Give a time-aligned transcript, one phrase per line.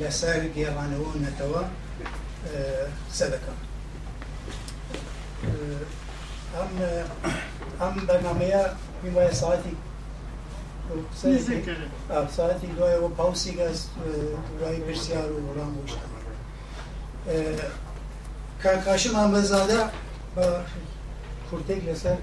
[0.00, 1.62] لە ساری گێڕانەوە نەتەوە
[3.18, 3.52] سەدەکە
[6.54, 6.70] ئەم
[7.80, 8.62] ئەم بەنامەیە
[9.02, 9.72] میوایە ساعتی
[12.36, 13.68] ساعتی دوایەوە پاوسیگە
[14.58, 15.98] دوای پرسیار و وەڵام وشت
[18.62, 19.80] کاکاشم ئامبەزادە
[20.34, 20.46] بە
[21.48, 22.18] کورتێک لەسەر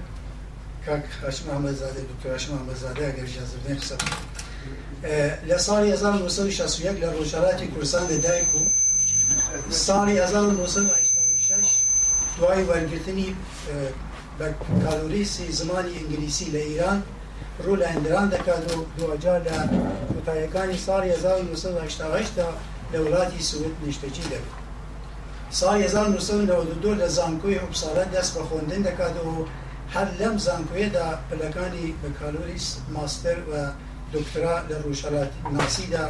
[0.86, 4.33] کاک هاشم ئامبەزادە دکتۆر هاشم ئامبەزادە ئەگەر اجازە بدەن قسە بکەن
[5.48, 8.70] لە ساڵی 1960 لە ڕۆژهاتی کوردستان لەدایک بوو
[9.70, 10.80] ساڵی 1960
[12.38, 13.30] دوای وەرگرتنی
[14.38, 14.46] بە
[14.84, 16.98] کالوریسی زمانی ئینگلیسی لە ئیران
[17.64, 19.54] ڕوو لە هەندران دەکات و دوجار لە
[20.14, 22.46] کۆتایەکانی ساڵی 1980
[22.92, 24.56] لە وڵاتی سوود نیشتەجی دەبێت
[25.58, 29.30] ساڵی 1992 لە زانکۆی حوبساڵە دەست بە خوۆندن دەکات و
[29.94, 33.52] هەر لەم زانکۆیەدا پلەکانی بە کالۆریس ماستەر و
[34.18, 36.04] دکترا لە ڕوشەلات ناسیدا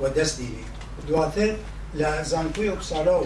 [0.00, 0.64] و دەست دیری
[1.08, 1.50] دواتر
[2.00, 3.16] لە زانکۆی ئۆکسالۆ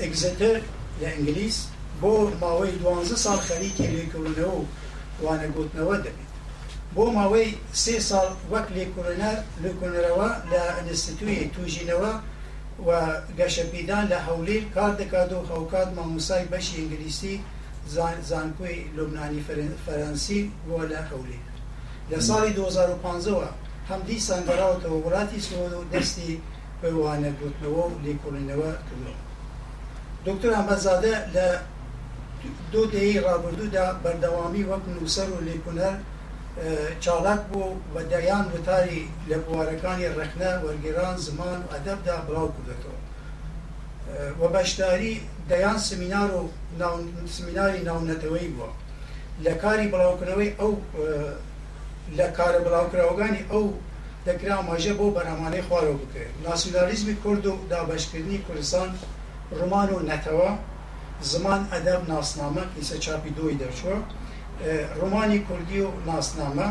[0.00, 0.54] ئەگزتر
[1.00, 1.58] لە ئینگلیس
[2.02, 4.58] بۆ ماوەی دوانزە ساڵ خەریکی لێکردنەوە
[5.22, 6.30] وانە گوتنەوە دەبێت
[6.94, 7.48] بۆ ماوەی
[7.82, 12.12] سێ ساڵ وەک لێکردنەر لکردنەوە لە ئەنستیتوی توژینەوە
[12.86, 12.90] و
[13.38, 17.34] گەشەپیدان لە هەولیر کار دەکات و خەوکات مامۆسای بەشی ئینگلیسی
[18.30, 19.44] زانکۆی لوبنانی
[19.86, 21.45] فەرەنسی بۆ لە هەولیر
[22.10, 23.46] لە ساڵی 2015ەوە
[23.90, 26.30] هەمدی سانگەراوتەوە وڵاتی سۆد و دەستی
[26.82, 29.16] بەوانە گوتنەوە و لێکۆڵینەوە کردەوە
[30.26, 31.46] دکتۆر ئەمەزادە لە
[32.72, 35.94] دو دەیە ڕابردوودا بەردەوامی وەک نووسەر و لێکونەر
[37.04, 42.98] چالاک بوو بە دەیان وتاری لە بوارەکانی ڕەخنە وەرگێران زمان و ئەدەبدا بڵاو کردێتەوە
[44.40, 45.14] وە بەشداری
[45.50, 46.40] دەیان سمینار و
[47.36, 48.70] سمیناری ناونەتەوەی بووە
[49.46, 50.72] لە کاری بڵاوکردنەوەی ئەو
[52.18, 53.64] لە کارە بڵاوکراوەکانی ئەو
[54.26, 58.88] دەکرا ماژە بۆ بەرهەمانەی خوارەوە بکرێت ناسیۆنالیزمی کورد و دابشکردنی کوردستان
[59.60, 60.50] ڕمان و نەتەوە
[61.32, 63.96] زمان ئەدەب ناسنامە ئیسە چاپی دۆی دەرچوە
[65.00, 66.68] ڕمانی کوردی و ناسنامە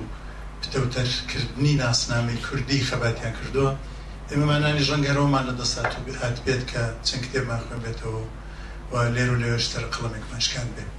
[0.68, 3.70] کتەوتەرکردنی ناسنامەی کوردی خەباتیان کردووە
[4.32, 8.20] ئێمەمانانی ژەنگەرەوەمان لە دەسات و هات بێت کە چەند کتێبمان خوێن بێتەوە
[8.92, 10.90] و لێر و لێشتەر قڵمێکمەشکان بێت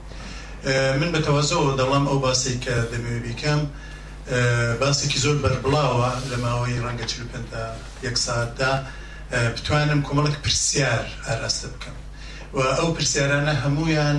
[1.01, 3.61] من بەتەوازەوە دەڵام ئەو باسی کە دەمەوێ بیکەم
[4.81, 7.65] باسێکی زۆر بەربڵاوە لە ماوەی ڕەنگە چ پێدا
[8.07, 8.71] یەک ساعتدا
[9.55, 11.97] بتوانم کۆمەڵک پرسیار ئاراستە بکەم
[12.57, 14.17] و ئەو پرسیارانە هەمویان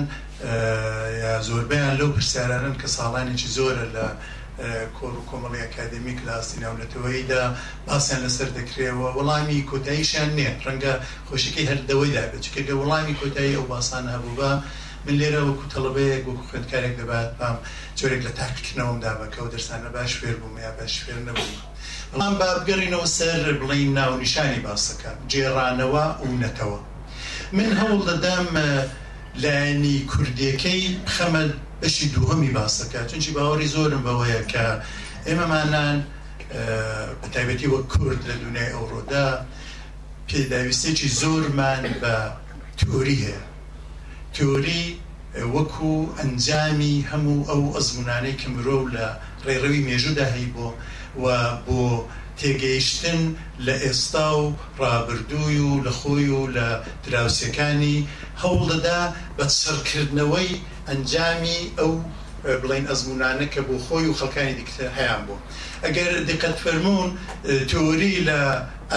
[1.47, 4.07] زۆربیان لەو پرسیارانن کە ساڵانێکی زۆرە لە
[4.99, 7.41] کۆر و کۆمەڵی ئەکادمی کلاسی ناونەتەوەیدا
[7.87, 10.93] باسییان لەسەر دەکرێەوە وەڵامی کۆتاییشیان نێ ڕەنگە
[11.27, 14.49] خۆشەکەی هەردەوەیدا بچکەگە وەڵامی کۆتایی ئەو باسان هەبوو بە
[15.05, 17.57] من لێرە وەکو تەڵبەیەک وەکو خوێندکارێک دەبات پام
[17.97, 21.55] جۆرێک لە تاکردنەوەمدا بەکە و دەرسانە باش فێر بووم یا باش فێر نەبوو.
[22.11, 26.79] بەڵام بابگەڕینەوە سەر بڵین ناونیشانی باسەکە جێڕانەوە وونەتەوە.
[27.57, 28.45] من هەوڵ دەدام
[29.43, 30.83] لایانی کوردیەکەی
[31.17, 31.43] خەمە
[31.83, 34.65] ئەشی دووهەمی باسەکە چونکی باوەڕی زۆرم بەوەیە کە
[35.27, 35.97] ئێمەمانان
[37.21, 39.27] بەتایبەتی وە کورد لە دونیای ئەوڕۆدا
[40.29, 42.15] پێداویستێکی زۆرمان بە
[42.79, 43.41] تۆری هەیە
[44.35, 44.85] تۆری
[45.55, 49.07] وەکو ئەنجامی هەموو ئەو ئەزمونانەی کە مرۆ لە
[49.45, 50.67] ڕێڕەوی مێژودا هەی بۆ
[51.23, 51.25] و
[51.65, 51.83] بۆ
[52.39, 53.21] تێگەیشتن
[53.65, 54.43] لە ئێستا و
[54.81, 56.67] ڕابردووی و لە خۆی و لە
[57.05, 57.97] دراوسەکانی
[58.41, 58.99] هەوڵ دەدا
[59.37, 60.49] بە سەرکردنەوەی
[60.89, 61.93] ئەنجامی ئەو
[62.63, 65.37] بڵین ئەزمونانە کە بۆ خۆی و خەکانی دیکتتر هەیان بوو
[65.85, 67.09] ئەگەر دقت فەرمونون
[67.71, 68.39] تۆری لە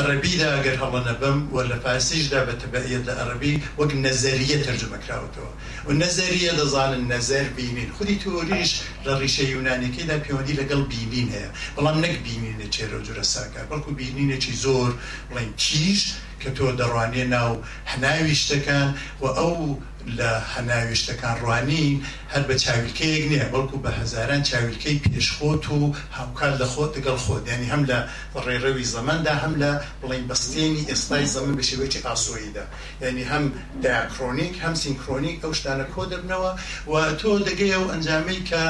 [0.00, 5.50] عربیدا ئەگەر هەڵەنە بم و لە پاسیشدا بە تبعیت لە عربی وەک نەزەریە ترجمەکراوتەوە
[5.86, 8.70] و نەزەریە دەزانن نەزەر بینین خودی تۆریش
[9.06, 14.52] لە ڕیشە یونانەکەیدا پەیوەندی لەگەڵ بینین هەیە بەڵام نەک بینینە چێرە جورە ساکار بەڵکو بینینێکی
[14.64, 14.90] زۆر
[15.30, 16.00] بڵین کیش
[16.40, 17.50] کە تۆ دەڕوانێ ناو
[17.92, 18.88] هەناوی شتەکان
[19.22, 19.56] و ئەو
[20.06, 21.96] لە هەناوی شتەکان ڕوانین
[22.32, 27.42] هەر بە چاویلکەیەک نییە بەڵکو بە هزاران چاویلکەی پێشخۆت و هاوکار لە خۆت دەگەڵ خۆت
[27.52, 27.98] ینی هەم لە
[28.46, 29.72] ڕێڕەوی زەمەدا هەم لە
[30.02, 32.64] بڵین بەستێنی ئێستای زەمن بە شێوەیەکی ئاسۆییدا
[33.02, 33.44] ینی هەم
[33.84, 36.50] داکرۆنیک هەم سینکرۆنیک ئەو شتانە کۆ دەبنەوە
[36.90, 38.62] و تۆ دەگەی ئەو ئەنجامەی کە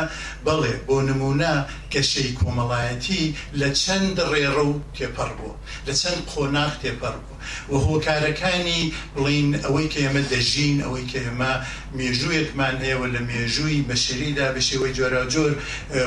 [0.47, 1.55] بەڵێ بۆ نمونە
[1.93, 3.23] کەشەی کۆمەڵایەتی
[3.61, 5.55] لە چەند ڕێڕە و تێپەڕ بوو
[5.87, 7.34] لە چەند قۆناغ تێپەڕ بوو
[7.69, 8.83] وهۆ کارەکانی
[9.17, 11.53] بڵین ئەوەی کە ئێمە دەژین ئەوەی کە ئێمە
[11.99, 15.53] مێژوویەکمان هەیەەوە لە مێژووی بەشریدا بەشێوەی جۆرا جۆر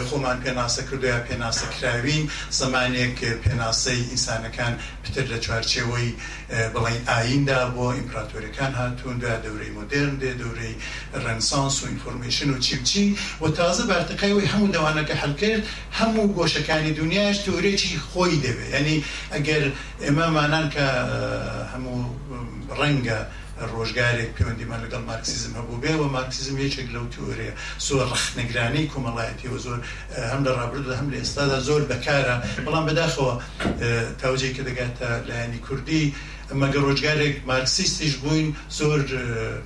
[0.08, 2.24] خۆمان پێناسە کردو یا پێناسەکراوین
[2.60, 4.74] زمانێک پێناسەی ئینسانەکان
[5.04, 6.10] پتر لە چوارچێەوەی
[6.74, 10.76] بڵین ئایندا بۆ ئیمپراتۆریەکان هاتوون دا دەورەی مدرن دێ دەورەی
[11.26, 13.06] ڕەنسانس و ئینفۆرمشن و چیمچی
[13.42, 15.64] و تازە بارتەکەیەوەی هەموو داوانەکە هەلکرد
[16.00, 18.98] هەموو گۆشەکانی دنیاش تۆرێکی خۆی دەبێت ینی
[19.34, 19.64] ئەگەر
[20.04, 20.86] ئێمە مانان کە
[21.72, 21.98] هەموو
[22.80, 23.20] ڕەنگە
[23.74, 27.54] ڕۆژگارێک پەیوەندیمان لەگەڵ مارکسیزم هەبوو بێەوە مارکسیزم یەکێک لەو تۆرەیە
[27.86, 29.80] سۆر ڕخنەگرانی کۆمەڵایەتیەوە زۆر
[30.32, 32.36] هەم لە ڕابردە هەم لە ئێستادا زۆر بەکارە
[32.66, 33.34] بەڵام بەداخەوە
[34.22, 36.06] تاوجێ کە دەگاتە لایانی کوردی
[36.62, 38.48] مەگە ڕۆژگارێک مارکسیستیش بووین
[38.80, 39.00] زۆر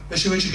[0.09, 0.49] بەشێوەیەکی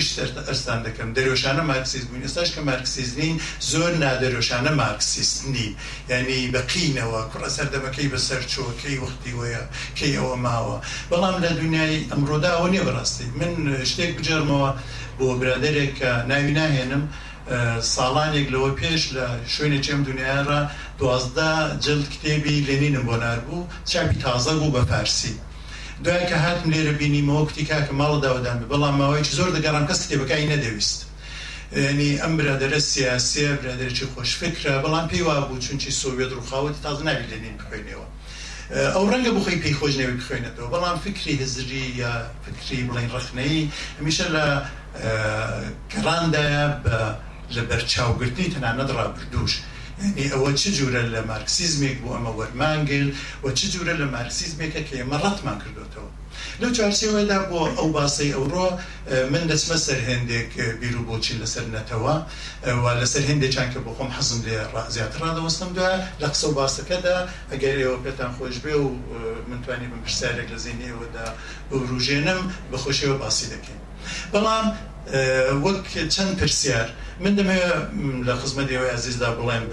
[0.50, 3.37] ئەستان دەکەم دەرۆشانە مارکسیز بووین ئێستاش کە مارکسیز نین
[3.73, 5.73] زۆر نادەرۆشانە مارکسیست نین
[6.11, 9.62] ینی بەقینەوە کوڕەسەر دەمەکەی بەسەر چۆکەی وەختی وەیە
[9.99, 10.76] کەی ئەوە ماوە
[11.11, 13.52] بەڵام لە دنیای ئەمڕۆدا ئەو نیە بەڕاستی من
[13.90, 14.70] شتێک بجەرمەوە
[15.19, 17.05] بۆ برادێک کە ناوی ناهێنم
[17.94, 20.61] ساڵانێک لەوە پێش لە شوێنە چێم دنیاڕە
[21.00, 21.52] دوازدا
[21.84, 25.34] جلد کتێبی لێنینم بۆ نار بوو چاپی تازە بوو بە فارسی
[26.05, 31.01] دوای کە هاتم لێرە بینیمەوە کتی کاکە ماڵداوەدان بەڵام ماوەیکی زۆر دەگەڕم کەس کتێبەکەی نەدەویست
[31.99, 37.27] نی ئەم برادرە سیاسە برادێکی خۆشفکرە بەڵام پێی وا بوو چونکی سوڤێت ڕووخاوەتی تازە ناوی
[37.31, 38.07] لێنین بخوێنەوە
[38.95, 42.13] ئەو ڕەنگە بخۆی پێی خۆشنەوەی بخوێنێتەوە بەڵام فکری هزری یا
[42.45, 43.63] فکری بڵین ڕخنەی
[43.99, 44.45] هەمیشە لە
[45.93, 46.65] گەڕاندایە
[47.55, 49.53] لە بەرچاوگرتنی تەنانەت ڕابردوش.
[50.23, 53.07] ئەوە چ جورە لە مارکسیزمێک بوو ئەمە وەرمانگل
[53.45, 56.11] و چ جورە لە مارکسیزمێکە کە ئێمە ڕەتمان کردوتەوە
[56.61, 58.69] لەو چارسێوەدا بۆ ئەو باسی ئەوڕۆ
[59.33, 60.51] من دەچمە سەر هێندێک
[60.81, 62.15] بیر و بۆچی لەسەر نەتەوە
[62.83, 64.57] و لەسەر هێندێکیان کە بۆ خۆم حەزم لێ
[64.95, 65.91] زیاترڕدەوەستم دا
[66.21, 67.17] لە قسە و باسەکەدا
[67.53, 68.87] ئەگەر ئێوە پێتان خۆش بێ و
[69.51, 71.27] منتوانی من پرسیارێک لە زیینەوەدا
[71.69, 72.41] بڕوژێنم
[72.71, 73.81] بەخۆشیەوە باسی دەکەین
[74.33, 74.67] بەڵام
[75.06, 76.88] وەک چەند پرسیار
[77.20, 77.61] من دەمێ
[78.26, 79.64] لە خزمەتەوەی عزیزدا بڵێم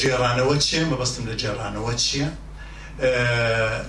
[0.00, 2.28] جێرانەوە چیە مەبەستم لە جێرانەوە چییە؟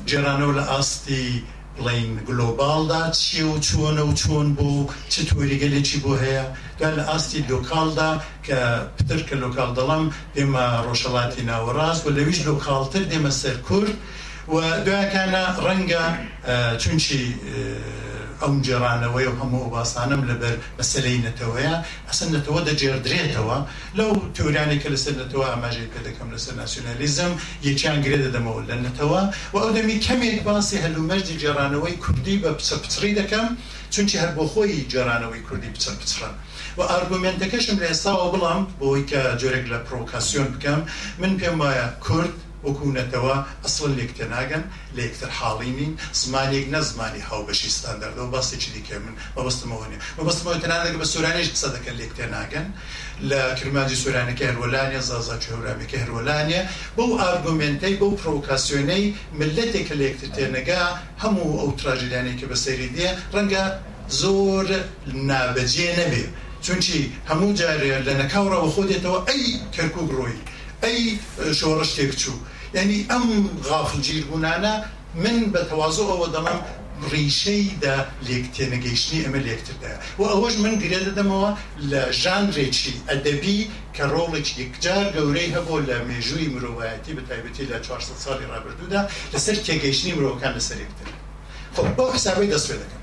[0.10, 1.44] جێرانەوە لە ئاستی
[1.78, 6.46] بڵین گلۆبالدا چی و چۆنە و چۆن بوو چ تۆریگەلێکی بۆ هەیە
[6.80, 8.12] دا لە ئاستی لۆکالدا
[8.48, 8.60] کە
[8.96, 13.94] پتر کە لۆکال دەڵام دێمە ڕۆژەڵاتی ناوەڕاست و لەویش لۆکالتر دێمە سەر کورد
[14.54, 16.04] و دوایکانە ڕەنگە
[16.82, 17.24] چونچی
[18.44, 21.76] ئەو جێرانەوەی و هەموو باسانم لەبەر مەسلەی نەتەوەیە
[22.10, 23.58] ئەسن نەتەوە دەجێردرێتەوە
[23.98, 27.32] لەو تورانی کە لەسەر نەتەوە ئاماژێ پێ دەکەم لەسەر ناسیۆنالیزم
[27.68, 29.22] یەکیان گرێ دەدەمەوە لە نەتەوە
[29.54, 33.48] و ئەو دەمی کەمێک باسی هەلومەرجی جێرانەوەی کوردی بە پسە پچری دەکەم
[33.94, 36.32] چونچی هەر بۆ خۆی جێرانەوەی کوردی بچە پچرە.
[36.78, 40.82] و ئارگومنتەکەشم لە ئێستاوە بڵام بۆی کە جۆرێک لە پرۆکاسیۆن بکەم
[41.22, 42.36] من پێم وایە کورد
[42.68, 44.64] وەکوونەتەوە ئەسڵ لێکتە ناگەن
[44.96, 50.58] لە یەکتر حاڵی نین زمانێک نە زمانی هاوبەشی ستاندەردەوە باسێکی دیکە من مەبستمەوە نیە مەبستمەوە
[50.64, 52.68] تەنانەکە بە سورانێش قسە دەکەن لێکتە ناگەن
[53.30, 56.62] لە کرماجی سورانەکە هەرۆلانە زازا چێورامێکی هەرۆلانە
[56.98, 59.06] بەو ئارگومنتەی بەو پرۆکاسیۆنەی
[59.40, 60.84] ملەتێک لە یەکتر تێنەگا
[61.24, 63.64] هەموو ئەو تراژیدانێکی بەسەری دیە ڕەنگە
[64.22, 64.68] زۆر
[65.30, 66.26] نابەجێ نەبێ
[66.66, 67.00] چونچی
[67.30, 69.44] هەموو جارێ لە نەکاوڕەوە خۆ دێتەوە ئەی
[69.76, 70.38] کەرکوو بڕۆی
[70.84, 71.20] ئەی
[71.60, 72.36] شۆڕە شتێک چوو
[72.78, 73.26] یعنی ئەم
[73.70, 74.74] غافلگیر بوونانە
[75.24, 76.60] من بە تەوازۆ ئەوە دەڵم
[77.12, 77.96] ڕیشەیدا
[78.28, 81.52] لێکتێنەگەیشتنی ئەمە لێکتردا و ئەوەش من گرێ دەدەمەوە
[81.92, 83.60] لە ژانرێکی ئەدەبی
[83.96, 89.02] کە ڕۆڵێکی یەکجار گەورەی هەبوو لە مێژووی مرۆڤایەتی بە تایبەتی لە 400 ساڵی ڕابردوودا
[89.34, 91.08] لەسەر تێگەیشتنی مرۆڤەکان لەسەر یەکتر
[91.76, 92.98] خب بۆ حسابەی دەستێ دەکەم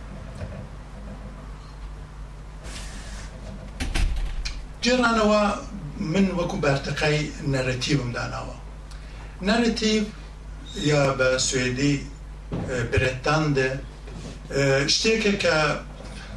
[4.84, 5.42] جێرانەوە
[6.00, 7.18] من وەکو بارتەقای
[7.52, 8.56] نەرەتیبم داناوە
[9.48, 10.04] نەرەتیب
[10.84, 12.00] یا بە سوێدی
[12.92, 13.68] برێتاندە
[14.92, 15.56] شتێکە کە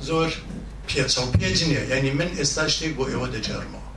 [0.07, 0.29] زۆر
[0.87, 3.89] پێچە و پێج نیە ینی من ئێستا شتێک بۆ ئێوە دەجارمەوە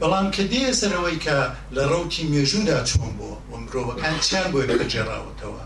[0.00, 1.38] بەڵام کە دێ سەرەوەی کە
[1.76, 5.64] لە ڕوتی مێژوودا چۆن بۆ و مرۆڤەکان چیان بۆی بەجێراوەتەوە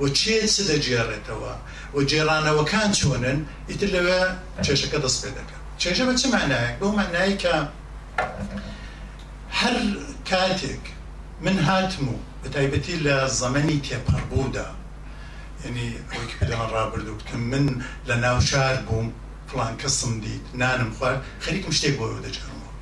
[0.00, 1.52] و چێ چ دەجێڕێتەوە
[1.94, 3.38] و جێرانەوەکان چۆنن
[3.68, 4.20] ئیتر لەوێ
[4.66, 7.54] چێشەکە دەست پێ دەکە چێژە بە چ مانایە بۆ مانایی کە
[9.60, 9.76] هەر
[10.30, 10.82] کاتێک
[11.44, 14.68] من هاتم و بە تایبەتی لە زەمەنی تێپەڕبوودا
[15.64, 17.66] یعنی ئەوەی پێدان ڕابردووتکە من
[18.08, 19.06] لە ناو شار بووم
[19.50, 22.72] فلان کەسم دیت نانم خوارد خەریکم شتێک بۆ دەجارمەوە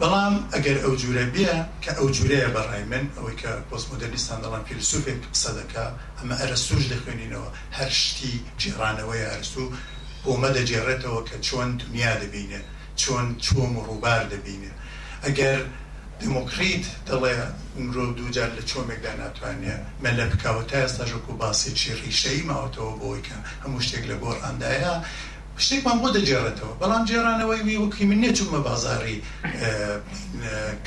[0.00, 1.50] بەڵام ئەگەر ئەو جوورە بێ
[1.82, 5.86] کە ئەو جوورەیە بەڕای من ئەوەی کە پۆستمۆدەرنیستان دەڵان فیلسوفێک قسە دەکا
[6.18, 9.72] ئەمە ئەرە سوژ دەخوێنینەوە هەر شتی جێڕانەوەی ئەرسوو
[10.24, 12.66] بۆمە دەجێڕێتەوە کە چۆن دنیا دەبینێت
[13.02, 14.72] چۆن چۆم ڕووبار دەبینێ
[15.24, 15.60] ئەگەر
[16.22, 17.34] دموکریت دەڵێ
[17.86, 23.36] مرۆڤ دووجار لە چۆمێکدا ناتوانێت مە لە بکەوە تا ئێستاژ و باسێکی ڕیشەی ماوەتەوە بۆیکە
[23.64, 24.94] هەموو شتێک لە گۆڕاندایە
[25.64, 29.16] شتێکمان بۆ دەجێڕێتەوە بەڵام جێرانەوەی وی وەکی من نێچوومە بازاری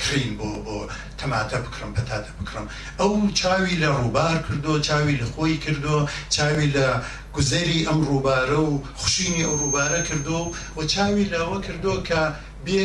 [0.02, 0.76] کرین بۆ بۆ
[1.20, 2.66] تەماتە بکڕم پەتاتە بکڕم
[3.00, 5.96] ئەو چاوی لە ڕووبار کردو چاوی لە خۆی کردو
[6.34, 6.86] چاوی لە
[7.36, 12.20] گوزەری ئەم ڕووبارە و خوشینی ئەو ڕووبارە کردو و چاوی لەوە کردو کە
[12.66, 12.84] بێ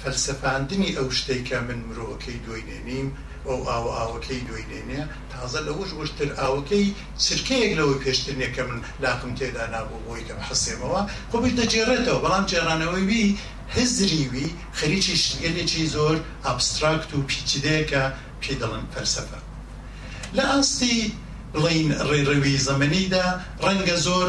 [0.00, 3.08] فەلسەپاندنی ئەو شتێک کە من مرۆەکەی دوینێنیم
[3.48, 5.02] ئەو ئاو ئاوەکەی دوینێنێ
[5.32, 6.86] تازە لەوەش وشتر ئاوەکەی
[7.24, 11.00] چرکەیەک لەوەی پێشترێکە من لاقم تێدا نابوو بۆی کەم حەسێمەوە
[11.30, 13.24] خۆبش دەجێڕێتەوە بەڵام جێرانەوەی بی
[13.76, 16.16] هەزریوی خەریکی شتگەلێکی زۆر
[16.46, 18.02] ئابستراکت و پیچیدەیەکە
[18.42, 19.38] پێ دەڵن فەرسەفە
[20.36, 20.98] لە ئاستی
[21.54, 23.24] بڵین ڕێڕەوی زەمەنیدا
[23.66, 24.28] ڕەنگە زۆر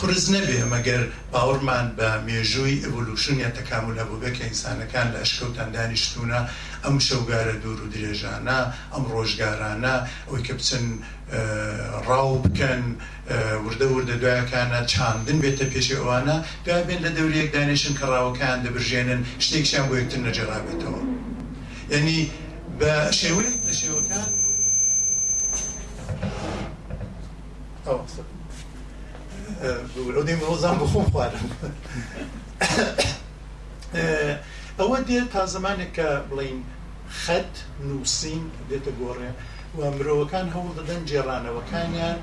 [0.00, 6.40] قرز نەبێ مەگەر باوەڕمان بە مێژووی ئەولوشنیە تەکامل هەبوو بکە ئینسانەکان لە ئەشکەوتان دانیشتونە
[6.84, 8.58] ئەم شەوگارە دوور و درێژانە
[8.92, 9.94] ئەم ڕۆژگارانە
[10.28, 10.84] ئەوی کە بچن
[12.08, 12.82] ڕاو بکەن
[13.64, 19.20] وردە وردە دوایەکانە چاندن بێتە پێشی ئەوانە دوای بێن لە دەورەیەک دانیشن کە ڕاوەکان دەبژێنن
[19.44, 21.00] شتێکشیان بۆ یەکتر نەجێڕابێتەوە.
[21.94, 22.20] ینی
[22.80, 23.52] بە شێوەیە
[27.86, 31.46] ئەودەی مرۆزان بخۆم خوارم
[34.78, 36.58] ئەوە دێت تا زمانێک کە بڵین
[37.22, 37.52] خەت
[37.88, 39.30] نووسین دێتە گۆڕێ
[39.78, 42.18] و مرۆوەکان هەوڵ دەدەن جێرانەوەکانیان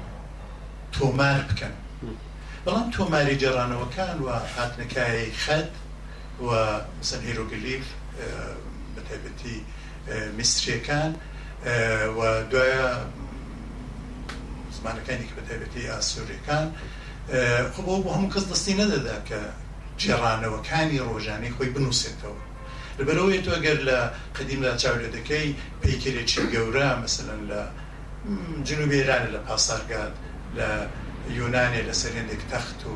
[0.96, 1.76] تۆمار بکەن
[2.66, 4.26] بەڵام تۆماری جێرانەوەکان و
[4.56, 5.72] هاتنەکایی خەت
[6.46, 6.48] و
[7.08, 7.86] سەر هێرۆگلیف
[8.96, 9.56] بەتیبەتی
[10.38, 11.12] میسرەکان
[12.18, 12.20] و
[12.52, 12.90] دوایە
[14.82, 16.68] زمانەکانی بەتابێتی ئاسوورەکان
[17.74, 19.40] خۆ بۆ هەموو کەس دەستی نەدەدا کە
[20.02, 22.40] جێڕانەوەکانی ڕۆژانەی خۆی بنووسێتەوە
[22.98, 24.00] لەبەرەوەی تۆ گەر لە
[24.38, 25.48] قدیم لە چاولێ دەکەی
[25.82, 27.62] پیکرێکی گەورە مثلن لە
[28.68, 30.14] جنوبێرانە لە پاسارگات
[30.58, 30.70] لە
[31.40, 32.94] یۆنانێ لە سەرێندێک تەخت و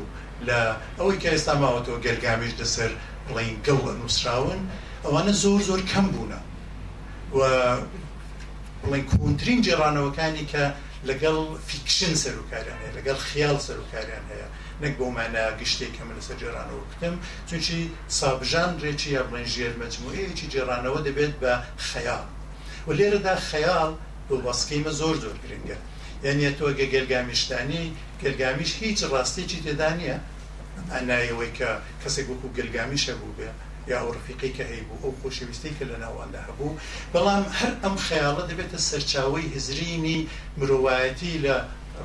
[0.48, 0.60] لە
[0.98, 2.90] ئەوەی کە ئێستا ماوەتەوە گەرگامیش دەسەر
[3.26, 4.60] بڵین گەڵە نووسراون
[5.04, 6.40] ئەوانە زۆر زۆر کەم بوونە
[8.82, 10.64] بڵین کونترین جێڕانەوەکانی کە
[11.10, 11.38] لەگەڵ
[11.70, 14.48] فیکشن سەرکاریان هەیە لەگەڵ خیال سەرکاریان هەیە
[14.82, 17.14] نەک بۆمانە گشتێک کەم لە سەر جێرانەوە بکەم
[17.48, 17.78] چونچی
[18.18, 21.52] سابژان ڕێکی یا بڵێن ژێر مجموعەیەکی جێرانەوە دەبێت بە
[21.88, 22.24] خەیال
[22.86, 23.90] و لێرەدا خەیال
[24.28, 25.78] بۆ بەسکەیمە زۆر زۆر گرنگە
[26.26, 27.84] یعنی تۆ گە گەلگامیشتانی
[28.22, 30.16] گەلگامیش هیچ ڕاستێکی تێدا نییە
[30.94, 31.70] ئەنایەوەی کە
[32.02, 33.50] کەسێک وەکو گەلگامیشە بوو بێ
[33.88, 36.70] یا ئەو ڕفیقی کە هەیبوو ئەو خۆشەویستی کە لە ناواندا هەبوو
[37.14, 40.18] بەڵام هەر ئەم خەیاڵە دەبێتە سەرچاوی هزرینی
[40.58, 41.56] مرۆڤایەتی لە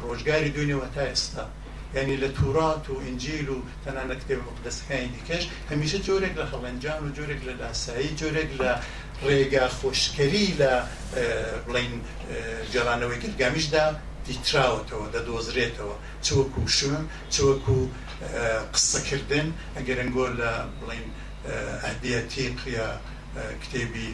[0.04, 1.46] ڕۆژگاری دوێنەوە تا ئێستا
[2.00, 7.08] ینی لە تورات و ئنجیل و تەنانە کتێب مقدسەکانی دیکەش هەمیشە جۆرێک لە خەڵەنجان و
[7.18, 8.72] جۆرێک لە لاسایی جۆرێک لە
[9.26, 10.74] ڕێگا خۆشکەری لە
[11.68, 11.94] بڵین
[12.74, 13.86] جەرانەوەی گرگامیشدا
[14.28, 15.96] دیتراوەتەوە دەدۆزرێتەوە
[16.26, 17.02] چوەکو شوم
[17.36, 17.80] چوەکو
[18.74, 21.08] قسەکردن ئەگەرنگۆ لە بڵین
[21.84, 22.90] ئەهدیەتی قیا
[23.64, 24.12] کتێبی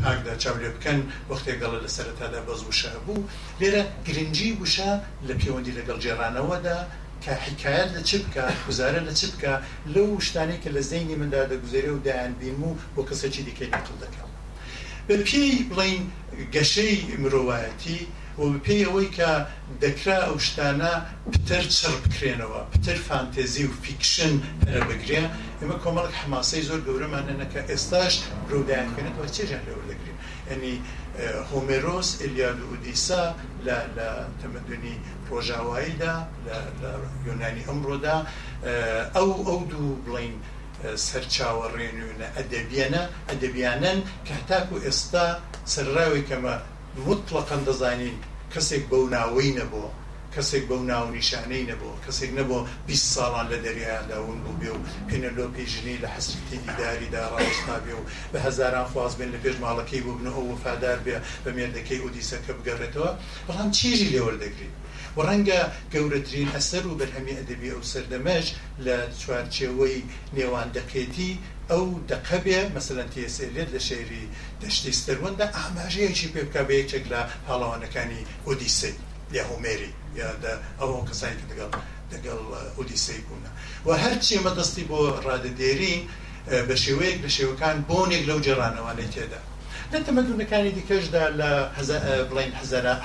[0.00, 1.00] پاکدا چاو لێ بکەن
[1.30, 3.18] وەختێک گەڵە لە سەرەتادا بەز وشە بوو
[3.60, 4.90] لێرە گرنگی وشە
[5.28, 6.78] لە پەیوەندی لەگەڵ جێرانەوەدا
[7.24, 9.52] کە حکایەت لە چ بکە گزارە لە چ بکە
[9.94, 13.94] لەو شتانی کە لە زەینی مندا دەگوزارێ و دایان بیم و بۆ کەسەکی دیکەی نقل
[14.04, 14.28] دەکەم.
[15.08, 16.04] بە پێی بڵین
[16.54, 18.00] گەشەی مرۆڤایەتی
[18.38, 19.30] و پێی ئەوەی کە
[19.84, 20.94] دەکرا ئەو شتانە
[21.32, 25.22] پتر چڕ بکرێنەوە پتر فانتێزی و فیکشن پەرە بگرێ
[25.62, 28.14] ئمە کۆمەڵک حماسەی زۆر گەورەمانە نەکە ئێستاش
[28.50, 30.18] ڕوودایانکەێتەوە چێژان لەوە دەگرین
[30.48, 30.74] ئەنی
[31.50, 33.24] هۆمێرۆس ئلیاد ئودیسا
[33.66, 33.78] لە
[34.40, 34.96] تەمەدونی
[35.28, 36.14] ڕۆژاواییدا
[36.80, 36.90] لە
[37.26, 38.16] یۆنانی ئەمڕۆدا
[39.16, 40.36] ئەو ئەو دوو بڵین.
[41.06, 45.26] سەرچاوە ڕێنونە ئەدەبیەنە ئەدەبیانەن کە هەتاکو ئێستا
[45.72, 46.54] سەرراوی کەمە
[47.08, 48.16] مطلقا دەزانین
[48.54, 49.90] کەسێک بەو ناوەی نەبووە
[50.36, 55.98] کەسێک بەو ناونیشانەی نەبوو کەسێک نەبوو 20 ساڵان لە دەریایداون بوو بێ و پێنەلۆپی ژنی
[56.02, 58.02] لە حەسرتی دیداریدا ڕاستا بێ و
[58.32, 63.10] بە هزاران خواز بن لە پێش ماڵەکەی بوو بنەوە وفادار بێ بە مێردەکەی ئودیسەکە بگەڕێتەوە
[63.48, 64.70] بەڵام چیژی لێوەردەگری
[65.16, 65.60] و ڕەنگە
[65.94, 68.46] گەورەترین ئەسەر و بەرهەمی ئەدەبی ئەو سەردەمەش
[68.86, 70.02] لە چوارچێوەی
[70.38, 71.32] نێوان دەکێتی
[71.72, 74.24] ئەو دەقەبێ مثلەن تێسێرێت لە شێری
[74.62, 78.92] دەشتی ستەروەندە ئاماژەیەکی پێ بکە بە یەکێک لە هاڵاوانەکانی ئۆدیسی
[79.36, 80.28] یا هومێری یا
[80.80, 81.70] ئەوەن کەسایی کە دەگەڵ
[82.12, 82.40] دەگەڵ
[82.76, 83.50] ئۆدیسی بوونە
[83.86, 85.96] و هەرچی مەدەستی بۆ ڕادەدێری
[86.68, 89.40] بە شێوەیەک لە شێوەکان بۆنێک لەو جێڕانەوانەی تێدا
[89.92, 91.50] لە تەمەدونەکانی دیکەشدا لە
[92.30, 92.52] بڵین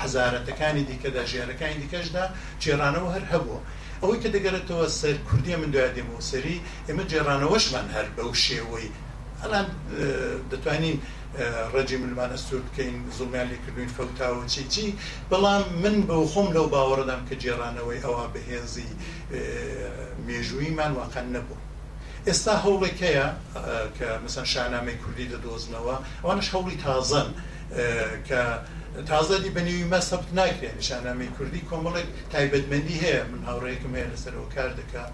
[0.04, 2.24] حزارەتەکانی دیکەدا ژێرەکانی دیکەشدا
[2.64, 3.62] جێرانەوە هەر هەبووە
[4.04, 6.58] ئەوەی کە دەگەرێتەوە سەر کوردی من دوای دێمەوە سەری
[6.88, 8.90] ئێمە جێرانەوەشمان هەر بەو شێوەی
[9.42, 9.68] هەڵام
[10.52, 10.98] دەتوانین
[11.76, 14.86] ڕەجی ملمانە سوور بکەین زڵمیان لێکردوین فەوتاوە چی چی
[15.32, 18.90] بەڵام من بەو خۆم لەو باوەڕدام کە جێرانەوەی ئەوە بەهێزی
[20.28, 21.58] مێژوویمان واقع نەبوو.
[22.28, 23.28] ئێستا هەوڵێکەیە
[23.98, 27.30] کە مەسەن شانامەی کوردی دەدۆزنەوە ئەوانش هەوڵی تازن
[28.30, 28.42] کە
[29.10, 35.06] تازەدی بەنێوی مەسەبت ناکرێن نیشانامەی کوردی کۆمەڵێک تایبەتمەندی هەیە من هاوڕێکم هەیە لەسەرەوە کار دەکا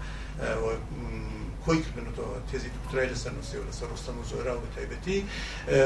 [1.64, 5.18] کۆی کردنەوە تێزی دوکتای لەسەر نووسی و لەسەر ڕستم و زۆرا و تایبەتی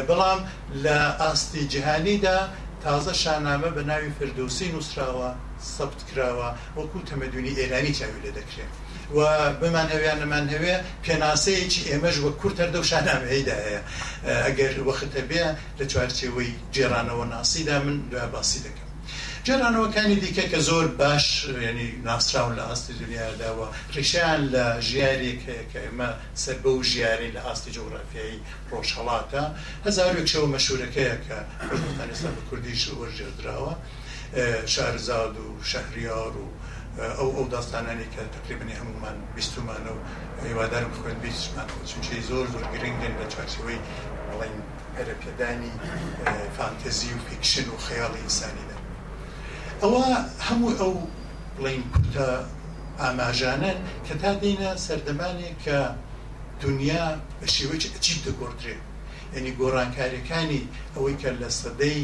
[0.09, 0.41] بەڵام
[0.85, 2.39] لە ئاستی جیهانیدا
[2.85, 5.31] تازە شانامە بە ناوی فردوسی نووسراوە
[5.77, 6.49] سەبت کراوە
[6.79, 8.73] وەکو تەمەدونی ئێرانی چاوی لە دەکرێن
[9.13, 9.27] و
[9.61, 13.83] بمان هەویان نەمان هەوێ پێناسەیەکی ئێمەش وە کورت هەردە و شانامەیدا هەیە
[14.47, 15.45] ئەگەر وەختە بێ
[15.79, 18.89] لە چوارچێەوەی جێرانەوە ناسیدا من دوای باسی دەکەم
[19.47, 21.27] جێرانەوەکانی دیکە کە زۆر باش
[21.69, 26.11] ینی ناسراون لە ئاستی دنیاداوە ڕیشیان لە ژیارێک کە ئێمە
[26.43, 28.38] سەر بە و ژیاری لە ئاستی جغرافیایی
[28.71, 29.43] ڕۆژهڵاتە
[29.87, 31.38] هزارێک شەوە مەشورەکەیە کە
[31.69, 33.75] کوردستان ئسلام کوردیش وەرژێدراوە
[34.75, 36.47] شارزاد و شەهریار و
[36.98, 40.00] ئەو ئەو داستانانی کە تقریبنی هەمومان بیستمانە و
[40.46, 43.80] هیوادارم خوێن بیستمان چونچی زۆر زۆر گرنگن لە چارچەوەی
[44.28, 44.57] بڵین
[44.94, 45.72] پەرەپێدانی
[46.57, 48.76] فانتزی و فیکشن و خەیاڵی ئینسانیدا
[49.83, 50.07] ئەوە
[50.48, 50.94] هەموو ئەو
[51.57, 52.28] بڵین کوتە
[53.00, 53.72] ئاماژانە
[54.07, 55.78] کە تا دێنە سەردەمانێک کە
[56.64, 57.07] دنیا
[57.40, 58.83] بە شێوەی ئەچیب دەگۆڕدرێت
[59.37, 60.62] ینی گۆڕانکاریەکانی
[60.94, 62.02] ئەوەی کە لە سەدەی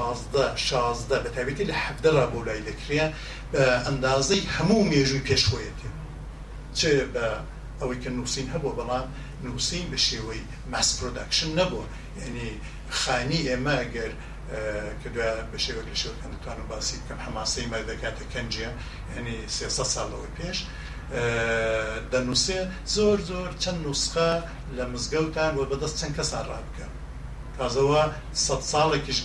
[0.00, 3.10] 16 16 بە تایبەتی لە حەفدەرا بۆ لای دەکرێن
[3.52, 5.90] بە ئەندازەی هەموو مێژووی پێشخۆیەتی
[6.78, 6.80] چ
[7.14, 7.26] بە
[7.80, 9.06] ئەوەی کە نووسین هەبوو بەڵام
[9.46, 11.84] نووسین بە شێوەی ماسپۆداکشن نەبوو
[12.20, 12.48] یعنی
[13.00, 14.12] خانی ئێمەگەر
[15.02, 15.08] کە
[15.52, 18.68] بە شێوە لە شێوەکان دەتوانم باسی بکەم حماسی مەردەکاتە کەنجە
[19.18, 20.58] ینی سێ ساڵەوەی پێش
[22.12, 22.58] دەنووسێ
[22.94, 24.30] زۆر زۆر چەند نوسخە
[24.76, 26.92] لە مزگەوتان وە بەدەست چەند کەسان ڕابکەم
[27.62, 28.02] تازەوە
[28.44, 29.20] سە ساڵێکیش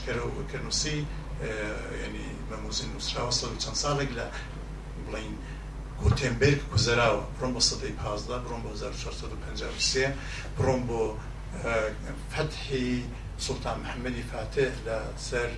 [0.54, 0.98] کە نووسی
[2.06, 4.26] ینی بەموزی نووسراوە سە چەند ساڵێک لە
[5.06, 5.36] بڵین
[6.02, 10.14] گوتێنبرگ گوزراوە بڕۆم بە سەدەی پازدا بڕۆم بە 1950
[10.58, 11.02] بڕۆم بۆ
[12.34, 12.88] فتحی
[13.48, 14.98] سلتان محممەدی فاتح لە
[15.30, 15.50] سەر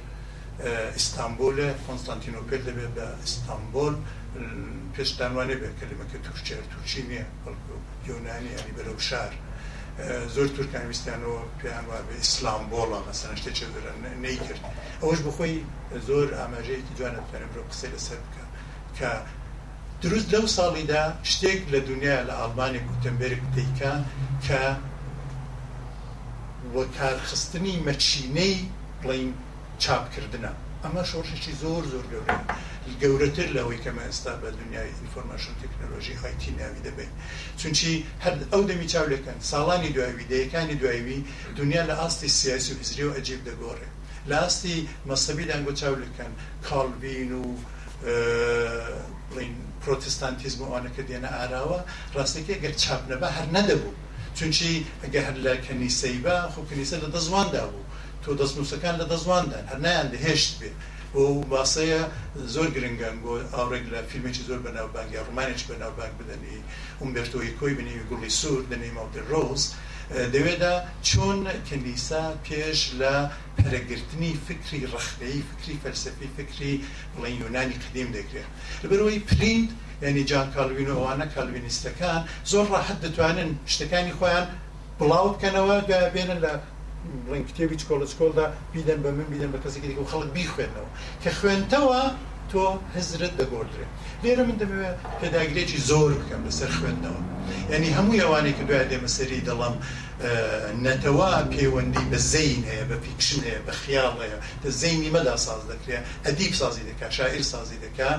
[0.97, 3.95] ئیستانبولە کۆنستانتینۆپل دەبێت بە ئیستانبول
[4.95, 7.73] پێشدانوانێ بێت کلمەکە توورچێر توورچی نییە بەڵکو
[8.09, 9.33] یۆنانی ینی بەرەو شار.
[10.35, 13.65] زۆر تورکانویستانەوە پێیان وا بە ئیسلام بۆڵە مەسەن شتێکی
[14.25, 14.61] نەیکرد
[15.01, 15.55] ئەوەش بخۆی
[16.07, 18.45] زۆر ئاماژەیەکی جوانە بتوانێ بۆ قسە لەسەر بکە
[18.97, 19.11] کە
[20.03, 23.93] دروست لەو ساڵیدا شتێک لە دنیا لە ئالبانی گوتمبرگ دیکە
[24.45, 24.63] کە
[26.73, 28.53] وە کارخستنی مەچینەی
[29.01, 29.29] بڵین
[29.83, 30.51] چاپکردە
[30.83, 32.35] ئەمە شۆڕشی زۆر زۆر گەورە
[33.01, 37.11] گەورەتر لەوەی کەمە ئێستا بە دنیای ئینفۆرماشن تەکنۆلۆژی هایتی ناوی دەبێت
[37.59, 37.91] چونچی
[38.23, 41.19] هەر ئەو دەمی چاولەکەن ساڵانی دوایوی دەیەکانی دوایوی
[41.59, 43.87] دنیا لە ئاستی سیاسی و هزری و ئەجیب دەگۆڕێ
[44.29, 44.75] لە ئاستی
[45.09, 46.33] مەسەبی دەنگۆ چاولەکەن
[46.67, 47.43] کاڵبین و
[49.83, 51.79] پرۆتستانتیزم ئەوانەکە دێنە ئاراوە
[52.15, 53.93] ڕاستێکی گەر چاپ نەبە هەر نەدەبوو
[54.37, 54.69] چونچی
[55.03, 57.83] ئەگە هەر لە کەنیسەیبا خۆ کنیسە لە دەزواندا بوو
[58.23, 60.77] تۆ دەستنووسەکان لە دەزواندان هەر نایان دەهێشت بێت
[61.15, 62.01] بۆ باسەیە
[62.53, 66.57] زۆر گرنگان بۆ ئاڕێک لە فیلمێکی زۆر بەناوبانگی ڕمانێک بەناوبانگ بدەنی
[67.01, 69.61] ئومبرتۆی کۆی بنی گوڵی سوور دەنی ماوتە ڕۆز
[70.33, 70.73] دەوێدا
[71.09, 73.13] چۆن کەلیسا پێش لە
[73.57, 76.73] پەرەگرتنی فکری ڕخەی فکری فەرسەفی فکری
[77.13, 78.49] بڵێن یۆنانی قدیم دەکرێت
[78.83, 79.69] لەبەرەوەی پرینند
[80.07, 84.45] ینی جان کاڵوین ئەوانە کاڵوینیستەکان زۆر ڕاحەت دەتوانن شتەکانی خۆیان
[84.99, 85.75] بڵاو بکەنەوە
[86.15, 86.53] بێنن لە
[87.25, 90.89] بڵین کتێبی چکۆلە چکۆڵدا بیدەن بە من بیدەن بە کەسێکی دیکە و خەڵک بیخوێنەوە
[91.23, 92.01] کە خوێنتەوە
[92.51, 92.65] تۆ
[92.97, 93.91] هەزرت دەگۆدرێت
[94.23, 97.21] لێرە من دەبێت پێداگرێکی زۆر بکەم لەسەر خوێندنەوە
[97.75, 99.75] ینی هەموو ئەوانێک کە دوای دێمەسەری دەڵام
[100.85, 105.61] نەتەوە پەیوەندی بە زەین هەیە بە پیکشن هەیە بە خیاڵ هەیە دە زەینی مەدا ساز
[105.71, 108.11] دەکرێت ئەدیب سازی دەکا شاعیر سازی دەکا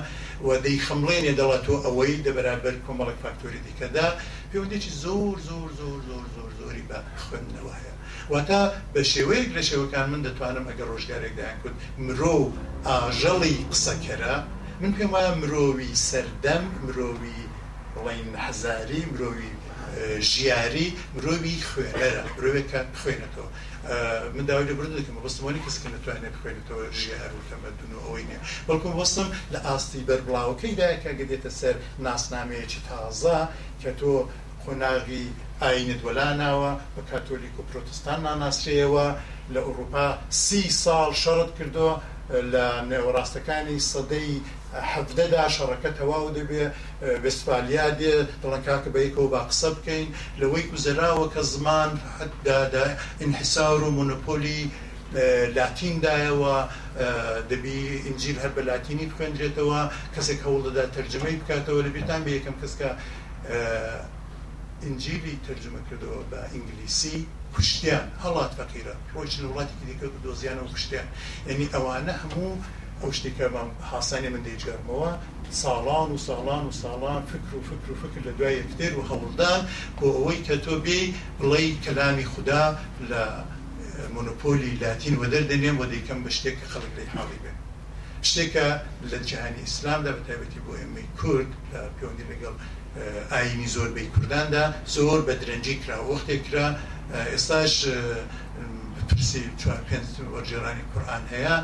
[0.45, 4.07] و دەی خمڵێنێ دەڵات تۆ ئەوەی دەبەرابەر کۆمەڵک فاکتۆری دیکەدا
[4.49, 7.90] پەیوەندێکی زۆر زۆر زۆر زۆر زۆر زۆری بە خوێندنەوە هەیە
[8.29, 8.61] واتە
[8.93, 12.37] بە شێوەیەک لە شێوەکان من دەتوانم ئەگە ڕۆژگارێکدایان کرد مرۆ
[12.87, 14.35] ئاژەڵی قسەکەرە
[14.81, 17.37] من پێم وایە مرۆوی سەردەم مرۆوی
[17.95, 19.49] بڵین حەزاری مرۆوی
[20.31, 23.49] ژیاری مرۆوی خوێنەرە مرۆوێکە بخوێنێتەوە
[24.35, 28.39] من داوای لە برد دەکەم بەستمانی کەسکە نتوانێت بخوێنێتەوە ژیار و تەمەدون و ئەوەی نیە
[28.67, 33.39] بەڵکم بەستم لە ئاستی بەربڵاوەکەی دایکە گەدێتە سەر ناسنامەیەکی تازە
[33.81, 34.13] کە تۆ
[34.63, 35.27] خۆناغی
[35.65, 39.07] ئاینت وەلا ناوە بە کاتۆلیک و پرۆتستان ناناسرێەوە
[39.53, 40.07] لە ئەوروپا
[40.43, 41.89] سی ساڵ شەڕت کردو
[42.53, 44.31] لە نێوەڕاستەکانی سەدەی
[44.91, 46.65] حەفدەدا شەڕەکە تەواو دەبێ
[47.23, 50.07] بەسپالیا دێ دڵنکاکە بەیکەوە با قسە بکەین
[50.41, 52.85] لەوەی گوزراوە کە زمان حددادا
[53.25, 54.61] انحسار و مونپۆلی
[55.57, 56.55] لاتیندایەوە
[57.51, 59.81] دەبی ئینجیل هەر بە لاتینی بخوێنرێتەوە
[60.15, 62.89] کەسێک هەوڵ دەدا تەرجمەی بکاتەوە لە بێتان بە یەکەم کەسکە
[64.89, 67.17] ئنجیلی ترجمەکردەوە بە ئینگلیسی
[67.53, 71.07] کوشتیان هەڵات فەقیرە ڕۆیشن وڵاتی دیکە دۆزیانە و کوشتیان
[71.47, 72.51] یعنی ئەوانە هەموو
[73.01, 73.45] ئەو شتێکە
[73.91, 75.11] حسانی من دەیجارمەوە
[75.63, 79.61] ساڵان و ساڵان و ساڵان فکر و فکر و فکر لە دوای یەکتێر و هەوڵدان
[79.97, 81.01] بۆ ئەوەی کە تۆ بێ
[81.39, 82.63] بڵێ کەلامی خوددا
[83.09, 83.23] لە
[84.15, 87.57] مۆنۆپۆلی لاتین وە دەردەنێن بۆ دەیکەم بە شتێک خەڵک لەی حاڵی بێن
[88.29, 88.67] شتێکە
[89.11, 92.55] لە جیهانی ئیسلامدا بەتابەتی بۆ ئێمەی کورد لە پەیوەندی لەگەڵ
[93.35, 94.63] ئاینی زۆربەی کورداندا
[94.95, 96.67] زۆر بە درەنجی کرا وەختێک کرا
[97.33, 97.73] ئێستاش
[99.07, 99.97] پرسی چوار پێ
[100.33, 101.55] وەرجێرانی قورآان هەیە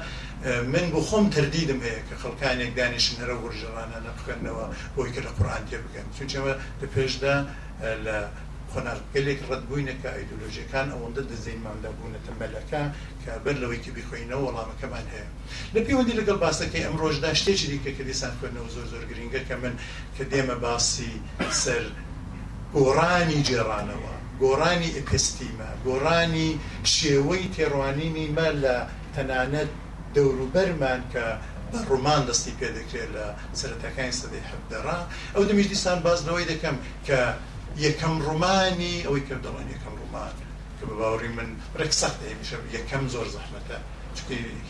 [0.74, 5.64] من بۆ خۆم تردیدم هەیە کە خەڵکانێک دانیشن هەرە وەرجێرانە نەبکەنەوە بۆی کە لە قورآان
[5.70, 7.36] تێ بکەن چونچەوە لە پێشدا
[8.06, 8.18] لە
[8.74, 12.84] خۆناغلێک ڕەتبووینەکە ئایدۆلۆژیەکان ئەوەندە دەزینماندا بوونەتە مەلەکە
[13.24, 15.28] کە بەر لەوەیکی بخۆینەوە وەڵامەکەمان هەیە
[15.74, 19.56] لە پەیوەندی لەگەڵ باسەکەی ئەم ڕۆژدا شتێکی دیکە کە دیسان خوێنەوە زۆر زۆر گرنگە کە
[19.64, 19.76] من
[20.16, 21.14] کە دێمە باسی
[21.64, 21.84] سەر
[22.76, 26.50] گۆڕانی جێڕانەوە گۆڕانی ئەپستیمە گۆڕانی
[26.96, 28.76] شێوەی تێڕوانینی مە لە
[29.16, 29.70] تەنانەت
[30.16, 31.26] دەوروبەرمان کە
[31.90, 33.26] ڕوومان دەستی پێدەکرێت لە
[33.60, 34.86] سەرەتەکانی سەدەی حەبدەڕ
[35.34, 36.76] ئەو دەمیش دیسان باز لەوەی دەکەم
[37.08, 37.22] کە
[37.86, 40.34] یەکەم ڕومانی ئەوەی کە دەڵێن یەکەم ڕومان
[40.78, 43.78] کە بە باوری من ڕێک سەخت هێمیشە یەکەم زۆر زەحمەتە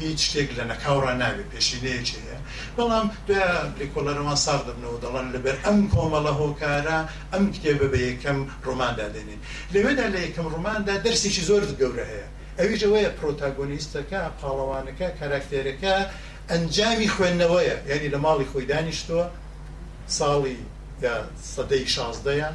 [0.01, 2.39] هیچ شتێک لە نەکاورا ناوێت پێشینەیەکی هەیە
[2.77, 3.07] بەڵام
[3.79, 6.99] لێکۆلەرەوان ساغ دەبنەوە دەڵەن لەبەر ئەم کۆمەڵە هۆکارە
[7.33, 9.41] ئەم کتێبە بە یەکەم ڕۆماندا دێنین
[9.73, 12.27] لەوێدا لە یەکەم ڕۆماندا دەرسێکی زۆر گەورە هەیە
[12.59, 15.95] ئەویشەوەیە پرۆتاگۆنیستەکە پاڵەوانەکە کاراکتێرەکە
[16.51, 19.25] ئەنجامی خوێندنەوەیە یعنی لە ماڵی خۆی دانیشتووە
[20.17, 20.57] ساڵی
[21.53, 22.49] سەدەی شازدەیە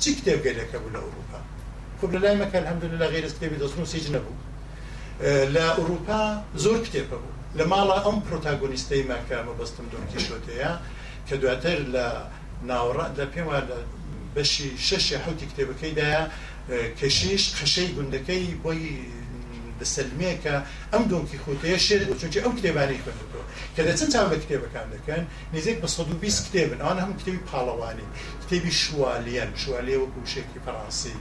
[0.01, 1.39] چی کتێب گەلەکە بوو لە ئەوروپا
[2.01, 4.37] خب لە لای مەکەن هەمدون لە غیرس کتێبی دەستنووسیج نەبوو
[5.55, 6.23] لە ئەوروپا
[6.63, 10.71] زۆر کتێبە بوو لە ماڵە ئەم پرۆتاگۆنیستەی ماکەمە بەستم دۆکی شوتەیە
[11.29, 12.05] کە دواتر لە
[12.69, 13.59] ناوڕە لە پێم وە
[14.35, 16.23] بەشی شەشی حوتی کتێبەکەیدایە
[16.99, 18.87] کەشیش قشەی گوندەکەی بۆی
[19.79, 20.55] بەسلمێکە
[20.93, 23.43] ئەم دۆنکی خوتەیە شێر بۆ چونکی ئەو کتێبانەی خوێنەوە
[23.75, 25.23] کە دەچەند چاو بە کتێبەکان دەکەن
[25.55, 28.07] نزیک بە 120 کتێبن ئەوان هەم کتێبی پاڵەوانی
[28.43, 31.15] کتێبی شوالیان شوالێ وەکو شێکی فەڕانسی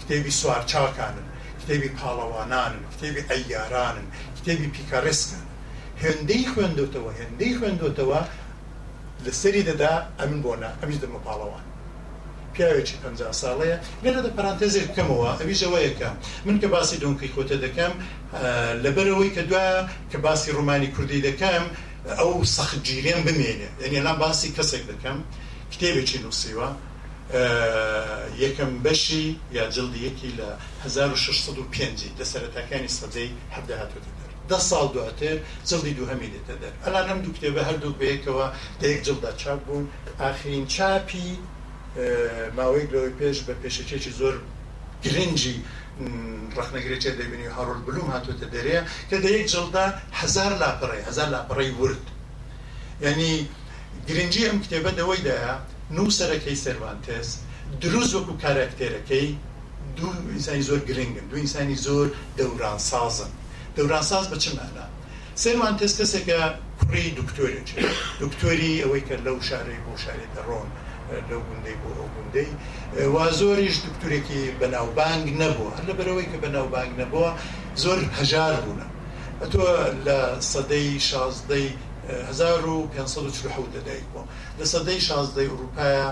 [0.00, 1.26] کتێبی سوار چاکانن
[1.62, 5.42] کتێبی پاڵەوانانن کتێبی ئەیارانن کتێبی پیکارسکن
[6.02, 8.20] هێندەی خوێندوتەوە هێندەی خوێندوتەوە
[9.24, 11.66] لەسەری دەدا ئەمن بۆنا ئەمیش دەمە پاڵەوان
[12.58, 13.06] پیاوێکی پ
[13.42, 16.10] ساڵەیە گەرە دە پرانتێزی بکەمەوە ئەویش ئەوەیەکە
[16.46, 17.92] من کە باسی دۆنکی خۆتە دەکەم
[18.84, 21.64] لەبەرەوەی کە دوای کە باسی ڕومانی کوردی دەکەم
[22.20, 25.16] ئەو سەخجیرێن بمێنێ ئەنیێنان باسی کەسێک دەکەم
[25.72, 26.68] کتێبێکی نووسیوە
[28.44, 29.26] یەکەم بەشی
[29.58, 30.48] یا جلدی یەکی لە
[30.84, 35.36] 1605 دەسەرەتەکانی سەدەی هەبدا هاتوتە دەر ده ساڵ دواتر
[35.68, 38.46] جلدی دووهەمی دێتە دەر ئەلان ئەم دوو کتێبە هەردوو بەیەکەوە
[38.80, 39.84] دەیەک جلدا چاپ بوون
[40.20, 41.28] ئاخرین چاپی
[42.56, 44.34] ماوەی لەوەی پێش بە پێشەکێکی زۆر
[45.04, 45.54] گرنگی
[46.58, 49.86] ڕخنەگرێتێ دەبینی هەڕۆل بلوم هاتوتە دەرەیە کە دە یەک جڵدا
[50.20, 52.04] هزار لاپەڕی هزار لاپەڕی ورد
[53.08, 53.34] ینی
[54.08, 55.54] گرنگجی ئەم کتێبە دەوەیدایە
[55.96, 57.28] نووسەرەکەی سەروانتێس
[57.82, 59.28] دروست وەکو کارکتێرەکەی
[59.98, 62.06] دوو ئینسانی زۆر گرنگن دو ئینسانی زۆر
[62.38, 63.32] دەوران سازن
[63.76, 64.84] دەوران ساز بە چمانە
[65.42, 66.38] سەروان تست کەسێکە
[66.80, 67.60] کوڕی دکتۆری
[68.22, 70.68] دکتۆری ئەوەی کە لەو شارەی بۆ شارێت دەڕۆن.
[71.30, 72.48] لەو گوندەی بۆ ئەو گوندەی
[73.14, 77.30] وا زۆریش دکتورێکی بەناوبانگ نەبوو هەر لە بەرەوەی کە بەناوبانگ نەبووە
[77.82, 78.86] زۆر هەژار بوونە
[79.42, 79.62] ئەتۆ
[80.06, 80.18] لە
[80.52, 81.66] سەدەی شازدەی
[82.30, 84.26] 1540 دەدایک بوو
[84.58, 86.06] لە سەدەی شازدەی ئوروپایە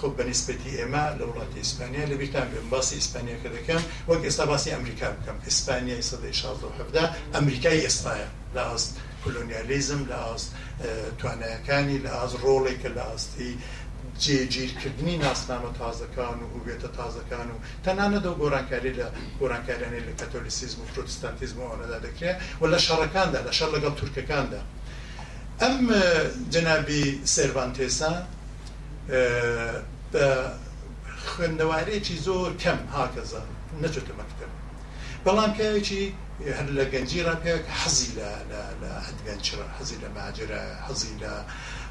[0.00, 4.70] خب بەنسبەتی ئێمە لە وڵاتی ئیسپانیا لە بیرتان بێن باسی ئیسپانیاکە دەکەم وەک ئێستا باسی
[4.76, 7.04] ئەمریکا بکەم ئیسپانیای سەدەی شدا
[7.36, 8.90] ئەمریکای ئێستاە لە ئاست
[9.24, 10.50] کلۆنیالیزم لە ئاست
[11.20, 13.52] توانایەکانی لە ئاز ڕۆڵێکە لە ئاستی
[14.24, 19.06] جێگیرکردنی ناسنامە تازەکان و وبێتە تازەکان و تەنانەدە گۆرانکاری لە
[19.40, 24.60] گۆرانکاریانی لە کاتۆلیسیزم و پرۆتستانتیزم ئەوەدا دەکرێت و لە شەڕەکاندا لە شەر لەگەڵ تورکەکاندا
[25.62, 25.76] ئەم
[26.52, 27.04] جەنابی
[27.34, 28.12] سێوانتێسا
[31.30, 33.42] خوێندەوارێکی زۆر کەم هاکەزە
[33.82, 34.50] نەچێتە مەکتب
[35.24, 36.04] بەڵام پیاوێکی
[36.56, 38.10] هەر لە گەنجی ڕاپێک حەزی
[38.84, 41.34] لە ئەدگەنجرە حەزی لە ماجرە حەزی لە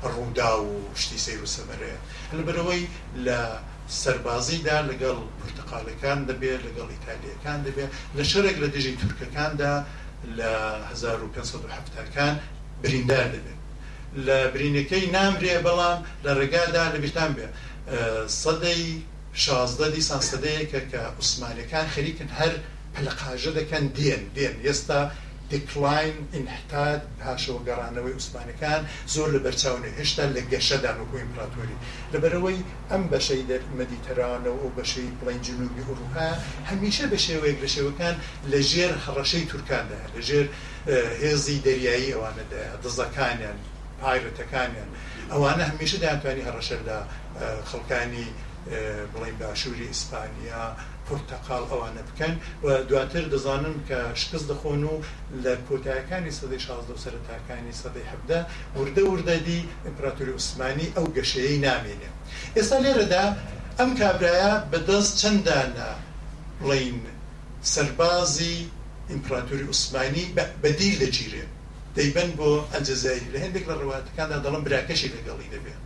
[0.04, 2.00] ڕوودا و شتی سیر و سەمەرەیە
[2.38, 2.84] لەبەرەوەی
[3.26, 3.40] لە
[3.88, 9.74] سربازیدا لەگەڵ پرتەقالەکان دەبێت لەگەڵ ئیتالیەکان دەبێت لە شەرێک لە دژی تورکەکاندا
[10.38, 10.52] لە
[10.92, 12.36] 1970کان
[12.84, 13.60] بریندار دەبێت
[14.26, 17.48] لە برینەکەی نامرێ بەڵام لە ڕێگادا لەبیتان بێ
[18.44, 18.84] سەدەی
[19.44, 22.54] شازدە دیسان سەدەیەکە کە عوسمانەکان خەریکن هەر
[22.94, 25.02] پلقاژە دەکەن دێن دێن ئێستا
[25.54, 28.82] دیکلاین ئینحتاد هاشەوە گەڕانەوەی عوسمانەکان
[29.14, 31.78] زۆر لە بەرچاونە هێشتا لە گەشەدا نکوی ئیمپراتۆری
[32.14, 32.60] لەبەرەوەی
[32.92, 36.28] ئەم بەشەی دەر مەدیتەرانەوە و بەشەی بڵین جنوبی ئوروپا
[36.70, 38.16] هەمیشە بە شێوەیەک لە شێوەکان
[38.52, 40.48] لە ژێر هەڕەشەی تورکاندا لە ژێر
[41.24, 43.58] هێزی دەریایی ئەوانەدا دزەکانیان
[44.02, 44.90] پایرەتەکانیان
[45.34, 47.00] ئەوانە هەمیشە دەیانتوانی هەڕەشەردا
[47.70, 48.28] خەڵکانی
[49.14, 50.64] بڵێم باشووری ئیسپانیا
[51.08, 52.34] پرتەقال ئەوانە بکەن
[52.66, 54.96] و دواتر دەزانم کە شکست دەخۆن و
[55.44, 58.40] لە کۆتایەکانی سەدەی 16 سەرتاکانی سەدەی حەبدا
[58.80, 62.10] وردە وردەدی ئیمپراتوری عوسمانی ئەو گەشەیە نامێنێ
[62.56, 63.26] ئێستا لێرەدا
[63.80, 65.92] ئەم کابراە بەدەست چەندانە
[66.62, 67.00] بڵین
[67.74, 68.58] سەربازی
[69.12, 70.26] ئیمپراتوری عوسمانی
[70.64, 71.46] بەدی لە گیرێ
[71.98, 75.82] دەیبەن بۆ ئەجززایی لە هەندێک لە ڕواتەکاندا دەڵم براکەشی لەگەڵی دەبێت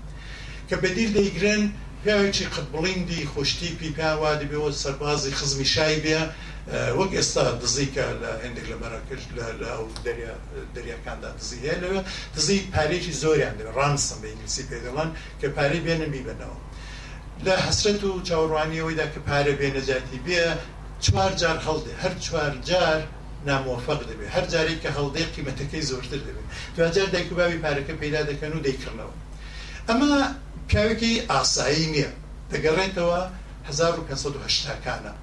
[0.69, 1.63] کە بەدیر دەیگرن
[2.03, 6.19] پیاوێکی قبڵیندی خوشتیپی پیاوا دەبێەوە سەربازی خزمی شای بێ
[6.99, 9.45] وەک ئێستا دزیکە لە هەندێک لە بەرەکەش لە
[10.75, 12.01] دەریاکاندا دزی هەیە لەوێ
[12.35, 16.59] دزی پارێکی زۆریان دەبێت ڕانسم بە ئینگلیسی پێدەڵان کە پارەی بێنە میبنەوە
[17.45, 20.41] لە حسرەت و چاوەڕوانیەوەیدا کە پارە بێنەجاتی بێ
[21.05, 22.99] چوار جار هەڵدێ هەر چوار جار
[23.49, 28.21] نامۆفق دەبێت هەر جارێک کە هەڵدەیە قیمەتەکەی زۆرتر دەبێت دوجار دایک و باوی پارەکە پیدا
[28.29, 29.13] دەکەن و دەیکردنەوە
[29.89, 30.09] ئەمە
[30.69, 32.09] پیاوێکی ئاسایی نییە
[32.51, 33.19] دەگەڕێتەوە
[33.69, 35.13] 1970کانە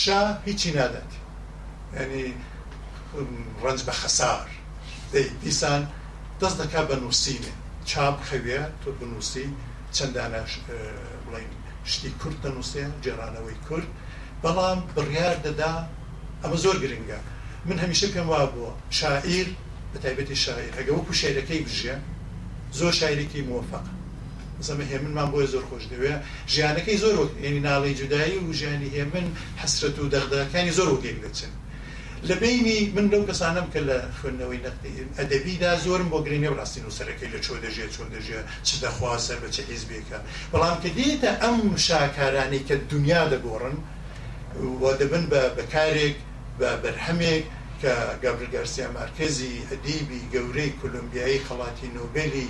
[0.00, 1.10] شا هیچی نادات
[2.00, 2.26] ینی
[3.62, 4.46] ڕنج بە خەسار
[5.44, 5.82] دیسان
[6.40, 7.52] دەست دەکا بە نووسینێ
[7.90, 9.46] چاپ خەوێ تۆ بنووسی
[9.96, 10.40] چەندانە
[11.24, 11.50] بڵین
[11.92, 13.88] شتی کورد دەنووسێ جێرانەوەی کورد
[14.42, 15.72] بەڵام بڕیار دەدا
[16.42, 17.20] ئەمە زۆر گرنگە
[17.68, 19.46] من هەمیشه پێم وا بووە شاعیر
[19.92, 21.96] بە تایبەتی شاعیر ئەگە وەکو شعرەکەی بژێ
[22.78, 23.82] زۆر شاعرێکی موفقە
[24.66, 26.14] زەمە هێمنمان بۆی زۆر خۆش دەوێ
[26.52, 27.14] ژیانەکەی زۆر
[27.46, 29.26] ینی ناڵی جودایی و ژیانی هێمن
[29.62, 31.52] حسرەت و دەغدەکانی زۆر وگەک دەچن
[32.28, 34.60] لە بینی من لەو کەسانم کە لە خوێندنەوەی
[35.18, 39.62] ئەدەبیدا زۆرم بۆ گرینێ ڕاستی نووسەرەکەی لە چۆ دەژێت چۆ دەژێ چ دەخواسەر بە چه
[39.70, 40.18] حیزبێکە
[40.52, 43.76] بەڵام کە دێتە ئەم شاکارانی کە دنیا دەگۆڕن
[44.80, 46.16] و دەبن بە بەکارێک
[46.60, 47.44] بە بەرهەمێک
[47.82, 52.48] کە گابل گارسیا مارکزی ئەدیبی گەورەی کولمبیایی خەڵاتی نوبلی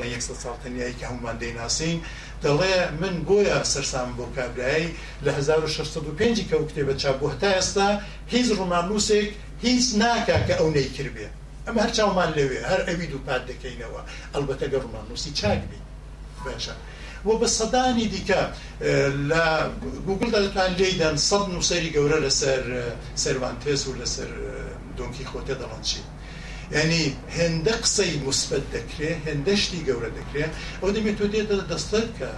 [0.00, 2.00] لە 100 ساڵتنیایی کە هەمومان دەیناسین
[2.42, 8.00] دەڵێ من بۆیە سەرسام بۆ کابرایی لە 1605 کە و کتێبە چا بۆ هەتا ئێستا
[8.32, 9.28] هیچ ڕوومانوسێک
[9.62, 11.28] هیچ ناکا کە ئەو نەیکردێ
[11.66, 14.00] ئەمە هەر چاومان لەوێ هەر ئەوی دوو پات دەکەینەوە
[14.34, 15.84] ئەلبەتە گە ڕوومانوسی چاک بین
[16.46, 16.74] باشە.
[17.26, 18.40] و بە سەدانی دیکە
[19.30, 19.44] لە
[20.08, 22.62] گوگل دەتوان لێدەن سەد نووسری گەورە لەسەر
[23.22, 24.30] سەروان تێز و لەسەر
[25.00, 26.00] دۆنکی خۆتێ دەڵەن چی
[26.78, 27.04] ینی
[27.36, 32.30] هێندە قسەی مسبەت دەکرێ هێندەشتی گەورە دەکرێت ئەو دەبێت تۆ دێتە دەستەر کە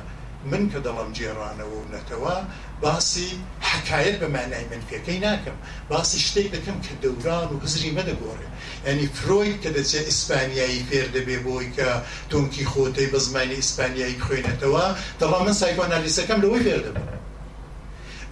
[0.50, 2.36] من کە دەڵم جێڕانەوە و نەتەوە
[2.82, 3.28] باسی
[3.70, 5.58] حکایەت بە مانای منفیەکەی ناکەم
[5.90, 8.48] باسی شتێک دەکەم کە دەوران و هزری مەدەگۆڕێ
[8.86, 11.88] ئەنی فرۆی کە دەچێت ئیسپانیایی فێر دەبێ بۆی کە
[12.30, 14.84] تۆنکی خۆتەی بە زمانی ئیسپانیایی خوێنێتەوە
[15.20, 17.12] دەڵام من سایکۆنالیسەکەم لەوەی فێر دەبێت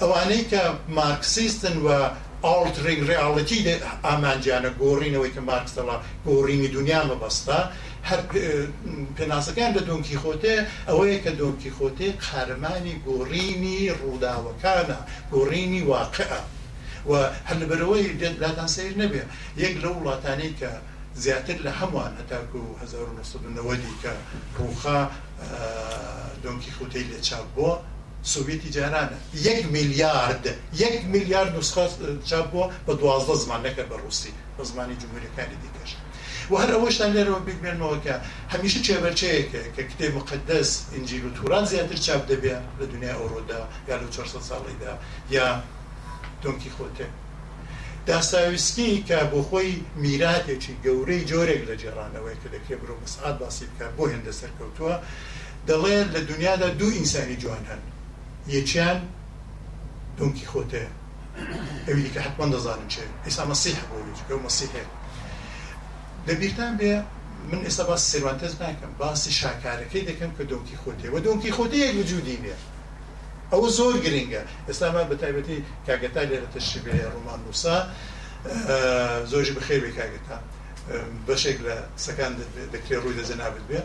[0.01, 0.63] ئەوانەی کە
[0.99, 1.89] مارکسیستن و
[2.45, 3.75] ئاڵترێک ڕێاڵەتی لە
[4.07, 5.97] ئامانجیانە گۆڕینەوەی کە مارکسەڵا
[6.27, 7.59] گۆڕینی دنیا مەبەستا
[8.09, 8.21] هەر
[9.17, 10.55] پێناسەکان لە دۆنکی خۆتێ
[10.89, 14.99] ئەوەیە کە دۆنکی خۆتێ قارمانی گۆڕینی ڕووداوەکانە
[15.33, 16.41] گۆڕینی واقعە
[17.11, 17.13] و
[17.49, 19.23] هەلبەرەوەی دەتلاتان سیر نەبێ
[19.63, 20.71] یەک لە وڵاتانی کە
[21.23, 24.13] زیاتر لە هەمووان هەتاکو 1990 کە
[24.59, 25.01] ڕوخا
[26.43, 27.75] دۆنکی خوتەی لە چاپ بووە
[28.35, 31.85] سوڤێتی جارانە 1 میلیارد 1 میلیارد نسخە
[32.31, 35.91] چاپ بووە بە دوازدە زمانەکە بە ڕوسی بە زمانی جمهوریەکانی دیکەش
[36.51, 38.15] و هەر ئەوەشتان لێرەوە بگمێنەوەکە
[38.53, 43.97] هەمیشه چێبەرچەیەکە کە کتێب مقدس ئنجیل و توران زیاتر چاپ دەبێ لە دنیا ئەوڕۆدا یا
[44.03, 44.93] لە 400 ساڵیدا
[45.37, 45.47] یا
[46.43, 47.09] دۆنکی خۆتێ
[48.07, 53.93] داساویسکی کە بۆ خۆی میراتێکی گەورەی جۆرێک لە جێڕانەوەی کە دەکرێ برۆ مسعات باسی بکات
[53.99, 54.95] بۆ هێندە سەرکەوتووە
[55.69, 57.83] دەڵێ لە دنیادا دوو ئینسانی جوان هەن
[58.55, 58.99] یەکیان
[60.19, 60.91] دونکی خۆتەیە
[61.87, 63.77] ئەوی دیکە حتمان دەزانم چێ ئێستا مەسیح
[64.29, 64.85] بۆ مەسیحێ
[66.27, 66.93] لەبییران بێ
[67.51, 72.39] من ئێستا باس سێوانتەز ناکەم باسی شاکارەکەی دەکەم کە دۆنکی خۆتێ و دۆنکی خۆتەیە وجودی
[72.43, 72.55] بێ
[73.53, 75.57] ئەوە زۆر گرنگە ئێستاما بە تایبەتی
[75.87, 77.77] کاگەتا لێرە تەشبێ ڕۆمان نووسا
[79.33, 80.39] زۆژ بەخێوی کاگەتا
[81.29, 82.33] بەشێک لە سەکان
[82.75, 83.81] دەکرێت ڕووی دەزەنابێت بێ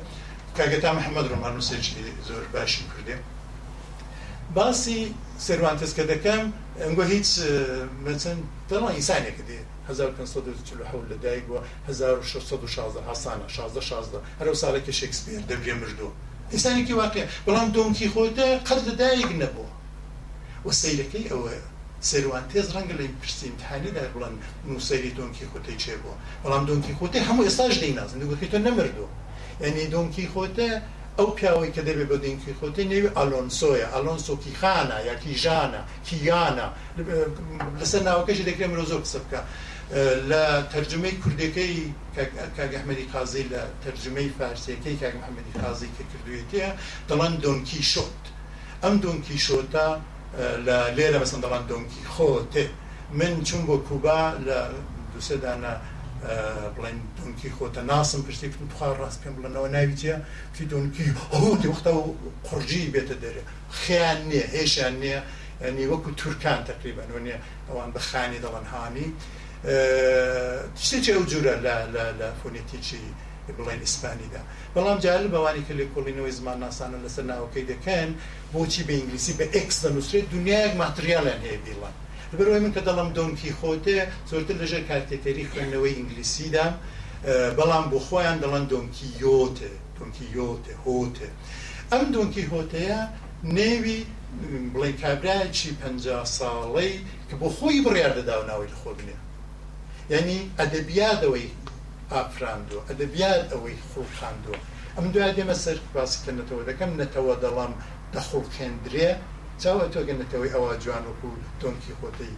[0.57, 1.93] کاگەتا محەممەد ڕۆمان نووسێکی
[2.29, 3.15] زۆر باشی کردێ
[4.55, 6.43] باسی سروانتس کە دەکەم
[6.81, 7.29] ئەنگۆ هیچ
[8.05, 15.41] مەچەند دەڵان ئینسانێکە دێت 1540 لە دایک بووە 1616 حسانە 16 16 هەرو ساڵێکی شکسپیر
[15.49, 16.11] دەبێ مردووە
[16.51, 19.71] ئینسانێکی واقع بەڵام دۆنکی خۆتە قەر دەدایک نەبووە
[20.65, 21.63] وە سیرەکەی ئەوەیە
[22.09, 24.35] سەروان تێز ڕەنگە لە پرسی امتحانیدا بڵند
[24.71, 29.05] نووسری دۆنکی خۆتەی چێ بووە بەڵام دۆنکی خۆتی هەموو ئێستاش دەیناز نگوتی تۆ نەمردو
[29.63, 30.69] یعنی دۆنکی خۆتە
[31.19, 36.67] ئەو پیاوەی کە دەبێت بە دینکی خۆتی نێوی ئالۆنسۆیە ئالۆنسۆکی خانە یاکی ژانە کیانە
[37.79, 39.41] لەسەر ناوەکەشی دەکرێت مرۆ زۆر قسە بکە
[40.29, 40.43] لە
[40.73, 41.73] تەرجمەی کوردەکەی
[42.57, 46.69] کاگەحمەدی قازی لە تەرجمەی فارسیەکەی کاگەحمەدی قازی کە کردوێتەیە
[47.09, 48.21] دەڵان دۆنکی شۆت
[48.83, 49.89] ئەم دۆنکی شۆتا
[50.65, 52.65] لە لێرە بەسەندەڵان دۆنکی خۆتێ
[53.19, 54.57] من چون بۆ کوبا لە
[55.13, 55.73] دوسەدانە
[56.77, 60.15] بڵێن دونکی خۆتە ناسم پشتی بخوا ڕاست پێم بڵێنەوە ناویتە
[60.55, 61.05] توی دونکی
[61.37, 62.01] هەوتیوەختە و
[62.47, 63.43] قڕژی بێتە دەرێ
[63.81, 65.19] خیان نییە هێشیان نییە
[65.77, 67.37] نی وەکو تورکان تقریبان نیە
[67.69, 69.07] ئەوان بەخانی دەڵەن هاانی
[70.85, 71.55] شتێکی ئەو جوورە
[72.21, 73.01] لە فۆنێتیکی
[73.57, 74.41] بڵێن ئیسپانیدا
[74.75, 78.09] بەڵام جال بەوانی کە لێ کۆڵینەوەی زمان ناسانە لەسەر ناوەکەی دەکەن
[78.53, 81.95] بۆچی بە ئینگلیسی بە ئەکس دەنووسێت دنیایەک ماتریالان هەیە بیڵان
[82.33, 83.99] لەبەرەوەی من کە دەڵم دۆنکی خۆتێ
[84.31, 86.67] زۆرتر لەژێر کارتێتێری خوێندنەوەی ئینگلیسیدا
[87.57, 91.29] بەڵام بۆ خۆیان دەڵەن دۆنکی یۆتە دۆنکی یۆتە هۆتە
[91.91, 92.99] ئەم دۆنکی هۆتەیە
[93.57, 93.99] نێوی
[94.73, 95.81] بڵێن کابراایکی پ
[96.37, 96.91] ساڵەی
[97.27, 99.17] کە بۆ خۆی بڕیار دەداوناوەی لە خۆ بنێ
[100.13, 101.47] یعنی ئەدەبیادەوەی
[102.13, 104.57] ئافراندوە ئەدەبیات ئەوەی خوڵخاندوە
[104.95, 107.73] ئەم دوای دێمە سەر باسکردنەوە دەکەم نەتەوە دەڵام
[108.13, 109.09] دەخڵکێندرێ
[109.63, 112.33] چاوە تۆگەنەتەوەی ئەوە جوان وەکو تۆنکی خۆتەی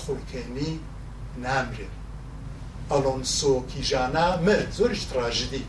[0.00, 0.70] خۆکێنی
[1.44, 1.94] نامرێت
[2.90, 5.64] ئەلۆنسۆ کیژانە مرد زۆریش تراژدی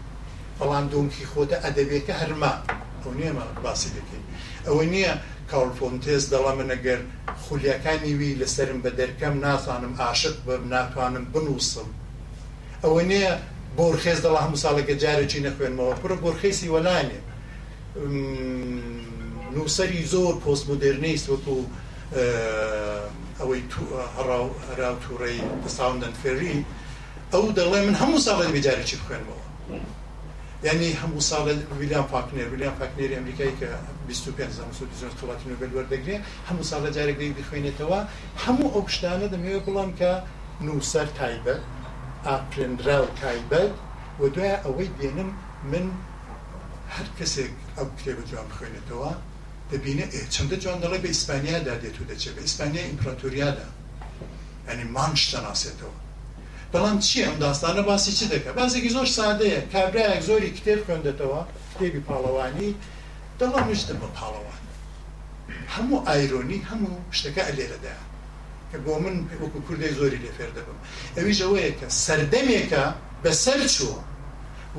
[0.59, 2.53] بەڵام دۆنکی خۆتە ئەدەبێتە هەرما
[3.01, 4.25] ئەو نیێمە باسی دەکەین
[4.67, 5.13] ئەوە نییە
[5.51, 6.99] کاڵفۆنتێز دەڵە منەگەر
[7.43, 11.89] خولیەکانی وی لەسرم بە دەرکەم ناتوانم عاشق بم ناتوانم بنووسم
[12.83, 13.33] ئەوە نییە
[13.77, 17.19] بۆرخێز دەڵە هەموو ساڵەکە جارێکی نەخوێنمەوە پرە بۆرخێسی وەلانێ
[19.55, 21.55] نووسری زۆر پۆست مدررنیست وەکو
[23.39, 23.61] ئەوەی
[24.67, 25.37] هەراوتوڕی
[25.77, 26.57] ساوندن فێری
[27.33, 29.39] ئەو دەڵێ من هەموو ساڵێت بجارێکی بخێنەوە
[30.71, 33.69] ینی هەموو ساڵێت ویلیان پاکنێر ویلیان پاکنێری ئەمریکای کە
[34.07, 34.49] 25
[35.21, 36.17] وڵاتی نوبل وەردەگرێ
[36.49, 37.99] هەموو ساڵە جارێک دەی بخوێنێتەوە
[38.45, 40.11] هەموو ئەو شتانە دەمەوێت بڵام کە
[40.67, 41.61] نووسەر تایبەت
[42.27, 43.73] ئاپێنرا و تایبەت
[44.21, 45.29] و دوای ئەوەی دێنم
[45.71, 45.85] من
[46.95, 49.11] هەر کەسێک ئەو کتێبە جوان بخوێنێتەوە
[49.71, 53.61] ببینه چندجان داره به اسپانیا داده تو دچه به اسپانیا امپراتوریا ده
[54.67, 55.85] یعنی منش تناسه تو
[56.73, 60.49] بلام چیه ام داستانه باسی چی دکه بعضی که زور ساده یه کبره یک زوری
[60.51, 61.45] کتاب کنده تو
[61.79, 62.75] دیبی پالوانی
[63.39, 64.53] دلام نشته با پالوان
[65.67, 67.91] همو ایرونی همو شتکه علیره ده
[68.71, 70.77] که بۆ من وەکو کوردی زۆری لێ فێر دەبم
[71.17, 72.83] ئەوی ژەوەیە کە سەردەمێکە
[73.23, 74.01] بەسەر چووە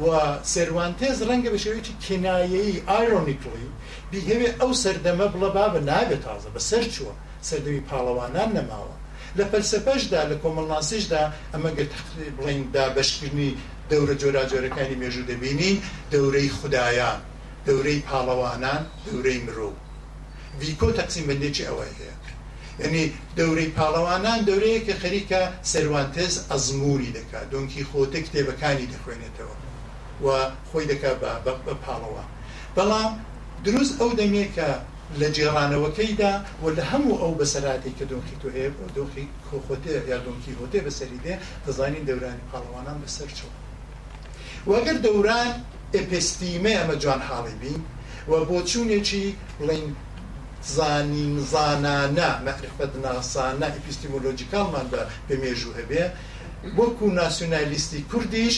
[0.05, 0.09] و
[0.53, 3.69] سەروانتێز ڕەنگە بە شێوەیەکی کنایەی ئایرۆنیکڵی
[4.11, 7.13] بیهێوێ ئەو سەردەمە بڵە بابە نابێت تازە بە سەر چووە
[7.49, 8.97] سەردەوی پاڵەوانان نەماوە
[9.39, 11.23] لە فەلسفەشدا لە کۆمەڵناسیشدا
[11.55, 11.85] ئەمەگە
[12.37, 13.51] بڵین دابشکردنی
[13.91, 15.77] دەورە جۆرا جۆرەکانی مێژوو دەبینین
[16.13, 17.19] دەورەی خدایان
[17.67, 19.71] دەورەی پاڵەوانان دەورەی مرۆ
[20.61, 22.17] ویکۆ تەقسیمبندێکی ئەوەی هەیە
[22.85, 23.07] ینی
[23.39, 25.41] دەورەی پاڵەوانان دەورەیە کە خەریکە
[25.73, 29.57] سەروانتێز ئەزمموری دەکات دۆنکی خۆتە کتێبەکانی دەخوێنێتەوە
[30.25, 30.29] و
[30.73, 31.19] خۆی دەکات
[31.67, 32.25] بە پاڵەوە
[32.77, 33.11] بەڵام
[33.65, 34.69] دروست ئەو دەمێت کە
[35.21, 40.53] لە جێڕانەوەکەیدا و لە هەموو ئەو بەسەراتی کە دۆخی تو هەیە دۆخی کۆخۆتێ یا دۆنکی
[40.61, 41.35] هۆتێ بەسەری دێ
[41.67, 43.49] دەزانین دەورانی پاڵەوانان بەسەر چۆ
[44.71, 45.51] وەگەر دەوران
[45.95, 47.81] ئەپستیمە ئەمە جوان حاڵی بین
[48.31, 49.25] و بۆ چوونێکی
[49.61, 49.87] بڵین
[50.77, 56.03] زانین زانانە مەعرفەت ناسانە ئەپیستیمۆلۆجیکالمان بە بەمێژوو هەبێ
[56.79, 58.57] وەکو ناسیۆنالیستی کوردیش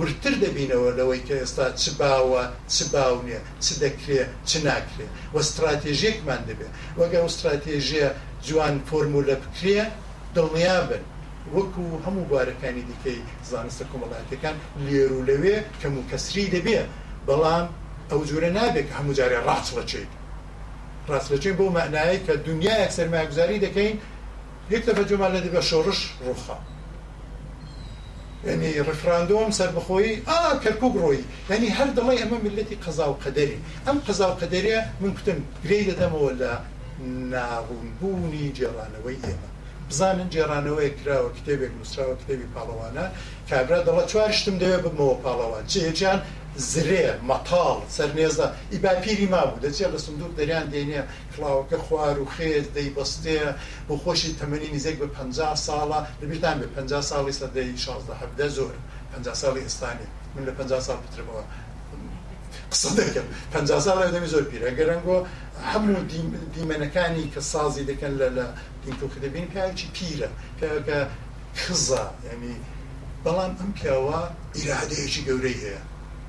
[0.00, 2.42] ورتر دەبینەوە لەوەی کە ئێستا چ باوە
[2.74, 8.08] چ باو نییە چ دەکرێ چ ناکرێ و استراتێژێکمان دەبێت وەگە ئەو استراتێژیە
[8.46, 9.80] جوان فۆرمولە بکرێ
[10.36, 11.02] دڵنیا بن
[11.56, 13.18] وەکو هەموو بارەکانی دیکەی
[13.50, 16.80] زانستە کۆمەڵاتەکان لێر و لەوێ کەم و کەسری دەبێ
[17.28, 17.64] بەڵام
[18.10, 20.10] ئەو جوورە نابێت کە هەموو جارێ ڕاستڵەچێت
[21.10, 23.96] ڕاستلەچین بۆ معنایی کە دنیای سەرماگوزاری دەکەین
[24.74, 26.56] یەک دەفە جومان لە دەبە شۆڕش ڕوخە
[28.46, 31.20] ینی ڕفراندۆم سربخۆی ئا کەرکک ڕۆی
[31.50, 35.82] ینی هەر دەڵی ئەمە ملەتی قەزا و قەدەری ئەم قەزا و قەدەریە من کوتم گرەی
[35.88, 36.52] دەدەمەوە لە
[37.32, 39.48] ناڕونبوونی جێرانەوەی ئێمە
[39.90, 43.04] بزانن جێرانەوەی کراوە کتێبێک نووسراوە کتێبی پاڵەوانە
[43.48, 46.20] کابرا دەڵە چوار شتم دەوێ بمەوە پاڵەوان جێجان
[46.56, 51.02] زرێ مەتاڵ سەرنێزدا ئیبا پیری ما بوو دەچێت لە سندوق دەریان دێنێ
[51.34, 53.40] کلااوکە خوار و خێز دەی بەستێ
[53.88, 58.74] بۆ خۆشی تەمەنی نزێک بە 50 ساڵە لەبییران بێ 50 ساڵی سەدەی 16 زۆر
[59.12, 61.42] 50 ساڵی ئێستانی من لە 50 ساڵ پترەوە
[62.72, 65.18] قسە دەکەم 50 ساڵ دەمی زۆر پیرە گەرەنگۆ
[65.72, 66.02] هەموو
[66.54, 68.46] دیمەنەکانی کە سازی دەکەن لە لە
[68.86, 70.28] دینکۆخی دەبین پیاوکی پیرە
[70.60, 70.98] پیاکە
[71.62, 72.56] خزە ینی
[73.24, 74.20] بەڵام ئەم پیاوە
[74.56, 75.80] ئیرادەیەکی گەورەی هەیە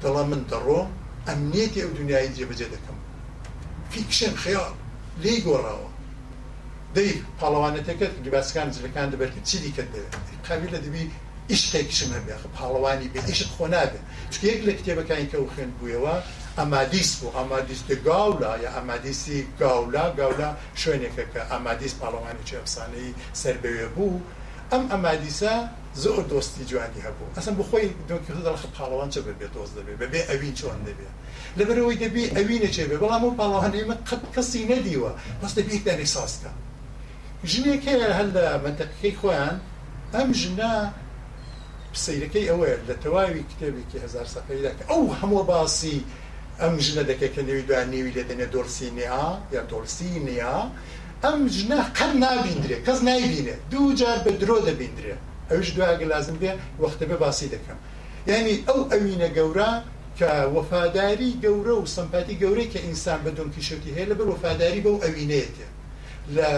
[0.04, 0.88] دەڵام من دەڕۆم
[1.28, 2.98] ئەمنیەتی ئەو دنیای جێبەجێ دەکەم
[3.92, 4.74] فیکشن خیال
[5.24, 5.90] لی گۆڕاوە
[6.96, 10.14] دەی پاڵەوانەتەکەت لباسەکان جلەکان دەبێت چی دیکە دەوێت
[10.48, 11.04] قابلە دەبی
[11.52, 14.02] ئیشتێکشم هەبێ پاڵەوانی بێ ئیشت خۆ نابێ
[14.34, 16.16] چکێک لە کتێبەکانی کە و خوێن بوویەوە
[16.60, 20.50] ئەمادیس بوو ئەمادیستە گاولا یا ئەمادیسی گاولا گاولا
[20.82, 23.10] شوێنێکەکە ئەمادیس پاڵەوانی چێفسانەی
[23.42, 24.12] سەر بەوێ بوو
[24.72, 25.56] ئەم ئەمادیسە
[26.02, 30.54] زۆر دۆستی جوانی هەبوو ئەسم بخۆی دۆکی دەڵخ پاڵەوان چ بێ دۆست دەبێ بەبێ ئەوین
[30.60, 31.10] چۆن دەبێ
[31.58, 36.52] لەبەرەوەی دەبی ئەوینە چێ بێ بەڵام و پاڵەوانێمە قەت کەسی نەدیوە بەست دەبیێتدانێک ساسکە
[37.52, 39.56] ژنێک هەل لە مەتەقەکەی خۆیان
[40.16, 40.72] ئەم ژنا
[42.04, 45.98] سیرەکەی ئەوەیە لە تەواوی کتێبێکی هزار سەقەیدا کە ئەو هەموو باسی
[46.62, 49.24] ئەم ژنە دەکەکە نێوی دوان نێوی لە دێنێ دۆرسینیا
[49.56, 50.58] یا دۆرسینیا
[51.24, 55.24] ئەم ژنە قەر نابیندرێ کەس نایبینێ دوو جار بە درۆ دەبیندرێت
[55.54, 56.52] ئەوش دوایگە لازم بێ
[56.84, 57.78] وەختە بە باسی دەکەم
[58.32, 59.72] یعنی ئەو ئەوینە گەورە
[60.20, 65.68] کە وەفاداری گەورە و سمپاتی گەورەی کە ئینسان بە دۆنکیشتی هەیە لەبەر وەفاداری بەو ئەوینەیەتێ
[66.36, 66.50] لە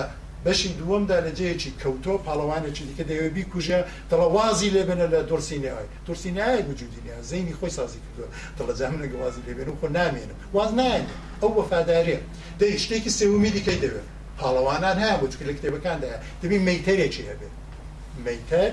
[0.46, 3.80] بەشی دووەمدا لە جەیەکی کەوتۆ پاڵەوانێکی دیکە دەوێ بیکوژە
[4.12, 8.28] دڵەوازی لێبنە لە دۆرسینەوەی دورسینایە وجودینە زەینی خۆی سازی کردووە
[8.58, 12.18] دڵەجامنەگە وازی لێبێن و خۆ نامێنم واز نایێنێ ئەو وەفادارێ
[12.60, 14.08] دەی شتێکی سێومی دیکەی دەوێت
[14.40, 17.55] پاڵەوانان هەیە بۆچکە لە کتێبەکانداە دەبی مەیتەرێکی هەبێت
[18.26, 18.72] میتر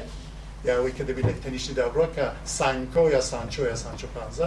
[0.70, 2.26] یاوەی کە دەبێت لە تەنیشتی دابڕۆکە
[2.56, 4.38] سانکۆ یا سانچۆ یا سانچۆ پانز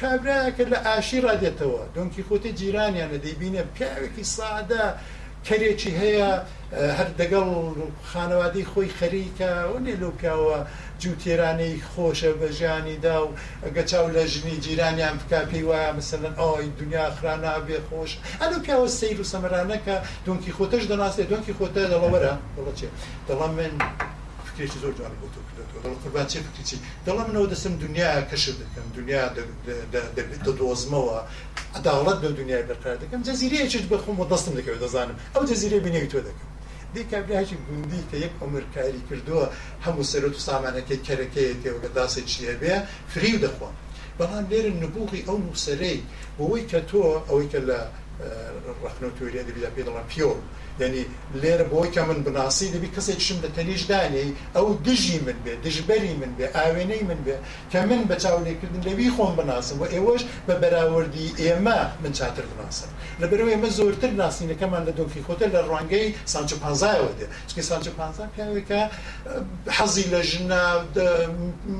[0.00, 4.84] کابراکە لە ئاشی ڕادێتەوە دونکی خۆتی جیرانیانە دەیبینە پیاوێکی سادە
[5.46, 6.28] کەرێکی هەیە
[6.98, 7.48] هەر دەگەڵ
[8.10, 10.58] خانەوادی خۆی خەریکە وێ لەو پیاوە
[11.02, 13.30] جووتێرانەی خۆشە بە ژیانیدا و
[13.66, 18.10] ئەگە چاو لە ژنی جیرانیان بک پێی وایە مثلەن ئای دنیا خرانا بێ خۆش
[18.40, 19.94] ئەلو پیاوە سیر و سەمەرانەکە
[20.26, 22.88] دونکی خۆتەش دەناسێ دونکی خۆتە دەڵەوەرە دڵە چێ
[23.28, 23.74] دەڵام من
[24.56, 26.76] فکرێکی زۆر جوان بۆ کردێتەوە قوربان چێ بکرێتی
[27.06, 29.22] دەڵام منەوە دەسم دنیا کەش دەکەم دنیا
[30.60, 31.18] دۆزمەوە
[31.74, 36.18] ئەداڵەت بە دنیای بەقرار دەکەم جەزیرەیەکیت بخۆم بۆ دەستم دەکەوێت دەزانم ئەو جەزیرە بینێک تۆ
[36.28, 36.50] دەکەم
[36.94, 39.46] دیکەبراکی گوندی کە یەک ئەمرکاری کردووە
[39.86, 42.74] هەموو سەرۆ و سامانەکەی کەرەکەی تێوە لە داسێک چیە بێ
[43.12, 43.70] فریو دەخوا
[44.18, 45.98] بەڵام لێرن نبوغی ئەو نووسەرەی
[46.36, 46.98] بۆەوەی کە تۆ
[47.28, 47.78] ئەوەی کە لە
[48.86, 50.30] ڕخنەوە تۆریە دەبیدا پێ دەڵام پیۆ
[50.80, 51.04] دەنی
[51.42, 56.14] لێرە بۆی کە من بناسی دەبی کەسێک شم لە تەلیشدانەی ئەو دژی من بێ دژبەری
[56.20, 57.36] من بێ ئاوێنەی من بێ
[57.72, 62.90] کە من بە چاولێکردن لەوی خۆم بناسم و ئێوەش بە بەراوردی ئێمە من چاتر بناسم
[63.22, 68.24] لەبەرەوەی مە زۆرتر ناسینەکەمان لە دۆکی خۆتە لە ڕوانگەی سانچە پانزایەوە دێ چکە سانچە پانزا
[68.34, 68.80] پیاوێکە
[69.76, 70.62] حەزی لە ژنە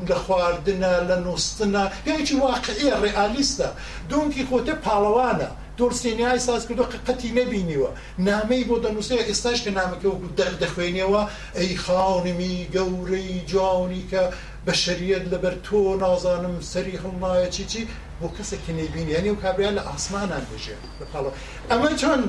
[0.09, 3.69] لە خواردنە لە نوستنە یاکی واقعی ڕێئالیستە
[4.11, 5.51] دۆنکی خۆتە پاڵەوانە.
[5.79, 7.91] دۆرسێنیای ساز کردو قەتی نبینیوە
[8.29, 10.29] نامەی بۆ دەنووسێ ئێستاش کە نامەکە وەکو
[10.63, 11.23] دەخوێنەوە
[11.59, 14.23] ئەی خاونمی گەورەی جوانی کە
[14.67, 17.81] بە شریت لەبەر تۆ نازانم سەری هەڵنایە چی چی
[18.21, 21.25] بۆ کەسێکی نبینی ینی و کابرایان لە ئاسمانان بژێ بەپڵ
[21.71, 22.21] ئەمە چۆن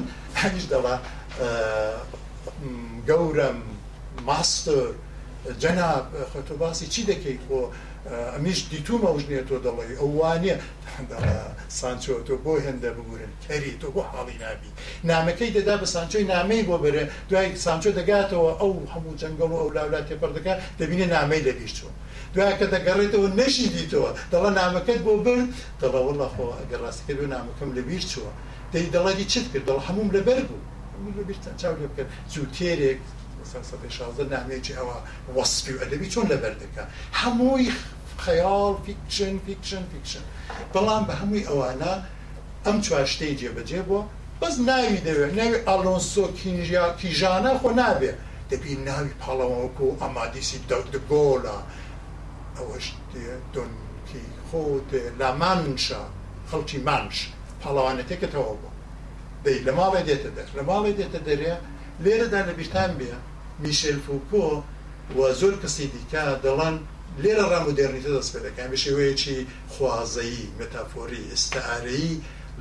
[0.41, 0.95] هەنیش دەڵا
[3.09, 3.57] گەورم
[4.27, 4.85] ماستر
[5.61, 7.59] جەناب خۆتۆ باسی چی دەکەیت بۆ
[8.33, 10.55] ئەمیش دیتومە وژنێ تۆ دەڵی ئەوانە
[11.79, 14.71] سانچۆ تۆ بۆ هێندە بگورن کەری تۆ بۆ حاڵی نابی
[15.11, 19.69] نامەکەی دەدا بە سانچۆی نامەی بۆ بەرە دوای سانچۆ دەگاتەوە ئەو هەموو جەنگەڵ و ئەو
[19.77, 21.95] لاولات تێپەردەکە دەبینە نامەی لەبیش چۆن
[22.35, 25.41] دوکە دەگەڕێتەوە نەشی دیتەوە دەڵە نامەکەت بۆ بن
[25.81, 28.31] دەڵەوە نەخۆ ئەگەر ڕاستەکە بێ نامەکەم لەبییر چووە
[28.73, 30.61] دەی دەڵی چت کرد دەڵ هەموم لەبەر بوو
[31.61, 32.99] چاو لێ بکرد زوو تێرێک
[33.97, 34.97] شازە نامێکی ئەوە
[35.37, 36.83] وەسپی و ئەدەبی چۆن لەبەر دەکە
[37.21, 37.67] هەمووی
[38.25, 40.23] خەیاڵ پیکچن پیکچن پیکچن
[40.73, 41.93] بەڵام بە هەمووی ئەوانە
[42.65, 44.01] ئەم چواشتەی جێبەجێ بووە
[44.41, 48.17] بەس ناوی دەوێت ناوی ئالۆنسۆ کینژیا کیژانە خۆ نابێت
[48.51, 51.57] دەبی ناوی پاڵەوەکو و ئەمادیسی دەودگۆلە
[52.59, 52.87] ئەوەش
[53.55, 54.89] دونکی خۆت
[55.19, 56.01] لە مانشە
[56.49, 57.17] خەڵکی مانش
[57.61, 58.75] پاڵەوانەتێکتەوە بوو
[59.43, 61.53] دەی لە ماڵێ دێتە دەر لە ماڵێ دێتە دەرێ
[62.03, 63.11] لێرەدا لە بیران بێ
[63.63, 64.47] میشل فوکۆ
[65.17, 66.75] و زۆر کەسی دیکە دەڵان
[67.23, 69.37] لێرە ڕامودێرنیتە دەست پێ دەکەن بە شێوەیەکی
[69.73, 72.11] خوازایی متافۆری ئێستاارەی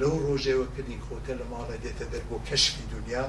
[0.00, 3.24] لەو ڕۆژێوە کردین خۆتە لە ماڵە دێتە دەر بۆ کەشفی دنیا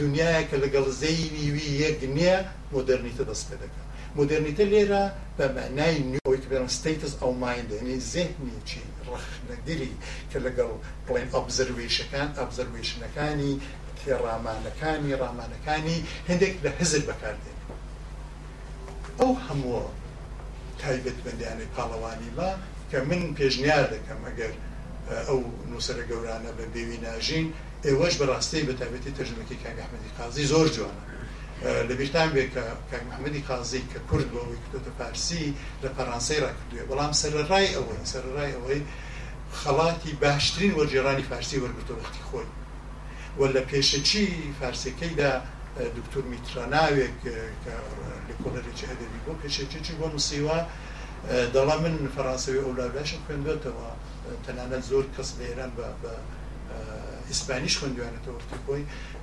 [0.00, 2.36] دنیاە کە لەگەڵ زەی نیوی یەک نییە
[2.72, 3.83] مۆدەرنیتە دەست پێ دەکەن
[4.18, 5.04] مدرنیتە لێرە
[5.38, 8.60] بە معنای نوۆیت بێن ستیتس ئەو مایندێنی زێهنیی
[9.10, 9.92] ڕخنەگری
[10.30, 10.70] کە لەگەڵ
[11.06, 13.52] بڵێن ئۆبزرویشەکان ئەبزرویشنەکانی
[13.98, 15.98] تێڕامانەکانی ڕامانەکانی
[16.28, 17.58] هەندێک لە هزر بەکاردێن
[19.20, 19.82] ئەو هەمووە
[20.80, 22.50] تایبەت بەندیانەی پاڵەوانی لا
[22.90, 24.52] کە من پێشنیار دەکەم ئەگەر
[25.28, 25.40] ئەو
[25.70, 27.46] نووسرە گەورانە بە بێوی ناژین
[27.86, 31.02] ئێوەش بەڕاستی بە تایبەتی تەژمەکی کاگەحمەدی قازی زۆر جوانە
[31.88, 35.44] لە بیرتان بێ کە کاکمەحمەدی قازی کە کورد بۆەوەی کردوتە پارسی
[35.82, 38.80] لە پەرانسی راکردوێ بەڵام سەرڕای ئەوەی سەرڕای ئەوەی
[39.60, 42.48] خەڵاتی باشترین وەرجێرانی فارسی وەرگتوەختی خۆی
[43.38, 44.26] وە لە پێشەچی
[44.60, 45.32] فارسەکەیدا
[45.98, 47.18] دکتور میتراناوێک
[48.28, 50.58] لکۆلەرێکی هەدەبی بۆ پێشەچێکی بۆ نووسیوە
[51.54, 53.88] دەڵام من فەرانسەوی ئەولاباشم خوێندوێتەوە
[54.44, 55.84] تەنانەت زۆر کەس لە ئێران بە
[57.30, 58.82] ئیسپانیش خوێندوانێتەوەتی خۆی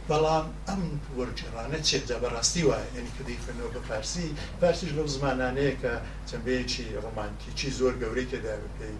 [0.10, 0.82] بەڵام ئەم
[1.18, 4.28] وەرجێرانە چێت لە بەڕاستی وایە ینی کە دیفرنەوە بە فارسی
[4.62, 5.94] پارسیش لەو زمانانەیە کە
[6.30, 8.96] چەندەیەکی ڕۆمانتیکی زۆر گەورەی تێداوی پێی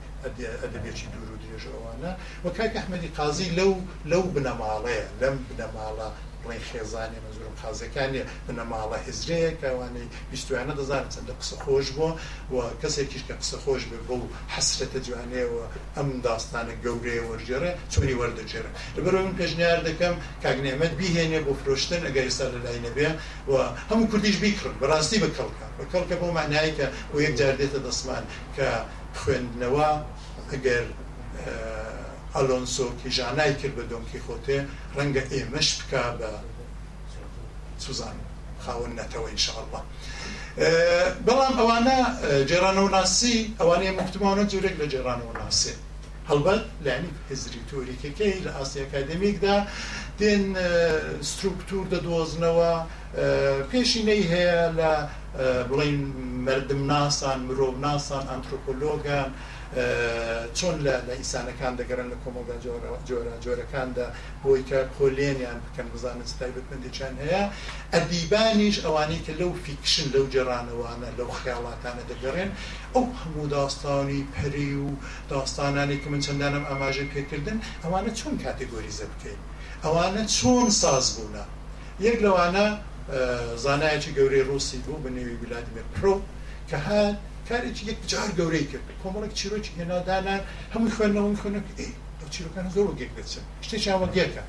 [0.64, 2.12] ئەدەبێکی دوور و درێژەوانە
[2.44, 3.72] وە کاک ئەحمەدی قازی لەو
[4.12, 6.10] لەو بنەماڵەیە لەم بنەماڵە
[6.44, 12.12] بڵێن خێزانانی مەزورم قازەکانی بنەماڵە هزرەیەکوانەی بیستوانە دەزان چەندە قسە خۆش بووە
[12.54, 14.26] و کەسێکیش کە قسە خۆش بێ بە و
[14.56, 15.64] حسرەتە جوانەوە
[15.96, 22.26] ئەم داستانە گەورەیە وەرجێرە چوری وەردەجێرە لەبەر من پێشنیار دەکەم کاگنێمەت بیهێنێ بۆ فرۆشتن ئەگەر
[22.30, 23.10] ئێستا لە لای نەبێ
[23.50, 23.54] و
[23.92, 28.24] هەموو کوردیش بیکڕن بەڕاستی بە کەڵکە بە کەڵکە بۆ معنایی کە و یەک جاردێتە دەسمان
[28.58, 28.68] کە
[29.20, 29.90] خوێندنەوە
[30.54, 30.86] ئەگەر
[32.36, 34.60] ئەلۆنسۆکی ژانای کرد بە دۆنکی خۆتێ
[34.98, 36.32] ڕەنگە ئێمەش بکە بە
[37.86, 38.16] سوزان
[38.64, 39.82] خاون نەتەوە انشاءله
[41.26, 41.98] بەڵام ئەوانە
[42.50, 45.74] جێرانە و ناسی ئەوانەیە مفتمانە جورێک لە جێرانە و ناسێ
[46.30, 49.58] هەڵبەت لانی هزری تۆریکەکەی لە ئاسی ئەکادمیکدا
[50.22, 50.44] دێن
[51.32, 52.74] سترکتور دەدۆزنەوە
[53.72, 54.92] پێشینەی هەیە لە
[55.70, 56.00] بڵین
[56.48, 59.30] مردم ناسان مرۆڤ ناسان ئەنتروپۆلۆگان
[60.58, 62.56] چۆن لە لە ئیسانەکان دەگەرن لە کۆمەڵدا
[63.06, 64.06] جۆرە جۆرەکاندا
[64.44, 67.44] بۆی کە پۆلێنیان بکەن بزانن ستایبەتمەندێکیان هەیە
[67.94, 72.50] ئەدیبانیش ئەوانەی کە لەو فیکشن لەو جێرانەوانە لەو خیاڵاتانە دەگەڕێن
[72.96, 74.90] ئەو هەموو داستانی پەری و
[75.36, 79.40] داستانانی کە من چەندانم ئاماژە پێکردن ئەوانە چۆن کاتگۆریزە بکەین
[79.84, 81.46] ئەوانە چۆن ساز بوونە
[82.08, 82.66] یەک لەوانە
[83.64, 86.16] زانایەکی گەورەی ڕوسی بوو بە نێوی ویلادیمیر پرۆ
[86.70, 87.18] کە هات
[87.50, 90.42] کارێکی یەک جار گەورەی کرد کۆمەڵک چیرۆکی هێنادانان
[90.74, 91.66] هەموو خوێندنەوەی خوێنک
[92.34, 94.44] چیرۆکان زۆر گەک بچن شتێکیانوە گەکە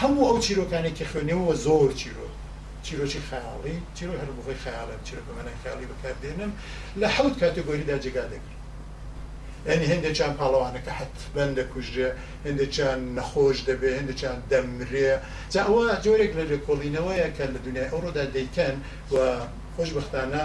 [0.00, 2.26] هەموو ئەو چیرۆکانێکی خوێنەوە زۆر چیرۆ
[2.86, 6.52] چیرۆکی خیاڵی چیرۆ هەرموخی خیاڵم چیرۆکەمەە خیاڵی بەکاردێنم
[7.00, 8.58] لە حوت کاتگۆریدا جگا دەکرد
[9.74, 12.08] ینی هەندێکیان پاڵەوانەکە حەت بند دەکوژێ
[12.46, 15.10] هەندێکیان نەخۆش دەبێ هەندێکیان دەمرێ
[15.68, 18.74] ئەوە جۆرێک لە لێکۆڵینەوەیە کە لە دنیای ئەوڕۆدا دەیکەن
[19.12, 19.16] و
[19.74, 20.44] خۆشببختانە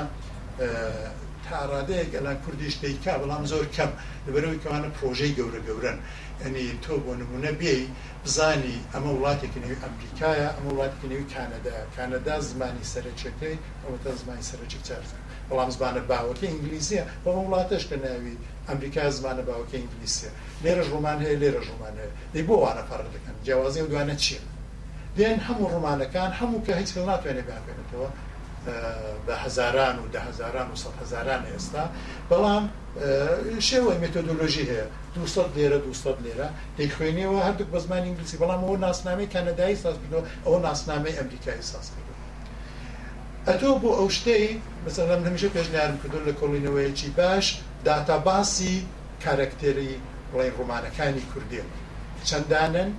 [1.47, 3.91] تاڕادەیە گەلا کوردیش دیکا بەڵام زۆر کەم
[4.25, 5.97] لەبەرەوەی کەوانە پرۆژەی گەورە گەورن
[6.41, 7.85] ئەنی تۆ بۆ نمونە بێی
[8.25, 14.81] بزانی ئەمە وڵاتێکی نەوی ئەمریکایە ئەمە وڵاتێکی نەوی کانەدا کانەدا زمانی سەرچەکەی ئەوەتە زمانی سەرچک
[14.87, 18.35] چارزن بەڵام زمانە باوەکە ئینگلیزیە بەمە وڵاتەش کە ناوی
[18.69, 20.31] ئەمریکا زمانە باوەکە ئینگلیسیە
[20.63, 24.41] لێرە ژۆمان هەیە لێرە ژۆمان هەیە دەی بۆ وانە پەڕ دەکەن جیاوازی و دوانە چیە؟
[25.17, 28.09] دێن هەموو ڕوومانەکان هەموو کە هیچ ناتوانێت بیانێنێتەوە
[29.27, 31.85] بە هزاران و ده هزاران و سە هزاران ئێستا
[32.29, 32.63] بەڵام
[33.69, 35.23] شێوەی مێتۆدۆلۆژی هەیە دو
[35.55, 35.93] لێرە دو
[36.25, 36.47] لێرە
[36.77, 41.85] دەیخوێنەوە هەردوو بە زمان ئینگلیسی بەڵام ئەوە ناسنامەی کەنەدای ساز بکەوە ئەوە ناسنامەی ئەمریکای ساز
[41.93, 42.13] کردو
[43.47, 44.45] ئەتۆ بۆ ئەو شتەی
[44.85, 47.45] مەسەلەم هەمیشە پێشنیارم کردو لە کۆڵینەوەیەکی باش
[47.87, 48.75] داتاباسی
[49.23, 49.93] کارکتێری
[50.31, 51.61] بڵێ ڕۆمانەکانی کوردێ
[52.29, 52.89] چەندانن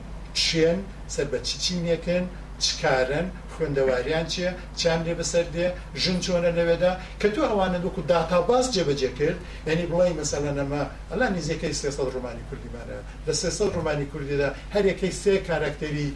[0.44, 0.78] شوێن
[1.14, 2.24] سەر بە چچینەکەن
[2.64, 3.26] چکارن
[3.58, 4.50] خوێندەواریان چییە
[4.80, 5.66] چیان لێ بەسەر دێ
[6.02, 9.38] ژن چۆنە لەوێدا کە تو ئەوانە دوکو داتاباز جێبەجێ کرد
[9.72, 15.34] ینی بڵی مەسەلە نەما ئەلا نزیەکەی سێسە ڕمانی کوردیمانە لە سێسە ڕمانی کوردیدا هەرەکەی سێ
[15.48, 16.08] کاراکتەری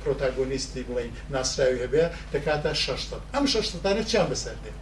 [0.00, 4.72] پرۆتاگۆنیستی بڵین ناسراوی هەبێ دەکاتە شەشتە ئەم شەشتانە چیان بەسەر دێ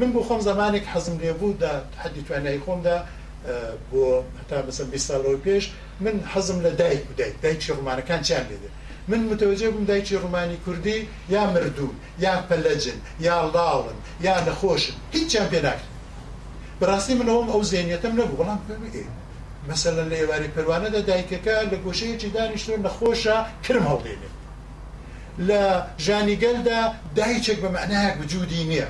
[0.00, 1.72] من بۆ خۆم زمانێک حەزم لێبوو دا
[2.02, 2.96] حدی توانایی خۆمدا
[3.90, 4.02] بۆ
[4.40, 5.64] هەتا بەسەر بی ساڵەوە پێش
[6.04, 8.74] من حەزم لە دایک و دایک دایک شڕمانەکان چیان لێدێت
[9.10, 10.96] من متوجه بووم دایکی ڕومانی کوردی
[11.30, 11.88] یا مردوو
[12.24, 15.88] یا پەلەجن یا لاڵن یا نەخۆشن هیچیان پێ ناکرد
[16.80, 18.58] بەڕاستی من ئەوم ئەو زێنیەتم نەبوو بەڵام
[19.70, 24.30] مەسەلەن لە ئێواری پەروانەدا دایکەکە لە گۆشەیەکی دانیشتۆ نەخۆشە کرم هەڵدێنێ
[25.48, 25.60] لە
[26.06, 26.78] ژانیگەلدا
[27.18, 28.88] دایچێک بە معناەک وجودی نییە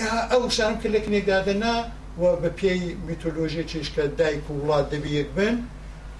[0.00, 1.74] یا ئەو شانم کرد لە کنێکدادەنا
[2.20, 5.56] و بە پێی میتۆلۆژیە چێشکە دایک و وڵات دەبی یەک بن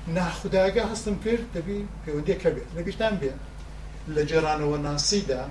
[0.09, 3.38] ناخداگە هەستم کرد دەبی پەیوەندیەکە بێت لە گشتان بێت
[4.14, 5.42] لە جێرانەوە ناسیدا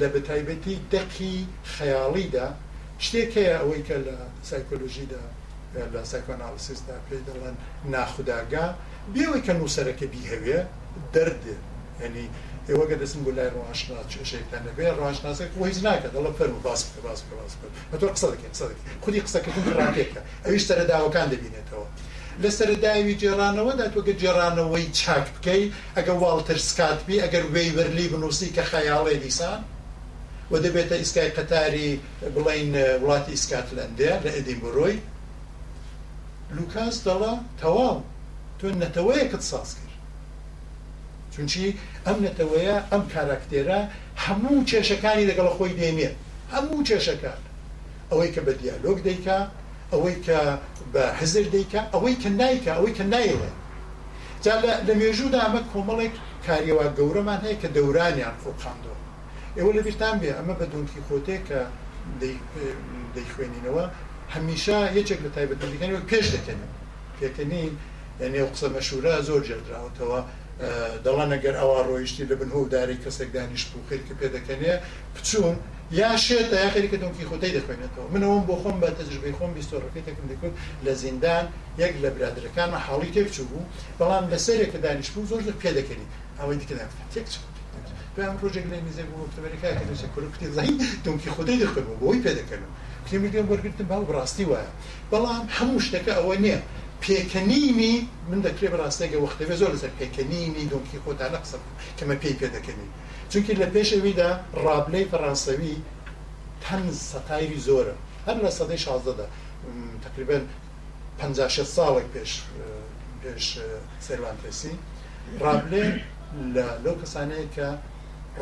[0.00, 1.36] لە بەتایبەتی دەقی
[1.74, 2.46] خەیاڵیدا
[3.04, 4.16] شتێکەیە ئەوەی کە لە
[4.50, 5.24] سایکۆلژیدا
[5.94, 7.56] لە سایکۆنالیسیسدا پێ دەڵێن
[7.94, 8.66] ناخداگا
[9.14, 10.58] بێەوەی کە نووسەرەکە بیهەوێ
[11.14, 11.56] دەردێ
[12.04, 12.26] ینی
[12.68, 13.98] ئێوەگە دەستم بۆ لای ڕۆژنا
[14.32, 17.52] شێکتان لەبێ ڕۆژناسێک هیچ ناکە دەڵە فەرم باس باس باس
[17.90, 18.64] بە تۆ قسە دەکەین قسە
[19.04, 21.88] خودی قسەکەتون ڕاتێکە ئەویش تەرەداوەکان دەبینێتەوە.
[22.40, 25.62] لەسەر داوی جێرانەوەدا تۆگە جێرانەوەی چاک بکەی
[25.96, 29.60] ئەگە واڵتر سکاتبی ئەگەر وێیبەرلی بنووسی کە خەیاڵێ دیسان
[30.50, 31.90] و دەبێتە ئیسکای قەتاری
[32.34, 32.70] بڵین
[33.02, 34.96] وڵاتی ئیسکاتلندێ لە ئەدیمبۆرۆی
[36.56, 37.96] لوکاس دەڵا تەواو
[38.58, 39.94] تۆ نەتەوەیە کت ساز کرد
[41.32, 41.64] چونچی
[42.06, 43.80] ئەم نەتەوەیە ئەم کاراکتێرە
[44.24, 46.10] هەموو کێشەکانی لەگەڵ خۆی دێنێ
[46.54, 47.40] هەموو کێشەکان
[48.10, 49.48] ئەوەی کە بە دیالۆگ دەیکات
[49.92, 50.38] ئەوەی کە
[50.92, 53.50] بە حزر دیکە ئەوەی کە نایکە ئەوەی کە نایڵێ
[54.44, 54.54] جا
[54.88, 56.14] لە مێژوودا ئەمە کۆمەڵێک
[56.46, 58.98] کاریەوە گەورەمان هەیە کە دەورانیان فۆقااندەوە
[59.56, 61.60] ئێوە لە بیرتان بێ ئەمە بە دوونکی خۆتێک کە
[63.14, 63.84] دەیخوێنینەوە
[64.34, 66.70] هەمیشا یەکێک لە تایبەتەکانەوە پێش دەکەنن
[67.18, 67.72] پێکەنین
[68.20, 70.18] یعنی قسە مەشورە زۆر جێدراوتەوە
[71.04, 74.72] دەڵان ئەگەر ئەوە ڕۆیشتی لە بنهۆداری کەسێک دانیشت و خێرکە پێ دەکەنێ
[75.14, 75.56] بچوون
[75.90, 80.24] یا شێت تا یاخیریکە دونکی خۆتەی دەخوێنێتەوە منەوەم بۆ خۆم بە تەجربەی خۆم بیستۆڕەکەی تەکم
[80.32, 80.54] دەکرد
[80.86, 81.44] لە زیندان
[81.82, 83.64] یەک لە برادەکانمە حاڵی تێکچوو بوو
[83.98, 86.06] بەڵام لەسەرێکە دانیشتبوو زۆر پێ دەکەنی
[86.40, 87.44] ئەوەی دیکەدا تێکچوو
[88.16, 90.70] پێم پرۆژێک لە میزە بوو تەبەرەکەی دەچە کوکتی زای
[91.04, 92.72] دونکی خۆتەی دەخوێنەوە بۆی پێ دەکەنم
[93.06, 94.70] کتێمیگەم وەرگتن باو بڕاستی وایە
[95.12, 96.58] بەڵام هەموو شتەکە ئەوە نییە
[97.04, 97.94] پێکەنیمی
[98.30, 101.56] من دەکرێ بەڕاستێکگە وەختەوێ زۆر لەسەر پێکەنیمی دونکی خۆتانە قسە
[101.98, 102.88] کەمە پێی پێ دەکەنی.
[103.32, 104.30] چونکی لە پێشەویدا
[104.66, 105.76] ڕابلەی فەڕانسەوی
[106.64, 107.94] تەن سەتایری زۆرە
[108.26, 109.26] هەر لە سەدەی شازدەدا
[110.04, 110.44] تقریبن
[111.18, 112.32] 56 ساڵێک پێش
[113.22, 113.44] پێش
[114.06, 114.74] سەروانتەسی
[115.44, 115.84] ڕابلێ
[116.54, 117.68] لە لەو کەسانەیە کە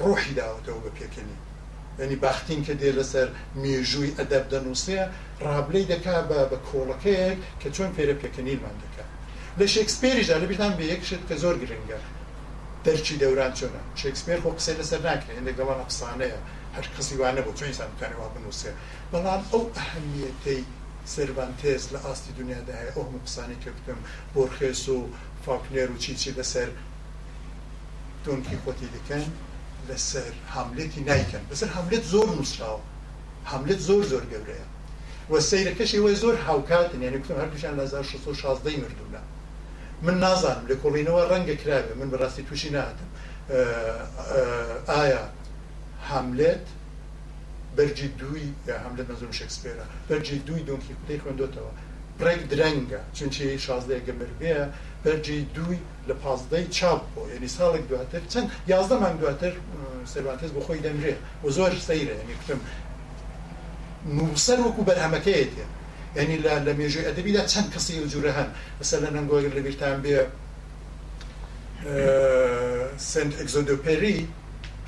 [0.02, 1.38] ڕۆحی داوتەوە بە پێکردنی
[2.02, 3.28] ینی باختین کە دێ لەسەر
[3.62, 5.04] مێژووی ئەدەب دەنووسەیە
[5.46, 9.10] ڕابلەی دەکا بە بە کۆڵەکەیەک کە چۆن فێرە پێکردنیمان دەکات
[9.58, 11.98] لە شکسپێریشدا لەبیران بە یەکشت کە زۆر گرنگە
[12.84, 16.38] درچی دوران چۆنە شکسپیر خۆ قسە لەسەر ناکرێت هەندێکەوە ئەفسانەیە
[16.76, 18.40] هەر کەسی وانە بۆ چۆنی انسان بکنه واقع
[19.12, 20.60] بەڵام ئەو او اهمیتی
[21.94, 24.00] لە ئاستی دنیا ده ئەو او قسانی که بکەم
[24.34, 24.98] بۆرخێس و
[25.44, 26.68] فاکنر و چیچی لەسەر
[28.24, 29.24] دۆنکی خۆتی دکن
[29.88, 32.28] لەسەر حملێتی نیکەن بەسەر حملێت زۆر
[33.52, 34.66] حملت زور زور زۆر گەورەیە
[35.30, 39.20] و سیرکش او زور حوکاتن یعنی کوتم لازار لە شازده مردونه
[40.02, 43.08] من نازانم لە کۆڵینەوە ڕەنگە کراوێ من بەڕاستی تووشی ناتم
[44.88, 45.24] ئایا
[46.10, 46.66] حملێت
[47.78, 48.44] بەرجی دووی
[48.84, 51.72] حملێت نەزم شکسپێرە بەرجی دووی دۆنکی کوتەی خوێندوتەوە
[52.20, 54.64] پرێک درەنگە چونچی شازدەیە گەمربەیە
[55.04, 55.78] بەرجی دووی
[56.08, 59.52] لە پازدەی چاپ بۆ ینی ساڵێک دواتر چەند یازدەمان دواتر
[60.12, 62.60] سەرباتێز بۆ خۆی دەمرێت و زۆر سەیرە ینی کوتم
[64.16, 65.70] نووسەر وەکو بەرهەمەکەیە تێت
[66.16, 68.48] ئەنی لە لە مێژوی ئەدەبیدا چەند کەسی جوورە هەن
[68.80, 70.16] لەسەر لە نەنگۆگر لە بیرتان بێ
[73.12, 74.18] سنت ئەگزۆدۆپەری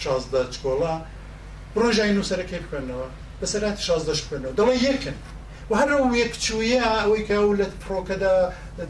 [0.03, 0.95] شازدە چکۆڵا
[1.81, 3.07] ڕۆژای نووسەرەکەی بکەنەوە
[3.41, 5.17] بەسەرات شازدەش بکەنەوە دەڵی یەکن
[5.71, 8.35] و هەر وێکچوویە ئەوەی کە و لە پرۆکەدا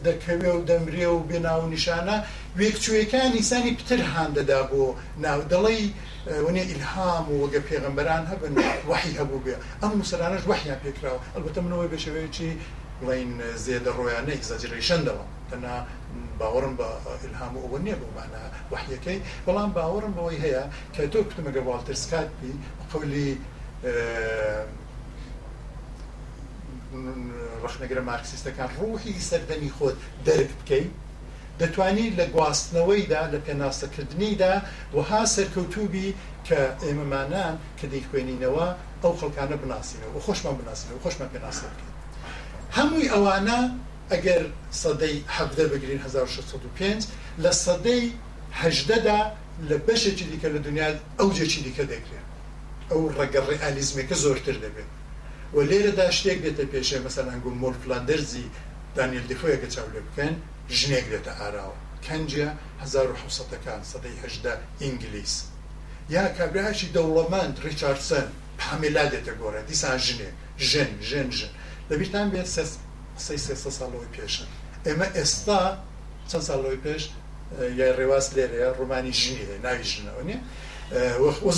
[0.07, 2.15] دەکەوێ و دەمرێ و بێناو نیشانە
[2.59, 4.83] وێکچوویەکان ئینسانی پتر هاندەدا بۆ
[5.25, 5.81] ناو دەڵی
[6.25, 8.53] ونێ ئیلهام و وەگە پێغمبەران هەبن
[8.89, 12.51] وحی هەبوو بێ ئەم موسرانەش وحیان پێکراوە ئەلبەتە منەوەی بە شێوەیەکی
[12.99, 13.31] بڵین
[13.65, 15.75] زێدە ڕۆیانە ئیگزاجریشندەوە تەنا
[16.39, 16.87] باوەڕم بە
[17.25, 20.63] ئلهام ئەوە نییە بۆمانە وحیەکەی بەڵام باوەڕم بەوەی هەیە
[20.95, 22.53] کە تۆ کتمەگە والترسکاتبی
[22.91, 23.29] قولی
[27.65, 29.97] ڕخنەگرە مارکسیستەکان ڕوحی سەردەمی خۆت
[30.27, 30.91] دەرک بکەیت
[31.61, 34.53] دەتوانین لە گواستنەوەیدا لە پێناسەکردنیدا
[34.95, 36.09] وها سەرکەوتوبی
[36.49, 38.67] کە ئێمەمانان کە دەیخوێنینەوە
[39.03, 41.91] ئەو خەڵکانە بناسیینەوە و خۆشمان بناسیینەوە خۆشمان پێناسە بکەین
[42.77, 43.59] هەمووی ئەوانە
[44.11, 44.41] ئەگەر
[44.83, 47.01] سەدەی حەدە بگرین 1605
[47.43, 48.03] لە سەدەی
[48.61, 49.19] هەدەدا
[49.69, 50.87] لە بەشێکی دیکە لە دنیا
[51.19, 52.27] ئەو جێکی دیکە دەکرێت
[52.91, 54.91] ئەو ڕگەڕێ ئالیزمێکە زۆرتر دەبێت
[55.55, 58.47] و لێرەدا شتێک دێتە پێشێ مەسەر ئەنگوم مۆرفلاندەرزی
[58.95, 60.35] دانیل دفۆیەکە چاو لێ بکەن
[60.79, 62.49] ژنێک لێتە ئاراوە کەنجە
[62.81, 65.33] 1970ەکان سەدەی هەشدا ئینگلیس
[66.15, 68.27] یا کابرااشی دەوڵەمەند ریچاردسن
[68.59, 70.29] پامیلا دێتە گۆرە دیسان ژنێ
[70.69, 71.53] ژن ژن ژن
[71.89, 72.47] لەبییران بێت
[73.17, 74.47] قسەی سێ ساڵەوەی پێشن
[74.85, 75.61] ئێمە ئێستا
[76.29, 77.03] چەند ساڵەوەی پێش
[77.79, 80.39] یا ڕێواز لێرەیە ڕومانی ژنیە ناوی ژنەوە نیە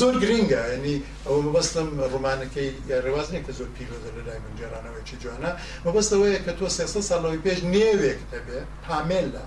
[0.02, 0.96] زۆر گرنگە ینی
[1.28, 2.70] ئەو مەبەستم ڕمانەکەی
[3.06, 5.52] ڕێوازنێک کە زۆر پیرۆزە لە لای منجێرانەوەی جوانە
[5.86, 9.46] مەبەستەوەیە کە تۆ سێ ساڵەوەی پێش نێوێک دەبێ پامێلا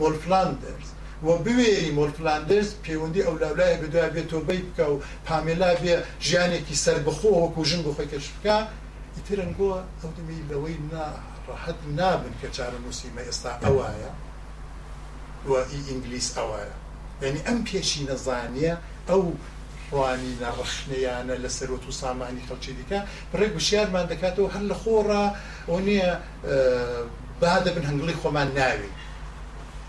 [0.00, 0.88] مۆلفلاندرز
[1.26, 4.96] و بوێری مۆلفلاندرز پەیوەندی ئەو لاولایە بەدوای بێت تۆبەی بکە و
[5.26, 5.94] پامێلا بێ
[6.26, 8.56] ژیانێکی سربخۆ وەکو ژن بخۆی کەش بکە
[9.16, 14.10] ئیترنگۆ ئەو دەمی لەوەی ناڕەحەت نابن کە چارە نووسیمە ئێستا ئەوایە
[15.48, 16.74] و ئی ئینگلیس ئەوایە
[17.24, 18.74] ینی ئەم پێشی نەزانیە
[19.10, 19.24] ئەو
[19.92, 22.98] ڕوانینە ڕخنیانە لە سەرۆت و سامانی خەڵکی دیکە
[23.32, 25.24] بڕێک گوشیارمان دەکاتەوە هەر لە خۆڕا
[25.68, 26.10] ئەو نییە
[27.40, 28.90] با دەبن هەنگڵی خۆمان ناوی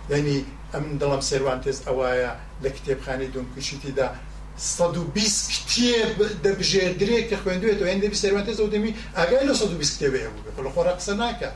[0.10, 0.38] ینی
[0.74, 2.32] ئەم دەڵام سێوان تێز ئەوایە
[2.64, 4.10] لە کتێبخانەی دونکوشتیدا
[4.58, 10.72] 120 کتێب دەبژێدرێک کە خوێندوێتەوە هێندەبی سەروان تێز ئەودەمی ئاگای لە 120 کتێبێ بوو لە
[10.76, 11.50] خۆڕ قسە ناکە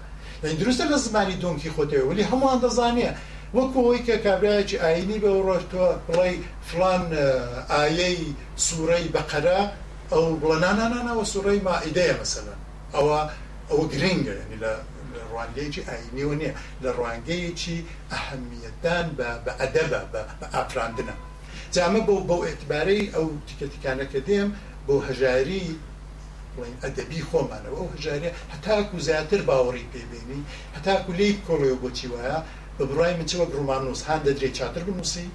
[0.61, 3.16] دروستە لە زمانی دۆنکی خۆتەوە ولی هەمووان دەزانێت
[3.58, 6.32] وەکەوەی کە کابراایکی ئاینی بە ڕۆشتوە بڵێ
[6.70, 7.03] فلان
[7.74, 8.18] ئایەی
[8.66, 9.62] سوورەی بەقەرە
[10.14, 12.56] ئەو بڵەنانانەوە سوورەی مائیدەیە مەسەلا
[12.95, 13.20] ئەوە
[13.70, 14.72] ئەو گرنگە لە
[15.32, 16.53] ڕوانگەیکی ئاینیەوە نییە
[16.84, 17.78] لە ڕوانگەیەکی
[18.12, 19.08] ئەهمیەتدان
[19.45, 20.22] بە ئەدەبە بە
[20.56, 21.16] ئافراندنە
[21.76, 24.49] جامە بۆ بەو ئێتبارەی ئەو تکەتیکانەکە دێم
[24.88, 25.66] بۆ هەژاری
[26.84, 30.41] ئەدەبی خۆمانەوە ئەو هەژارە هەتاکو زیاتر باوەڕی پێبێنی
[30.76, 32.38] هەتاکو لی کۆڵێ بۆچی وایە
[32.80, 35.32] ابراهیم چه وقت رومان نوز هنده دری چاتر بنوسی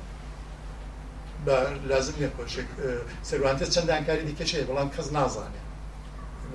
[1.47, 2.65] با لازم نکوشه
[3.23, 5.59] سروانتز چند انکاری دیگه چه بلان کس نازانه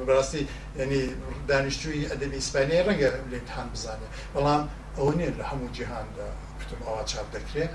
[0.08, 1.10] براستی یعنی
[1.48, 6.28] دانشجوی ادبی اسپانیا رنگه لامتحان بزانه بلان ئەوە نیە لە هەموو جیهاندا
[6.62, 7.72] کتم ئەوە چاپ دەکرێت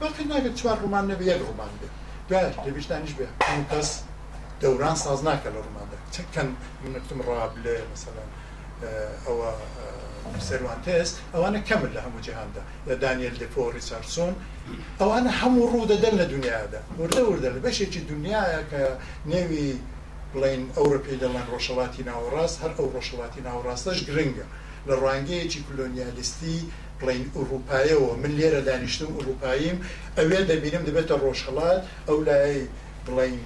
[0.00, 1.88] بەقی ناگەت چوار ڕومان نەبێ یەک ڕومان بێ
[2.28, 3.26] دوای لەبیشتانیش بێ
[3.72, 3.90] کەس
[4.62, 6.48] دەوران ساز ناکە لە ڕوماندا چەکەن
[6.82, 8.24] منتم ڕاب لێ مثلا
[9.26, 9.50] ئەوە
[10.48, 14.32] سەروانتەس ئەوانە کەمن لە هەموو جیهاندا لە دانیل دپۆ ریسارسۆن
[15.00, 18.82] ئەوانە هەموو ڕوو دەدەن لە دنیادا وردە وردە لە بەشێکی دنیاە کە
[19.32, 19.68] نێوی
[20.32, 24.46] بڵین ئەوروپی دەڵێن ڕۆژەڵاتی ناوەڕاست هەر ئەو ڕۆژەڵاتی ناوەڕاستەش گرنگە
[24.88, 26.58] لە ڕوانگەیەکی کلۆنیالیستی
[27.00, 29.76] بڵین ئوروپایەوە من لێرە دانیشتم ئوروپاییم
[30.18, 32.56] ئەوێ دەبینم دەبێتە ڕۆژهڵات ئەو لای
[33.06, 33.36] بڵین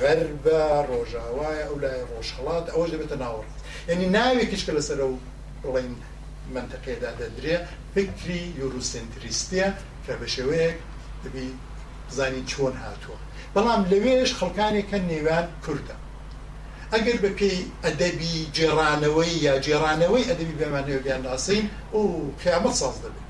[0.00, 0.60] غەربە
[0.90, 3.58] ڕۆژاوایە ئەو لای ڕۆژهڵات ئەوە دەبێتە ناوەڕاست
[3.90, 5.12] یعنی ناوێکیشکە لەسەر ئەو
[5.66, 5.92] بڵین
[6.54, 7.56] منتەقێدا دەدرێ
[7.94, 9.66] فکری یوروسنتریستە
[10.04, 10.76] کە بە شێوەیەک
[11.24, 11.48] دەبی
[12.08, 13.18] بزانین چۆن هاتووە
[13.54, 15.96] بەڵام لەوێش خەڵکانێکە نێوان کووردە
[16.92, 22.00] ئەگەر بە پێی ئەدەبی جێرانەوەی یا جێرانەوەی ئەدەبی بێمانەوەیان ناسین و
[22.42, 23.22] قیامەت ساز دەبێت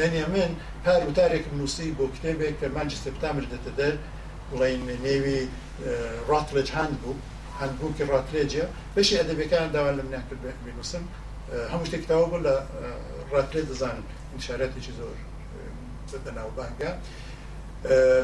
[0.00, 0.50] یعنی من
[0.84, 3.94] پار وتارێک نووسی بۆ کتێبێک کە مانجستە پتامر دەتە دەر
[4.50, 5.40] بڵین نێوی
[6.30, 7.16] ڕاتلج هەند بوو
[7.60, 8.64] هەندبووکی ڕاتلێجە
[8.96, 11.04] بەشی ئەدەبەکان داوا لە مناکرد بنووسم
[11.72, 12.54] هەموو شتێکتاوە بۆ لە
[13.34, 14.06] ڕاتێ دەزانم
[14.46, 15.16] شارەتێکی زۆر
[16.24, 16.90] بەناوبانگە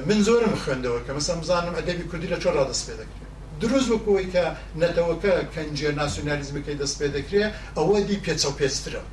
[0.09, 4.27] من زۆرم خوێندەوە کە مەسم بزانم ئەدەبی کوردی لە چۆ ڕادەست پێ دەکرێت دروست وەکەوەی
[4.35, 4.45] کە
[4.83, 9.05] نەتەوەکە کەنجێ ناسیۆنالیزمەکەی دەست پێ دەکرێت ئەوە دی پێچە پێسترە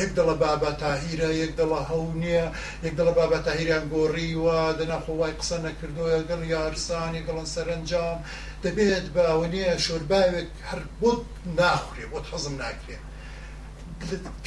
[0.00, 2.44] یەک دڵە بابا تاهیرە یەک دڵە هەونیە
[2.84, 8.18] یەک دڵە بابا تاهیران گۆڕیوە دەناخۆوای قسە نەکردو گەڵ یارسانی گەڵن سەرنجام
[8.64, 11.22] دەبێت باوەنیە شۆرباوێک هەر بۆت
[11.60, 13.04] ناخورێ بۆت حەزم ناکرێت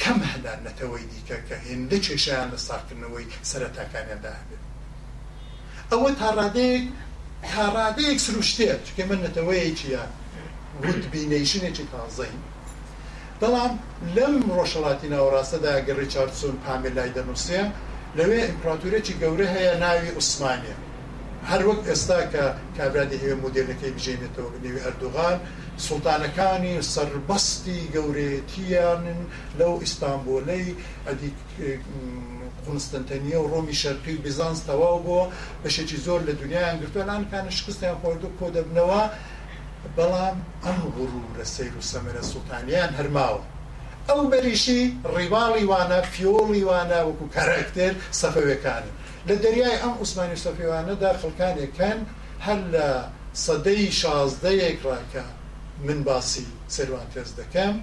[0.02, 4.64] کەم هەدانەتەوەی دیکە کە هێندە کێشیان لە ساکردنەوەی سەرەتاکانیاندا هەبێت
[5.90, 6.84] ئەوە تاڕادەیەک
[7.54, 10.02] تاڕادەیەک سروشتێت چکە من نەتەوەیەکیە
[10.82, 12.34] وت بینەیشنێکی تازەی
[13.40, 13.72] بەڵام
[14.16, 17.62] لەم ڕۆژەڵاتی ناوەڕاستەدا گەڕی چارسون پامێلای دەنووسێ
[18.18, 20.74] لەوێ ئیمپراتورێکی گەورە هەیە ناوی عوسمانە
[21.50, 22.44] هەروەک ئێستا کە
[22.76, 25.38] کابراادی هێوە مدیرەکەی بژێنێتەوە نێوی ئەردوغان
[25.86, 29.20] سوڵتانەکانی سربەستی گەورەتیانن
[29.58, 30.66] لەو ئیسپانبولەی
[31.06, 31.30] ئەدی
[32.66, 35.20] قونستنتەنیە و ڕۆمی شەرقی و بیزانس تەواو بۆ
[35.64, 39.02] بەشێکی زۆر لە دنیایان گرتوانانکانە شکستیان خۆردو کۆ دەبنەوە
[39.96, 43.42] بەڵام ئەم غڕوو لە سیر و سەمەرە سوڵتانیان هەرماوە.
[44.08, 44.80] ئەو بەریشی
[45.14, 48.92] ڕیواڵی وانە فیۆڵی وانە وەکو کارکتێر سەفەوەکانن
[49.28, 51.98] لە دەریای ئەم عوسمانی سەفیوانەدا خەکانێکەن
[52.46, 52.88] هەر لە
[53.44, 55.26] سەدەی شازدەیەک ڕاکە
[55.86, 57.74] من باسی سەروانتەز دەکەم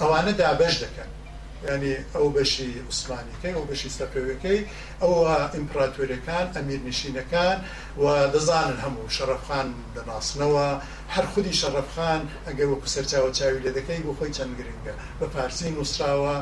[0.00, 1.10] ئەوانە دابش دەکەن
[1.68, 4.60] ینی ئەو بەشی عوسمانیەکەی ئەو بەشی سەپەوەکەی
[5.02, 7.58] ئەوە ئیمپراتۆریەکان ئەمیرنشینەکان
[8.02, 8.04] و
[8.34, 10.68] دەزانن هەموو شەرەفخان دەناسنەوە
[11.14, 15.70] هەر خودی شەرەفخان ئەگەر وەکو سەرچاوە چاوی لێ دەکەی بۆ خۆی چەند گرنگە بە پارسی
[15.76, 16.36] نووسراوە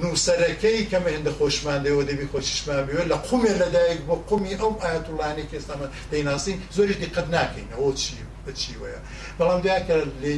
[0.00, 5.44] نووسەرەکەی کەمە هێندە خۆشمان دەوە دەبی خۆشیشما بێ لە قومێ لەدایک بۆ قومی ئەم ئاەتوڵانی
[5.50, 8.16] کێستامە دەیناسین زۆری دقت ناکەین ئەوە چی
[8.48, 9.00] بچی وەیە
[9.38, 10.32] بەڵام دیکە لێ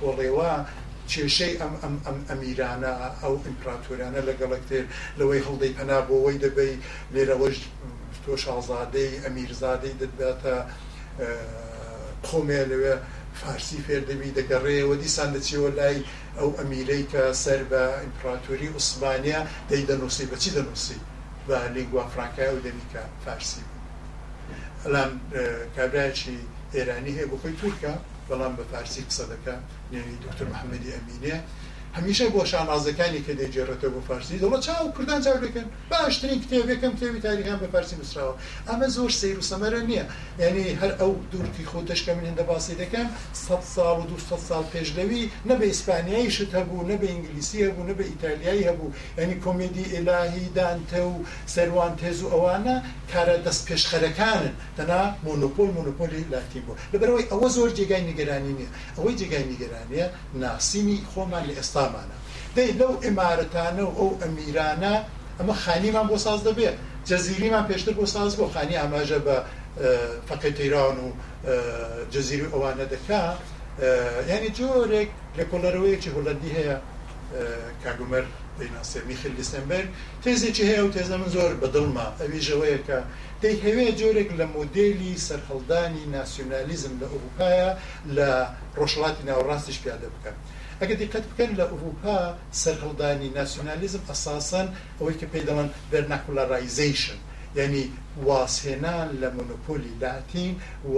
[0.00, 0.52] بۆڵێوە
[1.10, 2.92] کێشەی ئەم ئەم ئەم ئەمیرانە
[3.22, 4.84] ئەو ئیمپراتۆریانە لەگەڵک تێر
[5.18, 6.72] لەوەی هەڵدەی پەنابەوەی دەبی
[7.14, 7.56] لێرەوەش
[8.24, 10.56] تۆ شازادەی ئەمیرزادەی دەبێتە
[12.26, 12.94] قۆمێ لەوێ
[13.40, 15.98] فارسی فێردەبی دەگەڕێەوە دیسان دەچیەوە لای
[16.38, 19.40] ئەو ئەمیرەی کە سەر بە ئیمپراتۆری عوسمانیا
[19.70, 20.98] دەی دەنووسی بەچی دەنووسی
[21.48, 23.80] بە لینگوا فرانکای و دەمیکە فارسی بوو.
[24.84, 25.10] ئەلام
[25.76, 26.38] کابراایکی
[26.76, 27.92] ئێرانی هەیە بۆ خۆی تورکە
[28.28, 29.54] بەڵام بە پارسی قسە دەکە
[29.92, 31.36] نێنی دکتور محەممەدی ئەمینێ
[31.98, 37.58] هەمیشە بۆ شانازەکانی کە دەجێڕێتەوە بۆ فارسی دەڵە چاو کوردان چاوەکەن باشترین کتێبەکەم کتێبی تاریخیان
[37.62, 38.34] بە فارسی نووسراوە
[38.70, 40.04] ئەمە زۆر سیر و سەمەرە نییە
[40.42, 44.64] یعنی هەر ئەو دوورکی خۆ دەشکە من هێندە باسی دەکەم 100 ساڵ و 200 سال
[44.74, 50.98] پێشلەوی نەبە ئیسپانیایی شت هەبوو نەبە ئینگلیسی هەبوو نەبە ئیتالیایی هەبوو ینی کۆمیدی ئێلاهی دانتە
[51.12, 51.14] و
[51.54, 52.76] سەروان تێز و ئەوانە
[53.12, 59.14] کارە دەست پێشخەرەکانن تەنا مۆنۆپۆل مۆنۆپۆلی لاتی بوو لەبەرەوەی ئەوە زۆر جێگای نیگەرانی نییە ئەوەی
[59.20, 60.06] جێگای نیگەرانیە
[60.42, 62.16] ناسینی خۆمان لە ئێستا قامانە
[62.56, 64.94] دەی لەو ئمارەتانە و ئەو ئەمیرانە
[65.38, 66.76] ئەمە خانیمان بۆ ساز دەبێت
[67.08, 69.36] جەزیریمان پێشتر بۆ ساز بۆ خانی ئاماژە بە
[70.28, 71.06] فەقەتەیران و
[72.14, 73.22] جەزیری ئەوانە دەکا
[74.30, 76.76] ینی جۆرێک لە کۆلەرەوەیەکی هوڵەندی هەیە
[77.82, 78.24] کاگومەر
[78.58, 79.84] دەیناسێ میخل لیسمبەر
[80.24, 82.98] تێزێکی هەیە و تێزە من زۆر بەدڵما ئەویژەوەیە کە
[83.42, 87.70] دەی هەوەیە جۆرێک لە مۆدلی سەرخەڵدانی ناسیۆنالیزم لە ئەوروپایە
[88.16, 88.30] لە
[88.78, 90.36] ڕۆژڵاتی ناوەڕاستیش پیاده بکەن.
[90.80, 92.16] ئەگە دقت بکەن لە ئوروپا
[92.62, 94.66] سەرهڵدانی ناسیۆنالیزم ئەساسن
[94.98, 97.18] ئەوەی کە پێی دەڵن بەرناکولارایزیشن
[97.58, 97.82] یعنی
[98.28, 100.52] واسهێنان لە مۆنۆپۆلی لاتین
[100.94, 100.96] و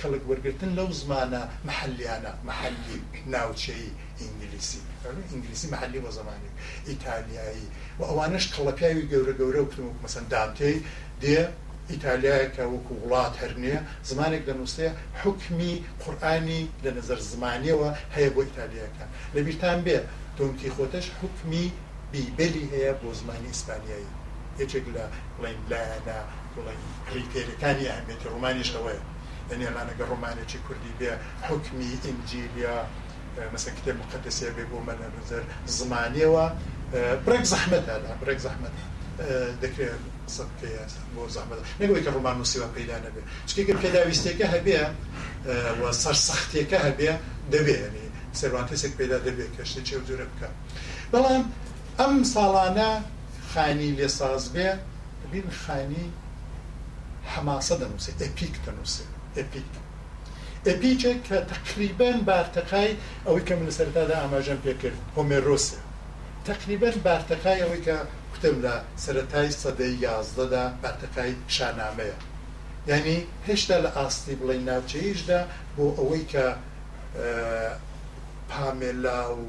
[0.00, 2.98] کەڵک وەرگتن لەو زمانە محلیانە محلی
[3.34, 3.86] ناوچەی
[4.20, 4.80] ئینگلیسی
[5.32, 6.50] ئینگلیسی محلی بە زمانی
[6.88, 7.66] ئیتالیایی
[7.98, 10.76] و ئەوانش کەڵەپیاوی گەورە گەورە و کتم مەسەندامتەی
[11.22, 11.40] دێ
[11.94, 13.76] ئیتالیایەکە وەکو وڵات هەرنێ
[14.10, 19.98] زمانێک لە نووسەیە حکمی قورآانی لە نظر زمانیەوە هەیە بۆ ئیتالیەکان لە بیران بێ
[20.38, 21.66] دۆمتی خۆتەش حکمی
[22.12, 24.10] بیبلی هەیە بۆ زمانی ئیسپانیایی
[24.60, 25.04] یەکێک لە
[25.38, 26.18] بڵین لایەنە
[26.54, 29.02] بڵین کریتێریەکانی ئەمێتی ڕومانیش ئەوەیە
[29.50, 31.12] لەنێلانەگە ڕۆمانێکی کوردی بێ
[31.48, 32.76] حکمی ئینجیلیا
[33.54, 35.42] مەسە کتێب مقدسێ بێ بۆ مەلە نظر
[35.78, 36.46] زمانیەوە
[37.26, 38.74] برێک زەحمەتدا برێک زەحمەت
[39.62, 44.78] دەکرێت قسە بکەیت بۆ زەحمەت نەگوی کە ڕۆمان نووسیوە پەیدا نەبێ چکێکە پێداویستێکە هەبێ
[46.02, 47.10] سەر سەختێکە هەبێ
[47.54, 48.06] دەبێنی
[48.38, 50.48] سەروانتیسێک پێدا دەبێت کە شتێک چێ جوورە بکە
[51.12, 51.42] بەڵام
[52.00, 52.90] ئەم ساڵانە
[53.52, 54.68] خانی لێساز بێ
[55.32, 56.06] بین خانی
[57.32, 59.70] حماسە دەنووسێت ئەپیک دەنووسێت ئەپیک
[60.68, 62.90] ئەپیچێک کە تقریبەن بارتەقای
[63.26, 65.78] ئەوەی کە من لەسەرتادا ئاماژەم پێکرد هۆمێرۆسە
[66.50, 67.96] تقریبەن بارتەقای ئەوەی کە
[68.38, 68.74] گوتم لە
[69.04, 72.18] سەتای سەدەی یازدەدا بەتەقای شانامەیە
[72.92, 73.18] ینی
[73.48, 75.40] هێشتا لە ئاستی بڵێ ناوچەیشدا
[75.76, 76.46] بۆ ئەوەی کە
[78.50, 79.42] پامێلا و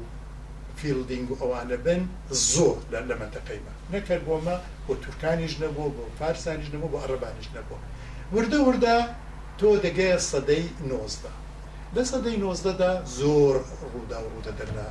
[0.78, 2.00] فیلدینگ و ئەوانە بن
[2.52, 7.78] زۆر لە لە مەتەقەیمە نەکرد بۆمە بۆ تورکانیش نەبوو بۆ فارسانیش نەبوو بۆ عربانیش نەبوو
[8.34, 8.96] وردە وردە
[9.58, 11.32] تۆ دەگەیە سەدەی نۆزدا
[11.96, 13.56] لە سەدەی نۆزدەدا زۆر
[13.92, 14.86] ڕوودا و ڕوودە دەرنا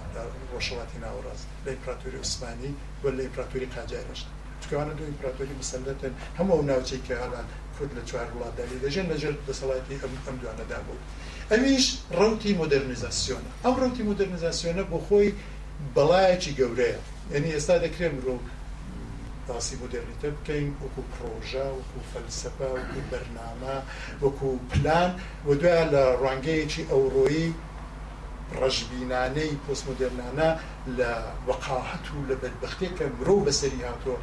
[0.54, 2.72] ڕۆژەڵاتی ناوەڕاست لە ئیمپراتوری عوسمانی
[3.04, 4.26] وە لە ئیمپراتوری قاجارشت
[4.62, 7.46] چکوانە دو ئیمپراتوری مسلەتن هەموو ناوچەی کە هەڵان
[7.76, 11.02] کورد لە چوار وڵاتداری دەژێن لەژێر دەسەڵاتی ئەم ئەم دوانەدا بوو
[11.52, 11.86] ئەمیش
[12.20, 15.30] ڕوتی مدررنیزاسیۆنە ئەم ڕوتی مدررنیزاسیۆنە بۆ خۆی
[15.96, 17.00] بەڵایەکی گەورەیە
[17.34, 18.42] یعنی ئێستا دەکرێن مرۆڤ
[19.48, 23.78] باسی مدرنیتە بکەین وەکو پرۆژە وەکو فەلسەپە وەکو بەرنامە
[24.24, 25.12] وەکو پلان
[25.48, 27.48] و دوای لە ڕانگەیەکی ئەوڕۆیی
[28.62, 30.50] ڕژبینانەی پۆستمۆدررنانە
[30.98, 31.12] لە
[31.48, 34.18] وەقاحت و لە بەدبختێک کە مرۆ بەسەری هاتووە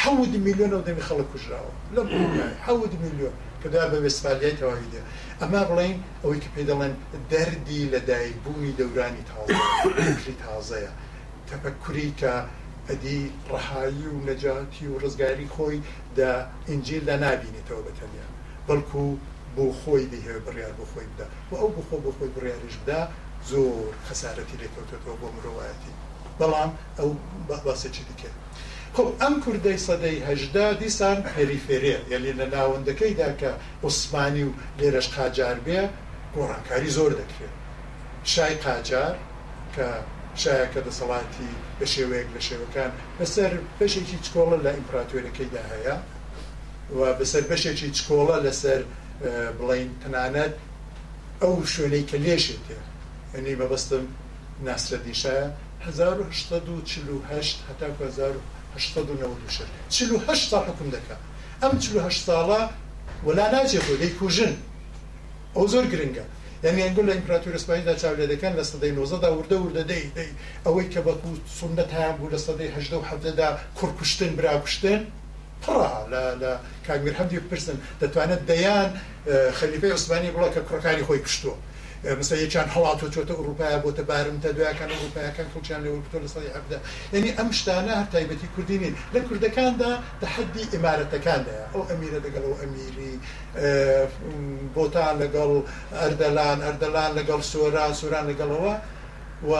[0.00, 2.00] حەود میلیۆن و دەمی خەڵک کوژراوە لە
[2.66, 5.02] حەود میلیۆن کەدا بە وێسپالیای تەواوی دێ
[5.42, 6.94] ئەمە بڵین ئەوەی کە پێ دەڵێن
[7.32, 10.92] دەردی لە دایکبوونی دەورانی تاڵی تازەیە
[11.48, 12.34] تەپەکوری کە
[12.88, 13.20] ئەدی
[13.50, 15.78] ڕەهایی و نەجاتی و ڕزگاری خۆی
[16.18, 16.30] دە
[16.72, 18.28] ئنجیل لە نبینێتەوە بەتەنیا
[18.68, 19.04] بەڵکو
[19.54, 23.00] بۆ خۆی دیهێ بڕیار بۆ خۆی بدا و ئەو بخۆ بۆ خۆی بڕیارش بدا
[23.50, 25.92] زۆر خەسارەتی لێکەوتێتەوە بۆ مرۆڤایەتی
[26.38, 27.10] بەڵام ئەو
[27.66, 28.30] باسێکی دیکە
[28.96, 33.50] خب ئەم کوردەی سەدەی هەژدا دیسان پەریفێرێ یعنی لە ناوەندەکەیدا کە
[33.84, 35.80] عوسمانی و لێرەش قاجار بێ
[36.36, 37.54] گۆڕانکاری زۆر دەکرێت
[38.32, 39.14] شای قاجار
[39.74, 39.86] کە
[40.42, 42.90] شایەکە دەسەڵاتی بە شێوەیەک لە شێوەکان
[43.20, 45.96] بەسەر بەشێکی چکۆڵە لە ئیمپراتۆرەکەیدا هەیە
[46.98, 48.80] و بەسەر بەشێکی چکۆڵە لەسەر
[49.58, 50.52] بڵین تەنانەت
[51.42, 52.78] ئەو شوێنەی کە لێشێت تێ
[53.34, 54.04] ئەنی بەبستم
[54.66, 55.48] ناسرەدیشایە
[55.88, 58.42] 1940 هەتا 1940
[58.78, 61.16] چلو هەشت ساڵ حکم دەکە
[61.62, 62.60] ئەم چلو هەشت ساڵە
[63.26, 64.52] وەلا ناجێت بۆ لەی کوژن
[65.56, 66.24] ئەو زۆر گرنگە
[66.64, 70.30] یعنی ئەنگل لە ئیمپراتور ئسپانیدا چاولێ دەکەن لە سەدەی نۆزەدا وردە وردە دەی دەی
[70.64, 73.48] ئەوەی کە بەکو سنەت هەیان بوو لە سەدەی هەشدە و حەفدەدا
[73.78, 75.00] کوڕکوشتن براکوشتن
[75.62, 75.92] پڕا
[76.42, 76.50] لە
[76.86, 78.88] کاگمیر هەمدی پرسن دەتوانێت دەیان
[79.58, 81.56] خەلیفەی عوسمانی بڵە کە کوڕەکانی خۆی کوشتووە
[82.18, 86.78] مثل یەکیان هەڵاتۆ چۆتە ئەوروپای بۆتە بارمتە دوایەکان ئەوروپایەکان کڵچان لەوە کتۆ لە سەڵی عبدا
[87.14, 89.90] یعنی ئەم شتانە هەر تایبەتی کوردینین لە کوردەکاندا
[90.22, 93.12] تحدی ئمارەتەکاندایە ئەو ئەمیرە لەگەڵ و ئەمیری
[94.76, 95.50] بۆتان لەگەڵ
[96.00, 98.74] ئەردەلان ئەردەلان لەگەڵ سۆران سوران لەگەڵەوە
[99.48, 99.52] و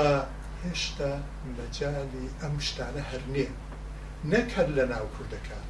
[0.65, 1.13] هێشتا
[1.57, 3.47] بەجای ئەم شتانە هەرنێ
[4.33, 5.65] نەکرد لە ناو کوردەکان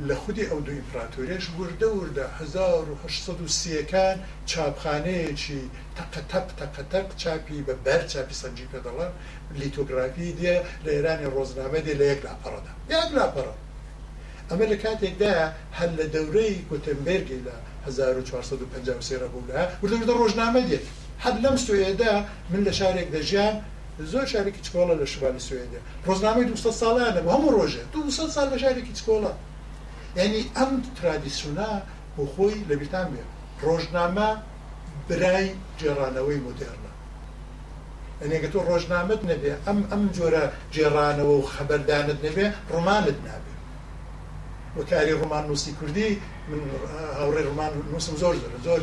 [0.00, 4.16] لە خودی ئەو دو ئیمپراتۆریش وردە وردە 1970کان
[4.50, 5.62] چاپخانەیەکی
[5.98, 9.12] تەقەتەق تەقەتەق چاپی بە بەر چاپی سەنجی پێ دەڵام
[9.60, 13.54] لیتۆگرافی دێ لە ئێرانی ڕۆزنامە دێ لە یەک لاپەڕەدا یەک لاپەڕە
[14.50, 15.32] ئەمە لە کاتێکدا
[15.78, 17.54] هەر لە دەورەی گوتمبرگی لە
[17.86, 20.86] 1453 بوولا وردەوردە ڕۆژنامە دێت
[21.24, 22.12] هەر لەم سوێدا
[22.50, 23.54] من لە شارێک دەژیان
[24.12, 28.00] زۆر شارێکی چکۆڵە لە شوانی سوێنێ ڕۆزنامەی دو ساڵانە هەموو ڕۆژێ دو
[28.36, 29.32] سال لە شارێکی چکۆڵە
[30.16, 31.70] ینی ئەم ترادیسیونا
[32.16, 33.22] بۆ خۆی لە بریتان بێ
[33.64, 34.28] ڕۆژنامە
[35.08, 35.46] برای
[35.80, 36.92] جێرانەوەی مدررنە
[38.20, 40.44] ئەنێکە تۆ ڕۆژنامەت نەبێ ئەم ئەم جۆرە
[40.74, 43.54] جێرانەوە و خەبەردانت نەبێ ڕمانت نابێ
[44.78, 46.10] وەکاری ڕمان نووسی کوردی
[46.50, 46.60] من
[47.18, 48.34] هاوڕێ ڕمان نووسم زۆر
[48.66, 48.80] زۆر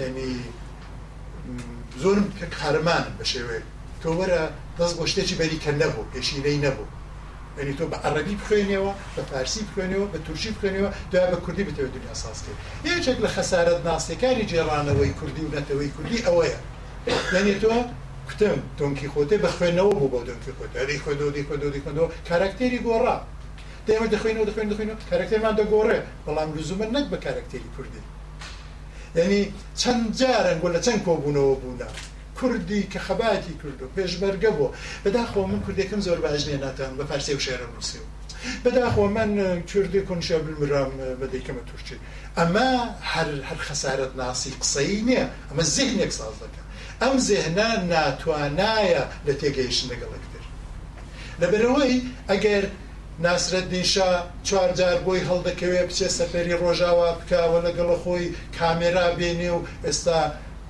[0.00, 0.32] ینی
[2.02, 2.26] زۆرم
[2.58, 3.62] کارەمان بە شێوەیە
[4.02, 4.42] تۆ وەرە
[4.78, 6.88] دەست بۆ شتێکی بەریکە نەبوو پێشینەی نەبوو
[7.58, 11.88] ئەنی تۆ بە عەربی بخوێنەوە بە پارسی بخوێنەوە بە تووشی بخوێنەوە دا بە کوردی بتەوە
[11.96, 12.52] دنیا ساسکە
[12.90, 16.58] یەکێک لە خەسارەت ناستەکانی جێڕانەوەی کوردی و نەتەوەی کوردی ئەوەیە
[17.34, 17.74] یعنی تۆ
[18.28, 23.16] کوتم دۆنکی خۆتێ بە خوێنەوە بوو بۆ دۆنکی خۆت ئەری خوێنەوەی خوێنەوەی خوێنەوە کاراکتێری گۆڕا
[23.86, 28.02] دێمە دەخوێنەوە دەخوێن دەخوێنەوە کارکتێرمان دەگۆڕێ بەڵام لزومە نەک بە کارکتێری کوردی
[29.18, 29.40] یعنی
[29.80, 31.88] چەند جارەنگۆ لە چەند کۆبوونەوە بوونا
[32.40, 34.72] کوردی کە خەباتی کرد و پێشبەرگە بوو
[35.04, 38.04] بەداخۆ من کوردێکم زۆر باش نیە ناتان بە پارسی و شێرە ڕوسی و
[38.64, 41.96] بەداخۆ من کوردی کنشە بمرام بەدەیکەمە تورکی
[42.38, 42.70] ئەمە
[43.12, 46.62] هەر هەر خەسارت ناسی قسەی نییە ئەمە زیهنێک ساز دەکە
[47.04, 50.42] ئەم زێهنا ناتوانایە لە تێگەیشن لەگەڵکتر
[51.40, 51.94] لەبەرەوەی
[52.30, 52.64] ئەگەر
[53.24, 54.10] ناسرەت دیشا
[54.48, 58.26] چوارجار بۆی هەڵدەکەوێ بچێ سەفەری ڕۆژاوا بکەوە لەگەڵە خۆی
[58.58, 60.20] کامێرا بێنێ و ئێستا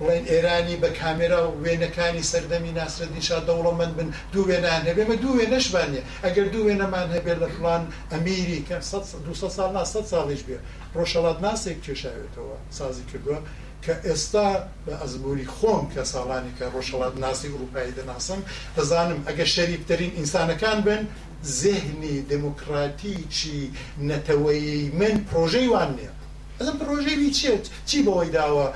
[0.00, 5.36] بڵێن ئێرانی بە کامێرا و وێنەکانی سەردەمی ناسرەدیشا دەوڵەمەند بن دوو وێنان هەبێ بە دوو
[5.38, 7.82] وێنەشبانە ئەگەر دوو وێنەمان هەبێت لە فلان
[8.12, 8.76] ئەمیری کە
[9.26, 10.58] 200 سال 100 ساڵیش بێ
[10.96, 13.38] ڕۆژەڵات ناسێک کێشاوێتەوە سازی کردووە
[13.84, 14.48] کە ئێستا
[14.86, 18.40] بە ئەزموری خۆم کە ساڵانی کە ڕۆژەڵات ناسی ئوروپایی دەناسم
[18.76, 21.02] دەزانم ئەگەر شەریفتەرین ئینسانەکان بن
[21.60, 23.60] زێهنی دموکراتیکی
[24.08, 24.68] نەتەوەی
[25.00, 26.12] من پرۆژەی وان نییە
[26.60, 28.66] ئەم ڕۆژێوی چێت چی بەوەی داوە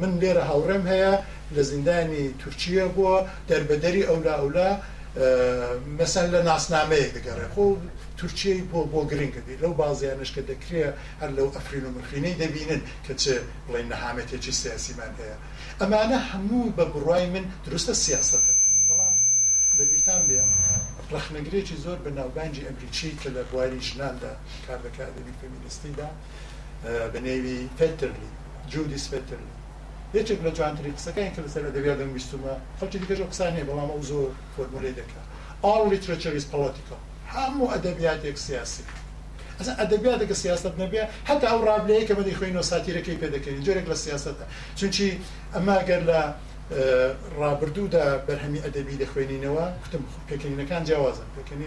[0.00, 1.14] من لێرە هاوڕێم هەیە
[1.56, 3.16] لە زیندانی تورکیە بووە
[3.50, 4.70] دەربەدەری ئەولا ئەولا
[5.98, 7.64] مەسەن لە ناسنامەیەک دەگەڕێ خۆ
[8.18, 10.82] تورکیی بۆ بۆ گرنگکردی لەو بازیانش کە دەکرێ
[11.20, 13.24] هەر لەو ئەفرین و مخینەی دەبینن کە چ
[13.66, 15.36] بڵێن نەهامەتێکی سیاسیمان هەیە
[15.80, 18.38] ئەمانە هەموو بە بڕای من دروستە سیاستە
[18.88, 19.14] بەڵام
[19.78, 20.40] لە بیران بێ
[21.14, 24.32] ڕخنەگرێکی زۆر بە ناوبانجی ئەمریکی کە لە بواری ژناندا
[24.66, 26.08] کار بەکار دەبی فەمینستیدا
[26.84, 28.28] بەنێوی فترلی
[28.72, 29.52] جودی سپترلی
[30.16, 34.30] یەکێک لە جوانتری قسەکەی کە لەسەر دەبێتم بیستمە خەڵکی دیکەژۆ قسان هەیە بەڵام ئەو زۆر
[34.54, 35.24] فۆرمولی دەکات
[35.64, 36.96] ئاڵ لیترچریس پڵاتیکە
[37.34, 38.84] هەموو ئەدەبیاتێک سیاسی
[39.58, 44.44] ئەسا ئەدەبیاتەکە سیاست نەبێ هەتا ئەو ڕابلەیە کە بەدی خوێنەوە ساتیرەکەی پێدەکەی جۆرێک لە سیاستە
[44.78, 45.06] چونچی
[45.54, 46.20] ئەماگەر لە
[47.40, 51.62] ڕابردوودا بەرهەمی ئەدەبی لە خوێنینەوە کوتم پێکەینەکان جیاوازە پێکەین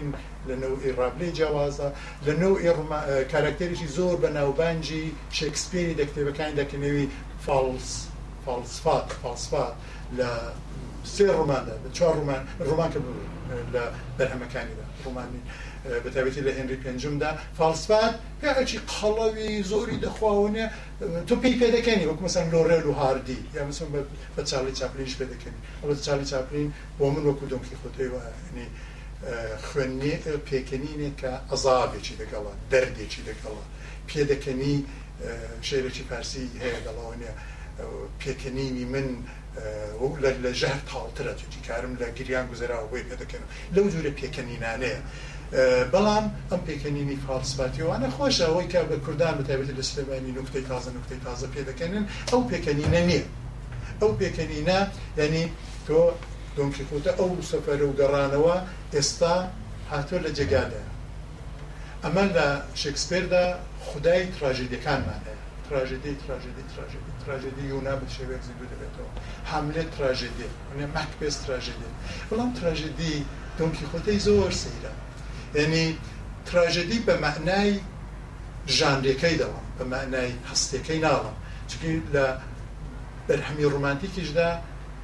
[0.48, 1.88] لە نەوەی ڕابلەی جیاوازە
[2.26, 2.54] لە نەو
[3.32, 5.04] کارکتێریشی زۆر بە ناوبانجی
[5.38, 7.06] شکسپێری لە کتێبەکانی دەکەنەوەی
[7.46, 7.88] فالس
[8.44, 9.74] فالسفات فالسفات
[10.18, 10.30] لە
[11.14, 13.00] سێ ڕماندا بە چوار ڕمان ڕمان کە
[13.74, 13.84] لە
[14.18, 15.42] بەرهەمەکانیدا ڕمانی.
[16.04, 20.66] بەتابەتی لە هێنری پێنجمدا فالسفات پێچی قەڵەوی زۆری دەخواونێ
[21.28, 23.88] تۆ پێی پێدەکەنی وەک مەسەن لۆڕێل و هاردی یا مەسم
[24.36, 26.68] بە چاڵی چاپلینش پێدەکەنی ئەڵە چالی چاپلین
[26.98, 28.66] بۆ من وەکو دۆمکی خۆتەی وانی
[29.68, 30.14] خوێنێ
[30.48, 33.62] پێکەنینێک کە ئەزابێکی دەگەڵە دەردێکی دەگەڵە
[34.10, 34.74] پێدەکەنی
[35.68, 37.32] شێرێکی پارسی هەیە دەڵاوانە
[38.22, 39.08] پێکەنینی من
[40.44, 43.42] لە ژەهر تاڵترە تجی کارم لە گریان گوزراوە بۆی پێدەکەن
[43.76, 45.00] لەو جوورە پێکەنینانەیە
[45.94, 51.20] بەڵام ئەم پێکەنینی فالسباتیوانە خۆشە ئەوەی کە بە کوردان بەتابێت لە سلێمانی نوکتەی تازە نوکتەی
[51.26, 53.24] تازە پێ دەکەنن ئەو پێکەنینە نییە
[54.00, 54.78] ئەو پێکەنینە
[55.18, 55.44] ینی
[55.86, 55.98] تۆ
[56.56, 58.56] دۆمکیکوتە ئەو سەفەر و گەڕانەوە
[58.94, 59.34] ئێستا
[59.90, 60.82] هاتۆ لە جێگادا
[62.04, 62.46] ئەمە لە
[62.82, 63.44] شکسپێردا
[63.88, 65.36] خدای تراژیدەکانمانەیە
[65.66, 69.10] تراژدی تراژدی تراژدی تراژدی یونا بە شێوەیەک زیبوو دەبێتەوە
[69.50, 71.90] حملێ تراژدی منێ مەک پێست تراژدی
[72.28, 73.14] بەڵام تراژدی
[73.58, 74.92] دۆمکی خۆتەی زۆر سەیرە
[75.56, 75.96] یعنی
[76.46, 77.80] تراژدی بە معنای
[78.78, 81.36] ژانرەکەی دەڵم بە معنای هەستەکەی ناڵم
[81.68, 82.26] چکی لە
[83.28, 84.48] بەرهەمی ڕومانتیکیشدا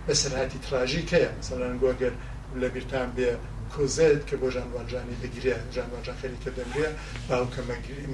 [0.09, 2.14] بەسەرهاتی تراژیکەیە مثلەن گۆگەر
[2.61, 3.28] لە بیرتان بێ
[3.74, 6.88] کۆزێت کە بۆ ژانوانجانی بگرێ ژانوانجان خەری کە دەمرێ
[7.28, 7.62] باوکە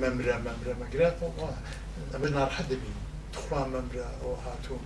[0.03, 1.15] مەمرە مەمرە مەگرێت
[2.15, 2.97] ئەمە ناڕحەت دەبین
[3.35, 4.85] تخوان مەمرە ئەو هاتووم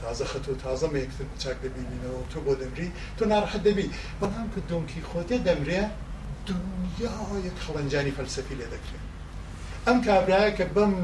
[0.00, 3.88] تازە خەت و تازە مەیەکتر چاک دەبینینەوە تۆ بۆ دەمری تۆ ناڕحەت دەبی
[4.20, 5.82] بەڵام کە دۆنکی خۆتێ دەمرێ
[6.48, 9.04] دنیاەک خەڵنجانی فەلسفی لێ دەکرێت
[9.86, 10.94] ئەم کابراایە کە بەم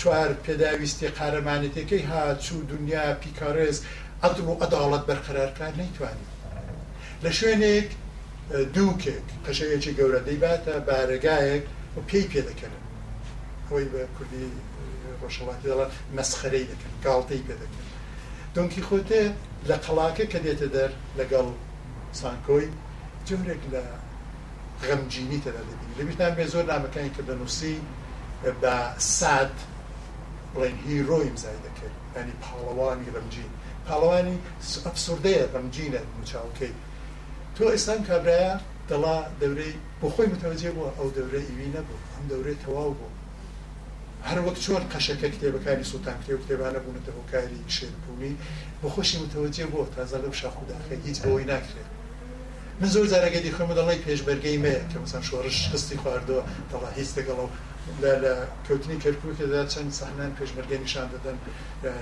[0.00, 3.76] چوار پێداویستی قارەمانەتەکەی هاچوو دنیا پیکارێز
[4.24, 6.30] ئەدم و ئەداڵەت بەرقرارکار نەیتوانین
[7.24, 7.88] لە شوێنێک
[8.74, 11.64] دووکێک قەشەیەکی گەورە دەیباتە بارگایەک
[11.96, 12.72] و پێی پێ دەکەن
[13.68, 14.44] ئەوەی بە کوردی
[15.20, 17.84] ڕۆژەڵاتی دەڵات مەسخەرەی دەکەن گاڵتەی پێ دەکەن
[18.54, 19.22] دونکی خۆتێ
[19.68, 21.46] لە قەڵاکە کە دێتە دەر لەگەڵ
[22.20, 22.68] سانکۆی
[23.28, 23.82] جورێک لە
[24.88, 27.76] غەمجینی تەدا دەبینی لەبییران بێ زۆر نامەکانی کە دەنووسی
[28.62, 28.74] بە
[29.18, 29.54] ساد
[30.54, 33.50] بڵێن هیرۆیم زای دەکرد ینی پاڵەوانی ڕەمجین
[33.86, 34.36] پاڵەوانی
[34.86, 36.72] ئەفسوردەیە ڕەمجینە مچاوکەی
[37.56, 38.52] تۆ ئێستان کابراە
[38.90, 43.14] دەڵا دەورەی بۆ خۆی متەوەجێ بووە ئەو دەورە ئیوی نەبوو ئەم دەورەی تەواو بوو
[44.28, 48.34] هەر وەک چۆن قەشەکە کتێبەکانی سوتان کرێ و کتێبانە بوونەتە هۆکاری شێربوونی
[48.80, 51.90] بۆ خۆشی متەوەجێ بۆ تازە لەم شاخوداخە هیچ بەوەی ناکرێت
[52.80, 57.48] من زۆر جارەگە دیخۆ دەڵی پێشبەرگەی مەیە کە مثلا شۆڕش خستی خواردەوە دەڵا هیچ دەگەڵەوە
[58.24, 58.34] لە
[58.66, 61.36] کەوتنی کەرکووکدا چەند سەحنان پێشمەرگە نیشان دەدەن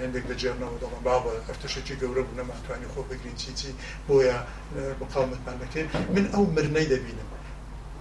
[0.03, 3.71] هەندێک لە جێرنەوە دەڵم بابە ئەفتشێکی گەورە بوو نەماتوانانی خۆ بگرین چیچی
[4.09, 4.39] بۆیە
[5.01, 7.29] بقامتمان نەکرد من ئەو مرنەی دەبینم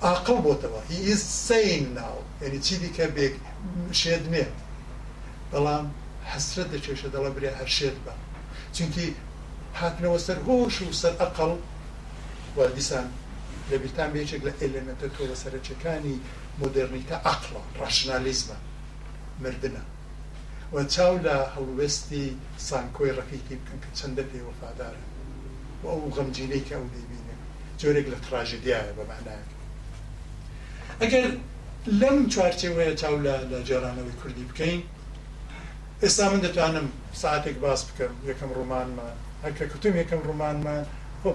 [0.06, 1.16] ئاقل بۆتەوە هی
[1.46, 3.36] سین ناو یعنی چی دیکە بێک
[4.02, 4.46] شێد نێ
[5.52, 5.86] بەڵام
[6.32, 8.14] حسرت دەچێشە دەڵە برێ هەر شێت بە
[8.76, 9.06] چونکی
[9.82, 11.54] هاتنەوە سەر هۆش و سەر ئەقل
[12.58, 13.10] و دیسان
[13.72, 16.16] لە بیران بێچێک لە ئەلمەتە تۆ لە سەرچەکانی
[16.62, 18.58] مدررنیتە ئەقڵە ڕاشنالیزمە
[19.44, 19.84] مردنە
[20.74, 22.26] و چاو لە هەڵوێستی
[22.68, 25.04] سانکۆی ڕەفیکی بکەن کە چەندە پێ وەفادارە
[25.82, 27.36] و ئەو غەمجینەی کە ئەو دەبینێ
[27.80, 29.48] جۆرێک لە تراژدیایە بە معناک
[31.02, 31.26] ئەگەر
[32.02, 33.36] لەم چوارچێوەیە چاو لە
[33.70, 34.82] جێرانەوەی کوردی بکەین
[36.04, 36.88] ئێستا من دەتوانم
[37.22, 40.84] ساعتێک باس بکەم یەکەم ڕۆمانمان هەکە کتتم یەکەم ڕۆمانمان
[41.24, 41.32] خۆ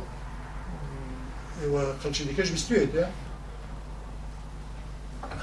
[2.03, 3.05] خەڵکی دیکەش بیستێتە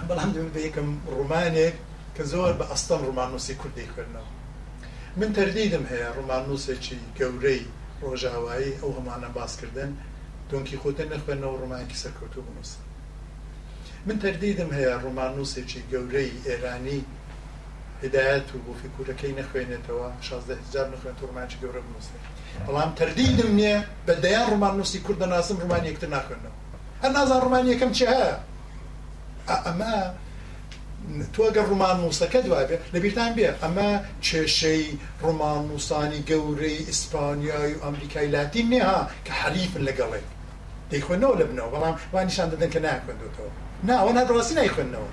[0.09, 1.76] بەڵام دەوێت بە یەکەم ڕومانێک
[2.15, 4.30] کە زۆر بە ئەستەم ڕومانوسی کوردی خوێندنەوە
[5.20, 7.62] من تەردیدم هەیە ڕومانوسێکی گەورەی
[8.04, 9.91] ڕۆژاوایی ئەو هەمانە باسکردن
[10.50, 12.82] دۆنکی خۆتە نەخوێنەوە ڕومانکی سەرکەوتو بنووسن
[14.08, 17.00] من تەردیدم هەیە ڕومانوسێکی گەورەی ئێرانی
[18.04, 22.24] هدایەت و بۆ فیکورەکەی نەخوێنێتەوە 16 هزار نخوێن ڕومانکی گەورە بنووسێت
[22.67, 23.77] بەڵام تردیدم نییە
[24.07, 26.55] بە دەیان ڕوومان نووسی کووردە ناسم ڕوومان یەکتر ناکردنەوە
[27.03, 28.33] هەر نازان ڕوومان یەکەم چ هەیە
[29.65, 29.95] ئەمە
[31.36, 33.89] تۆگە ڕوومان نووسەکە دوای بێ لە بیران بێ ئەمە
[34.25, 34.83] کێشەی
[35.23, 40.21] ڕوومان نووسانی گەورەی ئیسپانیای و ئەمریکای لاتین نێها کە حەریفن لەگەڵێ
[40.91, 43.51] دەیخۆنەوە لە بنەوە بەڵام وانیشان دەدەن کە ناکردوتەوە
[43.89, 45.09] ناوە نادڕاستی نایخێنەوە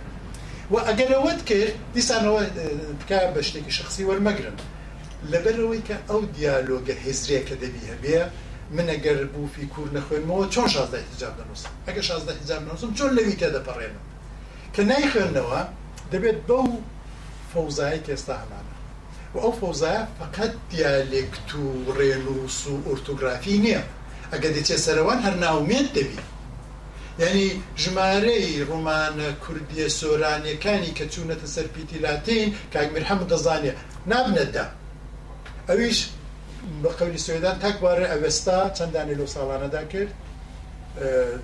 [0.73, 2.41] و ئەگەرەوەت کرد دیسانەوە
[3.01, 4.57] بکە بە شتێکی شخصی وەرمەگرن
[5.33, 8.19] لەبەرەوەی کە ئەو دیالۆگە هێزریە کە دەبی هەبێ
[8.77, 13.37] من ئەگەر بووفی کور نەخوێنمەوە چۆن شازدە حجاب دەنووسم ئەگە شازدە حجاب نووسم چۆن لەوی
[13.41, 14.03] تێ دەپەڕێنم
[14.75, 15.61] کە نایخێنەوە
[16.13, 16.67] دەبێت بەو
[17.53, 18.73] فەوزایی کێستا هەمانە
[19.35, 21.67] و ئەو فەوزایە فقط دیالێکت و
[21.99, 23.83] ڕێنوس و ئۆرتۆگرافی نییە
[24.33, 26.21] ئەگە دەچێت سەرەوان هەر ناومێت دەبی
[27.23, 27.49] ینی
[27.83, 33.79] ژمارەی ڕوومانە کوردیە سۆرانیەکانی کە چوونەتە سەر پیتیلاتین کاگمیر هەموو دەزانێت
[34.13, 34.67] نابنەتدا
[35.71, 35.99] ئەویش
[36.83, 40.13] بە قەوری سوێدان تاکبارە ئەوێستا چەندانی لۆ ساڵانەدا کرد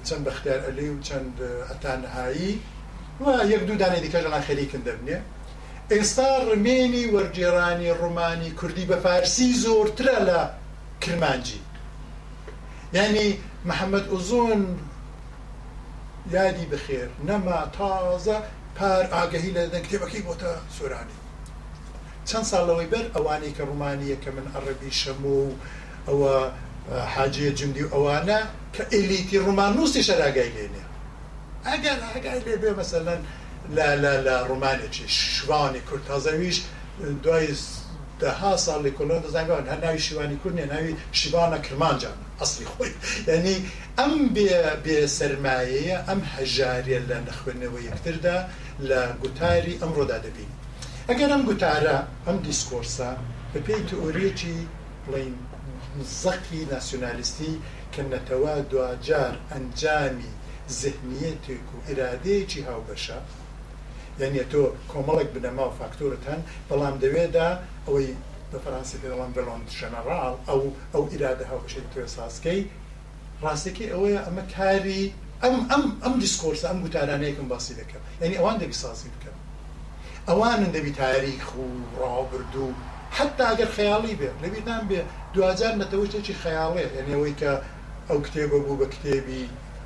[0.07, 1.35] چەند بەختیار ئەلی و چەند
[1.69, 2.53] ئەتانهایی
[3.23, 5.19] و یەک دوودانی دیکە لەڵان خەریکن دەبنێ
[5.93, 10.41] ئێستا ڕمێنی وەرجێرانی ڕومانی کوردی بە فارسی زۆرترە لە
[11.03, 11.61] کرمانجی
[12.99, 13.29] ینی
[13.69, 14.61] محەممەد ئۆزۆن
[16.37, 18.39] یادی بخێر نەما تازە
[18.77, 21.15] پار ئاگەهی لە دەنگتێبەکەی بۆتە سورانی
[22.31, 25.59] چەند ساڵەوەی بەر ئەوانی کە ڕومانیە کە من عەربی شەمو و
[26.09, 26.35] ئەوە
[27.15, 28.41] حاجە جندی و ئەوانە
[28.75, 30.85] کە ئەلیتی ڕومان نووسی شەراگای لێنێ
[31.69, 33.21] ئەگەر ئەگای لێ بێ مەسەلەن
[34.27, 35.05] لە ڕومانێکی
[35.37, 36.59] شوانی کورد تازەویش
[37.25, 37.49] دوای
[38.23, 42.91] دەها ساڵی کۆلۆ دەزانیان هەر ناوی شیوانی کوردنیە ناوی شیوانە کرمانجان ئەسلی خۆی
[43.29, 43.55] یعنی
[43.99, 44.13] ئەم
[44.85, 48.37] بێ سەرمایەیە ئەم هەژاریە لە نەخوێنەوە یەکتردا
[48.89, 50.57] لە گوتاری ئەمڕۆدا دەبینی
[51.11, 51.97] ئەگەر ئەم گوتارە
[52.27, 53.11] ئەم دیسکۆرسە
[53.53, 54.57] بە پێی تۆریەکی
[55.07, 55.35] بڵین
[56.23, 57.53] زەقی ناسیۆنالیستی
[57.93, 60.33] کە نەتەوە دوجار ئەنجامی
[60.79, 63.19] زهنیەتێک و ئرادەیەکی هاوبەشە
[64.21, 64.63] یعنی تۆ
[64.93, 67.49] کۆمەڵک بنەما و فاکتورت هەن بەڵام دەوێدا
[67.87, 68.09] ئەوەی
[68.51, 70.61] بە فەرانسی پێڵام بلۆند ژەنەڕال ئەو
[70.95, 72.61] ئەو ئیرادە هاوبەشی توێ ساسکەی
[73.45, 75.05] ڕاستێکی ئەوەیە ئەمە کاری
[75.43, 79.32] ئەم ئەم ئەم دیسکۆرس ئەم گوتارانەیەکم باسی دەکەم یعنی ئەوان دەبی سازی بکە
[80.29, 81.67] ئەوانن دەبی تاریخ و
[82.03, 82.67] ڕابردو
[83.19, 85.01] حتا ئەگەر خەیاڵی بێ لەبیران بێ
[85.35, 87.53] دوجار نەتەوەشتێکی خەیاڵێ ئەنێەوەی کە
[88.09, 89.45] ئەو کتێبە بوو بە کتێبی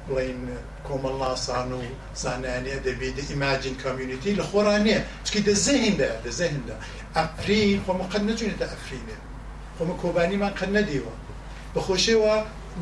[0.08, 0.40] بڵین
[0.86, 1.80] کۆمەڵاسان و
[2.22, 6.76] زانانیە دەبێت ئیماجین کامیونیتی لە خۆرانەیە چکی دەزەهیندا دەزەهیندا
[7.16, 9.16] ئەفرین خۆمە قەت نەچونێتە ئەفرینێ
[9.76, 11.14] خۆمە کۆبانیمان قەت نەدیوە
[11.74, 12.34] بەخۆشەوە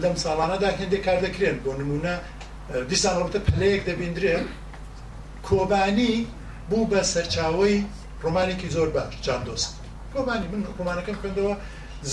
[0.02, 2.14] لەم ساڵانەدا هەندێک کار دەکرێن بۆ نمونە
[2.90, 4.44] دیسان ڕەتە پلەیەک دەبیندرێن
[5.48, 6.16] کۆبانی
[6.70, 7.76] بوو بە سەرچاوەی
[8.24, 9.70] ڕۆمانێکی زۆر باش چاندۆست
[10.14, 11.54] ڕۆمانی من ڕۆمانەکەم خوێندەوە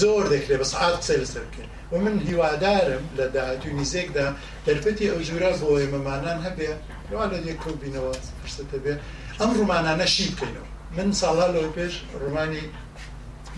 [0.01, 4.27] زۆر دەکرێت بە سعات قسە لەسەر بکرێت و من هیوادارم لە داهاتوی نزێکدا
[4.67, 6.69] دەرفەتی ئەو ژورا بۆ ئێمەمانان هەبێ
[7.13, 8.11] وا لە لێک کەوبینەوە
[8.41, 8.93] پرسەتە بێ
[9.39, 10.67] ئەم ڕوومانانە شی بکەینەوە
[10.97, 12.63] من ساڵا لەوە پێش ڕومانی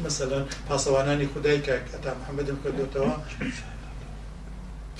[0.05, 3.11] مثلەن پاسەوانانی خدای کە تا محەممەدم کردوتەوە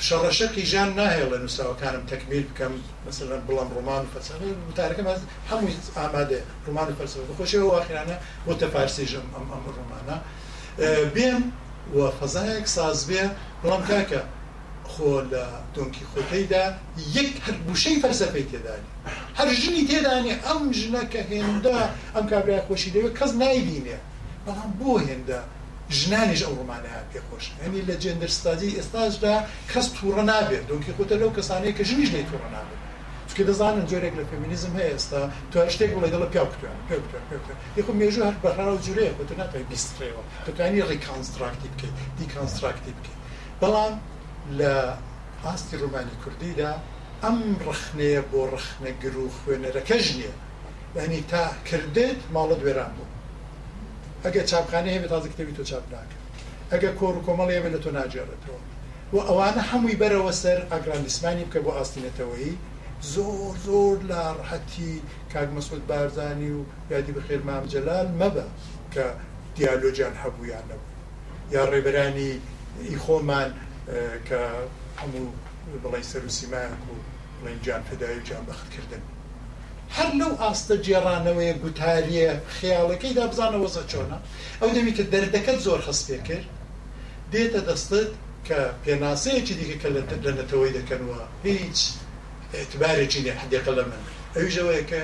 [0.08, 2.74] شەڕەشەکی ژیان ناهێڵ لە نووساوەکانم تەکمیل بکەم
[3.08, 5.06] مثلەن بڵام ڕۆمان و فەسەنی وتارەکەم
[5.50, 10.18] هەمووی ئامادە ڕمان و فەرسەوە بخۆشەوە واخرانە بۆ تەپارسیژم ئەم ئەم ڕۆمانە
[11.16, 11.42] بێن
[11.98, 13.24] و فەزایەک ساز بێ
[13.62, 14.22] بڵام کاکە
[14.92, 15.44] خۆ لە
[15.76, 16.64] دۆنکی خۆتەیدا
[17.18, 18.90] یەک هەر بوشەی فەرسەفەی تێدانی
[19.38, 21.80] هەر ژنی تێدانی ئەم ژنە کە هێندا
[22.16, 23.98] ئەم کابرای خۆشی دەوێت کەس نایبینێ
[24.46, 25.42] بەڵام بۆ هێندا
[26.02, 29.36] ژنانیش ئەو ڕمانە پێخۆش هەنی لە جێندرستادی ئێستاشدا
[29.72, 32.80] کەس تووڕە نابێت دونکی خۆتە لەو کەسانەیە کە ژنیش لێ تووڕە نابێت
[33.30, 35.22] چکە دەزانن جۆرێک لە فەمینیزم هەیە ئێستا
[35.52, 36.78] تو شتێک بڵێ دەڵە پیاکتویان
[37.80, 43.20] یخ مێژ هەر بەرهرا و جوورەیە خۆ تو ناتوانای بیسترەوە دەتوانانی ڕیکانستراکتی بکەیت دیکانستراکتی بکەیت
[43.62, 43.94] بەڵام
[44.60, 44.74] لە
[45.46, 46.72] ئاستی ڕومانی کوردیدا
[47.24, 47.38] ئەم
[47.68, 50.34] ڕخنەیە بۆ ڕخنەگر و خوێنەرەکەژ نییە
[50.98, 53.13] ینی تا کردێت ماڵە دوێران بوو
[54.26, 56.18] ئەگە چاپخانە هەبێت تازە کتێبی تۆ چاپ ناکە
[56.72, 58.60] ئەگە کۆڕ کۆمەڵی هەبێت لە تۆ ناجێڕێتەوە
[59.14, 62.52] و ئەوانە هەمووی بەرەوە سەر ئاگرانیسمانی بکە بۆ ئاستینەتەوەی
[63.14, 64.94] زۆر زۆر لا ڕحەتی
[65.34, 66.62] کاک مەسود بارزانانی و
[66.94, 68.48] یادی بەخێر مامجلال مەبە
[68.94, 69.06] کە
[69.56, 70.92] دیالۆجان هەبوویان نەبوو
[71.56, 72.32] یا ڕێبرانی
[72.90, 73.50] ئیخۆمان
[74.28, 74.42] کە
[75.02, 75.26] هەموو
[75.84, 76.96] بڵی سەر و سیمایان و
[77.40, 79.04] بڵین جان پێداوی جان بەخکردن
[79.98, 84.18] هەر لەو ئاستە جێڕانەوەیە گوتاریە خیاڵەکەی دابزانەوە زە چۆنە
[84.60, 86.48] ئەو دەویتە دەردەکەت زۆر خستێ کرد
[87.34, 88.10] دێتە دەستت
[88.48, 89.90] کە پێناسەیەکی دیکە کە
[90.26, 91.80] لەنەتەوەی دەکەنەوە هیچ
[92.58, 94.02] اعتبارێکی لێ حدێقە لە من
[94.36, 95.02] ئەویژەوەیە کە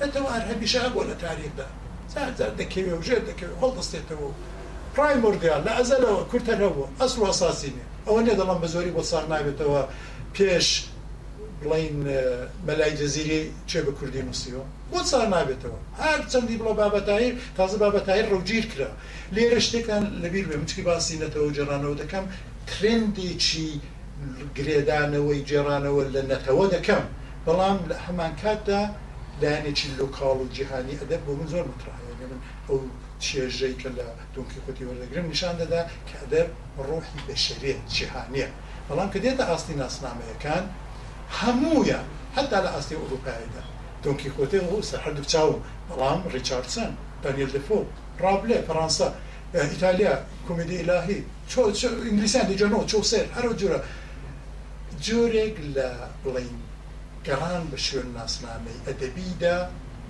[0.00, 1.66] ئەتەوار هەبیشە بۆ لە تاریخدا
[2.12, 4.30] زارزار دەکەوێ ژێر دەکەوێت هەڵ دەستێتەوە
[4.94, 9.82] پرایمۆردیال لە ئەزەلەوە کورتە هەبوو ئەسڵ ئاساسینێ ئەوە نێ دەڵام بە زۆری بۆ ساغ نابێتەوە
[10.36, 10.68] پێش
[11.64, 11.96] بڵین
[12.66, 13.38] بەلای جەزیری
[13.70, 18.90] چێ بە کوردی مسیەوە بۆ سار نابێتەوە هەر چەندی بڵۆ بابەتایی تازە بابەتایی ڕوجیر کرا
[19.34, 22.24] لێرە شتێکان لەبیر بێ مچکی باسی نەتەوە جێرانەوە دەکەم
[22.70, 23.68] ترندێکی
[24.56, 27.04] گرێدانەوەی جێرانەوە لە نەتەوە دەکەم
[27.46, 28.82] بەڵام لە هەمان کاتدا
[29.42, 31.98] دانێکی لوکاڵ و جیهانی ئەدەب بۆ من زۆر متراە
[32.32, 32.78] من ئەو
[33.24, 36.48] چێژەی کە لە دونکی خوتی وەرەگرم نیشان دەدا کە ئەدەب
[36.88, 38.48] ڕۆحی بەشەرێ جیهانیە
[38.88, 40.64] بەڵام کە دێتە ئاستی ناسنامەیەکان
[41.40, 42.00] هەمویە
[42.36, 43.62] هەتا لە ئاستی ئەوروپایدا
[44.04, 45.58] دۆنکی کۆتێ و سەرحردوو چاوم
[45.88, 46.86] بەڵام شو
[47.22, 47.78] دانیل دفۆ
[48.22, 49.08] ڕابلێ فەرانسا
[51.50, 52.60] شو سير ئلاهی
[53.58, 53.80] جورا
[55.00, 55.14] دیجانەوە
[55.76, 55.90] لا
[56.24, 56.54] بلين
[57.26, 59.56] كران جورە جۆرێک لە أدبي دا دروس شوێن ناسنامەی ئەدەبیدا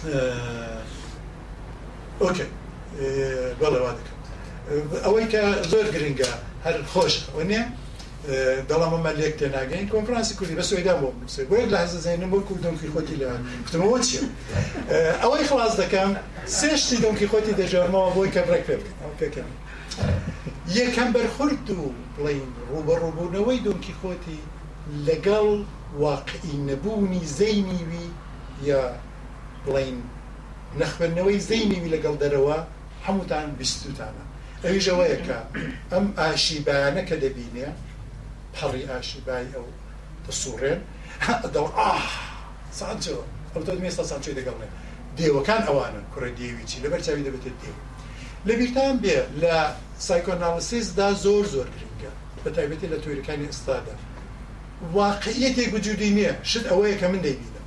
[0.08, 0.79] آه،
[2.26, 2.44] ئۆکە
[3.60, 4.18] بەڵێوا دەکەم
[5.04, 5.42] ئەوەی کە
[5.72, 6.32] زۆر گرنگە
[6.64, 7.14] هەر خۆش
[7.50, 7.62] نیە
[8.70, 11.08] دەڵام ئەمە لێک تێ ناگەین کۆفرانسی کوردی بە سوێدا بۆ
[11.50, 13.28] بۆیە لە حەزەزانم بۆ کوردۆنکی خۆتی لە
[13.66, 14.18] کتمەوە چی
[15.22, 16.10] ئەوەی خلاص دەکەم
[16.60, 18.76] سێشتی دۆنکی خۆتی دەژارمەوە بۆی کە ڕێک پێ
[19.20, 19.48] بکەم
[20.78, 21.82] یەکەم بەرخورد و
[22.16, 24.38] بڵین ڕوبەڕووبوونەوەی دۆنکی خۆتی
[25.06, 25.48] لەگەڵ
[26.04, 28.06] واقعی نەبوونی زەینیوی
[28.70, 28.82] یا
[29.66, 29.98] بڵین
[30.78, 32.56] نەخوێندنەوەی زەینیوی لەگەڵ دەرەوە
[33.06, 34.24] هەمووتان بیستوتانە
[34.64, 35.38] ئەویش ئەوەیەکە
[35.92, 37.68] ئەم ئاشیبانە کە دەبینێ
[38.54, 39.66] پەڕی ئاشیبای ئەو
[40.26, 40.80] دەسوڕێن
[41.54, 42.02] دڵ ئاه
[42.78, 44.68] ساچەوە ئەو تۆ مێستا ساچوی دەگەڵێ
[45.18, 47.76] دێوەکان ئەوانن کوڕە دێویچی لەبەر چاوی دەبێتێت دێو
[48.46, 49.54] لە بیرتان بێ لە
[50.08, 53.94] سایکۆناڵسیسدا زۆر زۆر گرنگە بە تایبەتی لە تۆریەکانی ئێستادا
[54.98, 57.59] واقعیەتێک وجودی نییە شت ئەوەیە کە من دەیبینە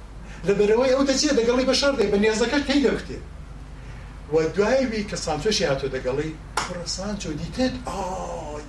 [0.48, 3.18] لەبەرەوەی ئەو دەچێت دەگەڵی بەشار دێ بە نێزەکە پێی دەکتێ
[4.34, 6.30] و دوایوی کە سانچۆشی هاتۆ دەگەڵی
[6.60, 8.64] کوڕە سانچۆ دیتێت ئای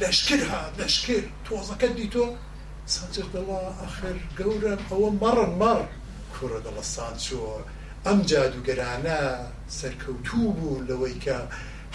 [0.00, 2.26] لەشکر هات لەشکر تۆزەکە دیتۆ
[2.94, 5.80] سانچۆ دەڵا ئەخر گەورە ئەوە مەڕن مەڕ
[6.34, 7.42] کوڕە دەڵە سانچۆ
[8.06, 9.20] ئەم جادوگەرانە
[9.78, 11.36] سەرکەوتوو بوو لەوەی کە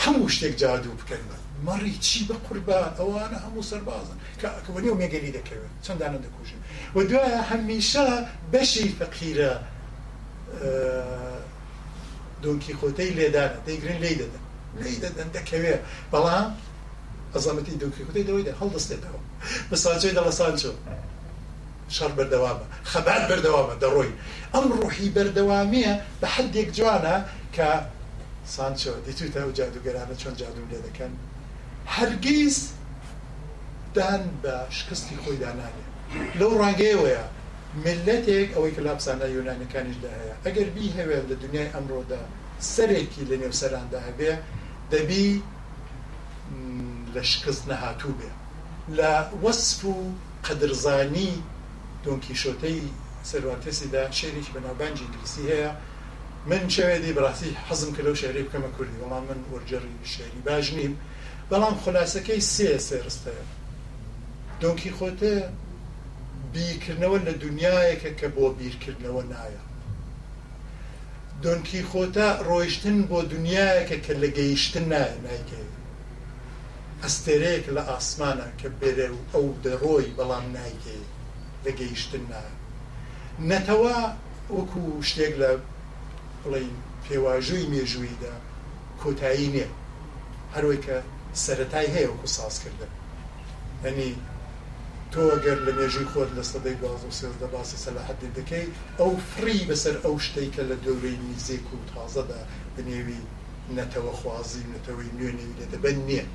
[0.03, 1.37] هەموو شتێک جادوو بکەنمە
[1.67, 6.56] مەڕی چی بە قوربان ئەوانە هەموو سەربازن کە ئەکەوەنی و مێگەلی دەکەوێت چەندانە دەکوژێت
[6.97, 8.05] و دوایە هەمیشە
[8.53, 9.53] بەشی فەقیرە
[12.43, 14.41] دۆنکی خۆتەی لێدانە دەیگرن لی دەدەن
[14.81, 15.75] لی دەدەن دەکەوێ
[16.13, 16.47] بەڵام
[17.35, 19.19] ئەزامەتی دۆنکی خۆتەی دەوەی دە هەڵدەستێتەوە
[19.69, 20.71] بەساچۆی دەڵەسانچۆ
[21.95, 24.11] شەڕ بەردەوامە خەبات بەردەوامە دەڕۆی
[24.53, 27.15] ئەم ڕوحی بەردەوامیە بە حدێک جوانە
[27.55, 27.69] کە
[28.55, 31.11] سانچۆ دیتوتە و جادوگەرانە چۆن جادو لێ دەکەن
[31.95, 32.55] هەرگیز
[33.95, 35.86] دان بە شکستی خۆی دانانێ
[36.39, 37.23] لەو ڕەنگەیەوەیە
[37.83, 42.21] ملەتێک ئەوەی کە لاپسانە یۆنانەکانیشدا هەیە ئەگەر بی هەوێت لە دنیای ئەمڕۆدا
[42.73, 44.31] سەرێکی لە نێوسەراندا هەبێ
[44.91, 45.27] دەبی
[47.15, 48.31] لە شکست نەهاتوو بێ
[48.97, 49.11] لە
[49.43, 49.95] وەسف و
[50.45, 51.33] قەدرزانی
[52.03, 52.77] دۆنکیشۆتەی
[53.29, 55.71] سەرواتەسیدا شێریش بەناوبانجی ئینگلیسی هەیە
[56.49, 60.93] من شوێدی بڕاستی حەزم کە لەو شعری بکەمە کوردی بەڵام من وەرجەری شعری باش نیم
[61.49, 63.45] بەڵام خلاصەکەی سێ سێرستەیە
[64.61, 65.35] دۆنکی خۆتە
[66.53, 69.63] بیرکردنەوە لە دنیایەکە کە بۆ بیرکردنەوە نایە
[71.43, 75.71] دۆنکی خۆتە ڕۆیشتن بۆ دنیایەکە کە لە گەیشتن نایە نایگەی
[77.03, 81.03] ئەستێرەیەک لە ئاسمانە کە بێرە و ئەو دەڕۆی بەڵام نایگەی
[81.65, 82.53] لە گەیشتن نایە
[83.49, 83.95] نەتەوە
[84.57, 85.49] وەکو شتێک لە
[86.43, 86.73] بڵین
[87.05, 88.35] پێواژووی مێژوویدا
[89.01, 89.69] کۆتایی نییە
[90.55, 90.97] هەروەی کە
[91.43, 92.91] سەتای هەیە وەکو سازکردن
[93.83, 94.11] ئەنی
[95.15, 96.77] تۆ گەر لە مێژوی خۆت لە سەدەی
[97.19, 98.67] سێزدە باسی سەلاحەتی دەکەی
[98.99, 102.41] ئەو فری بەسەر ئەو شتەی کە لە دەورەی نیزێک و تازەدا
[102.75, 103.21] بنێوی
[103.77, 106.25] نەتەوە خوازی نەتەوەی نوێنەوی لەدەبەن نییە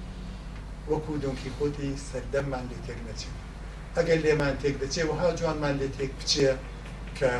[0.90, 3.36] وەکو دونکی خۆتی سەردەممان لێ تێک نەچێت
[3.96, 6.50] ئەگەر لێمان تێک دەچێ وها جوانمان لێ تێک بچێ
[7.18, 7.30] کە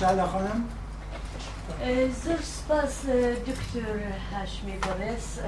[0.00, 0.64] شالا خانم
[1.82, 4.00] اه، زر سباس اه، دكتور
[4.32, 5.40] هاشمي اه، بوريس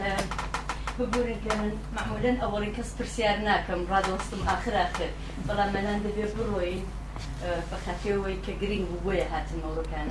[0.98, 5.09] بقول كان معمولا اولی کس پرسیار برسيارناكم راد وسطم اخر اخر
[5.48, 6.85] بلا منان ما ندبي بروين
[7.70, 10.09] فخافي وي كجرين هو هات الموضوع كان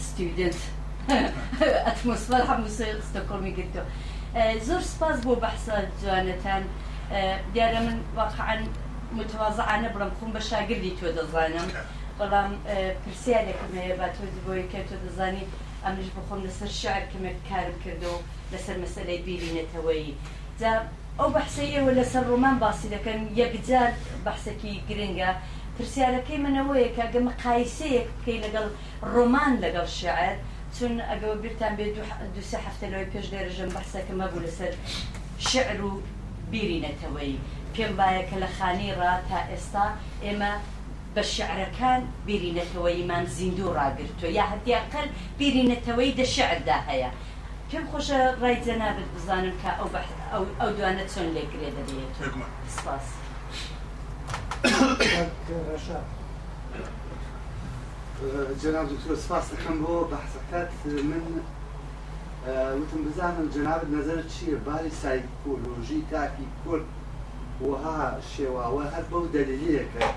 [0.00, 0.54] ستودنت
[1.60, 3.82] اتموسفير حموسيق می قلتو
[4.64, 5.70] زر سپاس بو بحث
[6.04, 6.64] جانتان
[7.54, 8.64] دیارم من واقعا
[9.12, 11.68] متواضعة أنا برمخون بشاقر دي تودزانم
[12.18, 12.50] بەڵام
[13.04, 15.44] پرسیارێکم هەیە با تۆ بۆی کە تۆ دەزانی
[15.84, 18.14] ئەمش بخۆم لەسەر شعر کەمێک کارم کردو
[18.52, 20.04] لەسەر مەسلەی بیرینەتەوەی
[20.60, 20.72] جا
[21.18, 23.90] ئەو بەحسەیەوە لەسەر ڕۆمان باسی دەکەن یەکجار
[24.26, 25.30] بەحسەکی گرنگە
[25.76, 28.66] پرسیارەکەی منەوەیە کە گەمە قایسەیەک بکەی لەگەڵ
[29.14, 30.34] ڕۆمان لەگەڵ شعر
[30.76, 31.92] چون ئەگەوە بیرتان بێت
[32.34, 34.72] دوسە هەفتەلەوەی پێش دەێژم بەحسەکەمە بوو لەسەر
[35.50, 35.90] شعر و
[36.52, 37.32] بیرینەتەوەی
[37.74, 39.86] پێم باەکە لە خانی ڕ تا ئێستا
[40.24, 40.52] ئێمە
[41.14, 45.06] بە شعرەکان بیرینەتەوەیمان زیندوو ڕاگرتووە یا هەتیاقل
[45.38, 47.10] بیرینەتەوەی دە شعردا هەیە
[47.70, 48.56] پێم خۆشە ڕای
[49.00, 52.12] أو بزانم کە ئەو ئەو دوانە چۆن لێکرێ دەبێت
[52.76, 53.06] سپاس
[58.62, 60.68] جناب دكتور سباس كم هو بحثات
[61.10, 61.24] من
[62.46, 66.82] آه، وتم بزعم جناب نظرت شيء بالي سايكولوجي تاكي كل
[67.66, 68.02] وها
[68.36, 70.10] شيء وها بو دليلية كده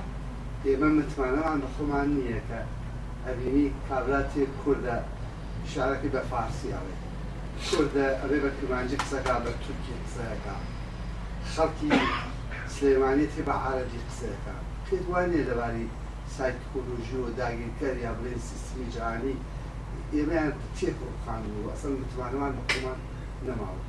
[0.70, 2.62] ئێمە متمانەمان بە خۆمان نییە کە
[3.26, 4.98] ئەبینی کابراتی کووردە
[5.72, 6.96] شارەکە بە فارسیاوێ
[7.68, 10.56] کووردە ئەبێ بە کرمانجی قسەکە بە تورکی قسەکە
[11.54, 11.90] خەڵکی
[12.76, 14.56] سلێمانێتی بە عربی قسەکە
[14.86, 15.86] پێت وانێ لەباری
[16.36, 19.36] سایکۆلۆژی و داگیرکەر یا بڵێن سیستمی جانی
[20.16, 23.00] ئێمەیان تێکۆخان و ئەسن متمانەمان بە خۆمان
[23.48, 23.82] نەماوە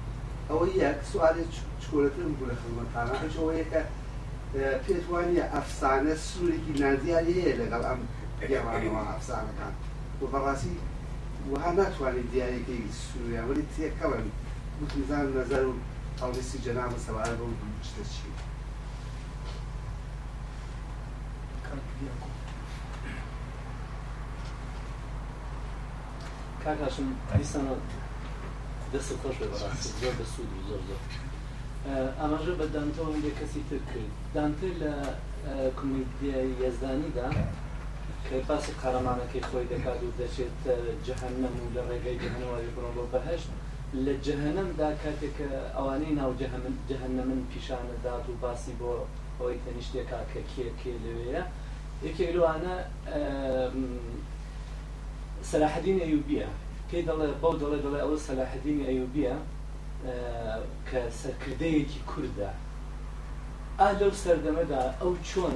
[0.49, 1.49] ئەوە یەک سوالێک
[1.83, 3.83] چکۆلەتر بوو لە خزمەتانە ئەوەیە کە
[4.53, 8.01] پێت وانە ئەفسانە سوورێکی نادیاری هەیە لەگەڵ ئەم
[8.39, 9.75] پێوانەوە ئەفسانەکان
[10.21, 10.77] و بەڕاستی
[11.51, 12.79] وها ناتوانێت دیارێکی
[13.09, 14.27] سووریا وەری تێکەون
[14.81, 15.73] وتزان نەزەر و
[16.23, 17.47] هەڵیسی جەنامە سەوارە بە
[17.89, 18.29] شتە چی
[26.63, 27.73] کاکاشم ئەیسانە
[28.93, 31.01] دەست خۆش بە بەڕاستی زۆر بە سوود و زۆر زۆر
[32.21, 34.93] ئەمەژە بە دانتەوەم لێ کەسی تر کرد دانتر لە
[35.79, 37.29] کومیدیای یەزدانیدا
[38.27, 40.57] کە باسی قەرەمانەکەی خۆی دەکات و دەچێت
[41.07, 43.49] جەهنم و لە ڕێگەی جەهنەوەی بڕۆ بۆ بەهشت
[44.05, 45.47] لە جەهنەمدا کاتێک کە
[45.77, 46.31] ئەوانەی ناو
[46.91, 48.91] جەهنە من پیشانەدات و باسی بۆ
[49.39, 51.43] ئەوەی تەنیشتێکا کە کێ کێ لەوەیە
[52.07, 52.75] یەکێک لەوانە
[55.51, 56.49] سەلاحدین ئەیوبیە
[56.89, 59.37] پێی دەڵێ بەو دەڵێ دەڵێ ئەوە سەلاحدین ئەیوبیە
[60.91, 62.51] کە سەرکردەیەکی کووردە
[63.81, 65.55] ئا لەو سەردەمەدا ئەو چۆن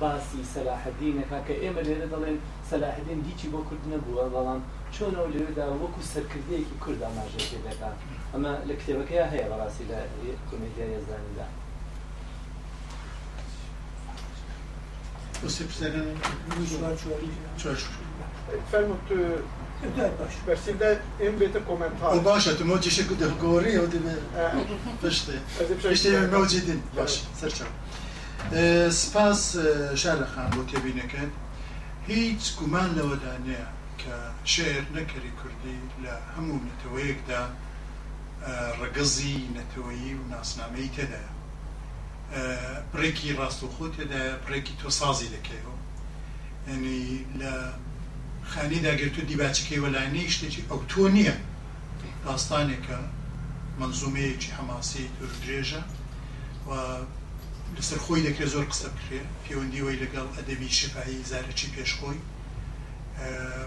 [0.00, 2.38] باسی سەلاحدینەکە کە ئێمە لێرە دەڵێن
[2.70, 4.60] سەلاحدین دیچی بۆ کورد نەبووە بەڵام
[4.94, 7.90] چۆن ئەو لێرەدا وەکو سەرکردەیەکی کووردا ماژێتی دەکا
[8.32, 9.98] ئەمە لە کتێبەکەی هەیە بەڕاستی لە
[10.48, 11.48] کۆمیدیا ێزانیدا
[15.46, 16.00] Você precisa...
[18.70, 18.94] Fermo,
[20.46, 24.00] باش تبدا ينبت الكومنتار وباشا تموجي شكو ديال كوري ودي
[25.02, 25.38] فشتي
[25.82, 27.68] فشتي موجودين باش سرچا
[28.90, 29.58] سپاس
[29.94, 31.30] شعر خان بو تبینه کن
[32.08, 32.52] هیچ
[37.28, 37.50] دا
[38.80, 39.38] رقزي
[40.96, 41.20] تدا
[42.94, 43.32] بريكي
[43.98, 45.70] تدا بريكي لكيو
[46.68, 47.72] يعني لا
[48.48, 51.36] خانی داگرت و دیباچەکەی وەلاینەی شتێکی ئەو تۆ نییە
[52.28, 52.98] داستانێکە
[53.80, 55.04] منزومەیەکی هەماسی
[55.42, 55.82] درێژە
[56.68, 56.70] و
[57.76, 62.18] لەسەر خۆی دەکرێت زۆر قسە بکرێ پەیوەندیەوەی لەگەڵ ئەدەبی شفاایی زارەی پێشخۆی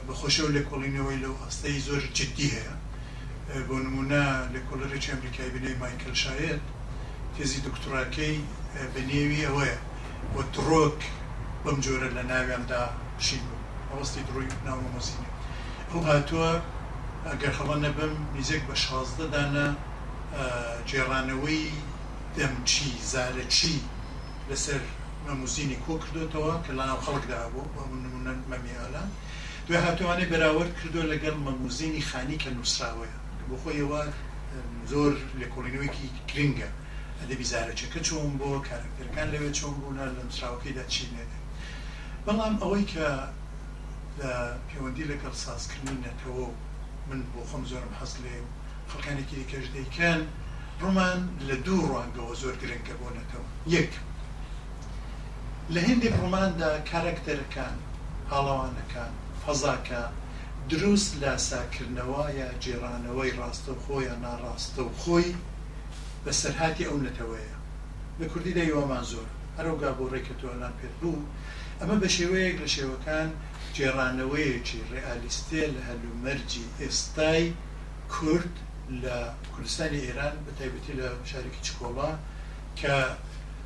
[0.07, 2.73] بەخۆشەو لە کۆڵینەوەی لەو ئەستەی زۆر جددی هەیە
[3.67, 4.23] بۆ نمونە
[4.53, 6.61] لە کۆلەرێکی ئەمریکای بنەی مایکل شایەت
[7.35, 8.35] تێزی دکتوراکەی
[8.93, 9.77] بە نێوی ئەوەیە
[10.35, 10.99] وە درۆک
[11.63, 12.83] بەم جۆرە لە ناویاندا
[13.25, 13.56] شین بوو
[13.95, 15.29] ڕاستی دڕۆی ناومەمەزیینە
[15.91, 16.51] ئەو هاتووە
[17.31, 19.67] ئەگەر خەڵە نەبم نزێک بە شازدە دانا
[20.89, 21.63] جێڕانەوەی
[22.35, 23.77] دەمچی زارەچی
[24.49, 24.81] لەسەر
[25.27, 27.71] مەموزینی کۆ کردوتەوە کە لە ناو خەڵکدا بوو
[28.51, 29.09] مەمیالان
[29.67, 33.17] دوێ هاتوانێ بەراورد کردو لەگەڵ مەموزینی خانی کە نووسراوەیە
[33.49, 34.01] بۆ خۆیەوە
[34.91, 36.69] زۆر لە کۆڵینەوەیکی گرنگە
[37.19, 41.31] ئەدەبی زارەچەکە چۆن بۆ کارکتەرەکان لەوێ چۆن بوونا لە نووسراوەکەیدا چینێت
[42.25, 43.07] بەڵام ئەوەی کە
[44.21, 44.33] لە
[44.69, 46.45] پەیوەندی لەگەڵ سازکردنی نەتەوە
[47.09, 48.35] من بۆ خۆم زۆرم حەز لێ
[48.91, 50.21] خەکانێکی کەش دەیکەن
[50.81, 53.91] ڕوومان لە دوو ڕوانگەوە زۆر گرنگکە بۆ نەتەوە یەک
[55.73, 57.75] لە هندێک ڕووماندا کارکتەرەکان
[58.31, 59.13] هاڵەوانەکان
[59.43, 60.03] فەزاکە
[60.71, 65.29] دروست لاساکردنەوە یا جێرانەوەی ڕاستە و خۆیان ناڕاستە و خۆی
[66.23, 67.55] بە سەرهاتی ئەو نەتەوەیە
[68.19, 69.27] لە کوردی دەیوەمان زۆر
[69.57, 71.21] هەرۆگا بۆ ڕێکە تۆلان پێت بوو
[71.79, 73.29] ئەمە بە شێوەیەک لە شێوەکان
[73.77, 77.43] جێڕانەوەیەکی ڕێئالیستێ لە هەلومەرجی ئێستای
[78.13, 78.55] کورد
[79.03, 79.17] لە
[79.53, 82.11] کوردستانی ئێران بە تایبەتی لە شارێکی چکۆڵا
[82.79, 82.95] کە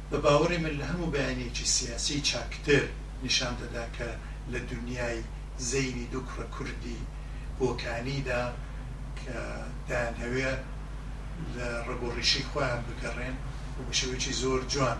[0.09, 2.83] بە باوەڕی من لە هەموو بەیانێکی سیاسی چاکتر
[3.25, 4.09] نیشان دەدا کە
[4.51, 5.17] لە دنیای
[5.71, 6.99] زەیری دوکڕە کوردی
[7.59, 8.43] بۆکانیدا
[9.19, 9.35] کە
[9.88, 10.51] دایان هەوێ
[11.55, 13.35] لە ڕگۆڕیشی خۆیان بگەڕێن
[13.77, 14.99] و بەشێوەیەکی زۆر جوان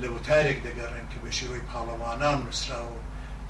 [0.00, 3.00] لە وتارێک دەگەڕێن کە بەشێوەی پاڵەوانان نووسراوە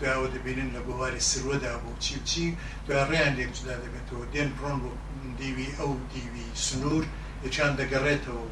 [0.04, 2.46] داوە دەبینن لە بواری سروەدا بوو چی بچی
[2.88, 4.90] دوای ڕێیان لێک جدا دەبێتەوە دێن پڕۆن بۆ
[5.40, 7.04] دیوی ئەو دیوی سنوور
[7.46, 8.46] یچان دەگەڕێتەوە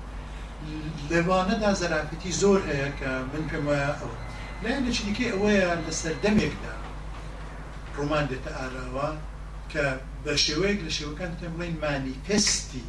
[1.11, 4.17] لەوانەدا زەرافەتی زۆر هەیە کە من پێم وایە ئەوە
[4.63, 6.73] لایەن لەچنیکی ئەوەیە لەسەر دەمێکدا
[7.97, 9.09] ڕۆمان دێتە ئاراوە
[9.73, 9.85] کە
[10.25, 12.87] بە شێوەیەک لە شێوەکان تەمڵین مانیفستی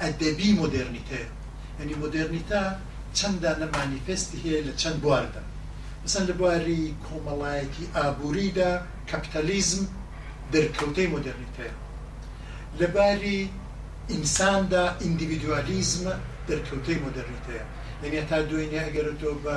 [0.00, 1.28] ئەدەبی مدررنیتەیە
[1.78, 2.64] ئەنی مدررنیتا
[3.18, 5.42] چەنددا لە مانیفستی هەیە لە چەند بواردە
[6.08, 8.70] مثلا لە بواری کۆمەڵایەتی ئابووریدا
[9.10, 9.82] کەپتەلیزم
[10.54, 11.74] دەرکەوتەی مدرنیتەیە
[12.80, 13.38] لە باری
[14.12, 16.04] ئینساندا ئیندیویدوالیزم
[16.48, 17.64] دەرکەوتەی مدرنیتەیە
[18.02, 19.56] یعنی تا دوێنێ ئەگەرەوە بە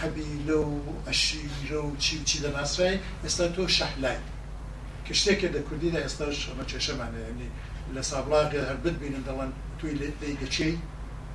[0.00, 0.74] قەبیلە و
[1.08, 2.94] ئەشیرە و چی بچی لە ناسرای
[3.24, 4.18] ئێستا تۆ شەحلای
[5.06, 7.50] کە شتێکە دە کوردیدا ئێستا شەمە چێشەمانە ینی
[7.94, 10.08] لە سابلاغی هەربت بینن دەڵەن توی لێ
[10.42, 10.70] دەچی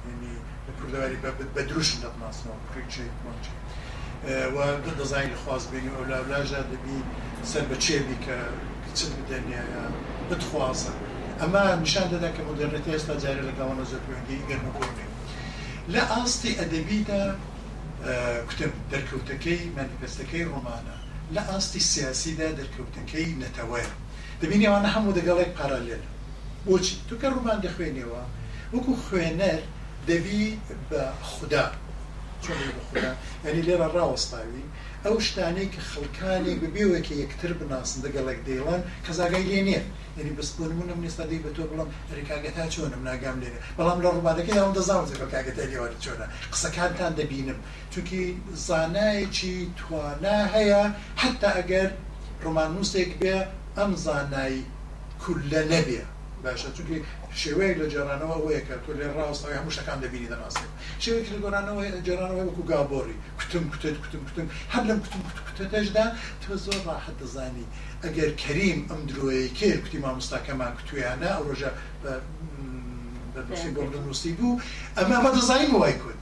[0.09, 0.35] ینی
[0.65, 1.17] لە کوردواری
[1.55, 3.55] بە دروشن دەبناسنەوە کوڕێکی مۆچی
[4.25, 4.61] و
[4.99, 6.01] دەزانانی خواست بین و
[6.31, 6.97] لاژە دەبی
[7.51, 8.37] سەر بە چێبی کە
[8.93, 8.99] چ
[9.31, 9.83] دەنیایە
[10.29, 10.93] بتخوازە
[11.41, 15.07] ئەمە نیشان دەدا کە مدرنێتی ئێستا جارێ لەگەڵەوە زەرپێنی گەرمەبوونی
[15.93, 17.21] لە ئاستی ئەدەبیدا
[18.49, 20.95] کتب دەرکەوتەکەی مەنیفستەکەی ڕۆمانە
[21.35, 23.87] لە ئاستی سیاسیدا دەرکەوتەکەی نەتەوەە
[24.41, 26.03] دەبینیوانە هەموو دەگەڵێک پارالێن
[26.67, 28.23] بۆچی توکە ڕوومان دەخوێنەوە
[28.73, 29.59] وەکو خوێنەر
[30.07, 30.43] دەبی
[30.89, 31.65] بە خوددا
[33.43, 34.65] ئەنی لێرە ڕاوەستاوی
[35.05, 39.83] ئەو شتانەی کە خەڵکانی ببیوەکی یەکتر بناسن دەگەڵک دەیڵان کەزاگای لێ نیە
[40.17, 44.71] یعنی بستبوونمونم نیستا دی بە تۆ بڵم ڕێکاگەتا چۆنم ناگام لێنێ بەڵام لە ڕووبانەکەی ئەو
[44.77, 47.59] دەزانم ڕێکاگەتا لێوارە چۆنە قسەکانتان دەبینم
[47.93, 48.21] چونکی
[48.67, 50.81] زانایەکی توانا هەیە
[51.21, 51.89] حتا ئەگەر
[52.43, 53.35] ڕۆمانوسێک بێ
[53.77, 54.61] ئەم زانایی
[55.21, 56.01] کولە نەبێ
[56.43, 56.97] باشە چونکی
[57.41, 60.72] شێوەیە لە جێرانەوە ئەوەیە کە تۆ لێ ڕاستەوە هەموو شەکان دەبینی دەناسێت
[61.03, 66.06] شێوەیەکی لە گۆرانەوە جێرانەوە وەکو گابۆری کوتم کوتت کوتم کوتم هەر لەم کوتم کوتتەشدا
[66.41, 67.65] تۆ زۆر ڕاحەت دەزانی
[68.03, 71.72] ئەگەر کەریم ئەم درۆیە کێ کوتی مامۆستاکەمان کوتویانە ئەو ڕۆژە
[73.76, 74.53] بۆنووسی بوو
[74.97, 76.19] ئەمە ئەمە دەزانین وای کرد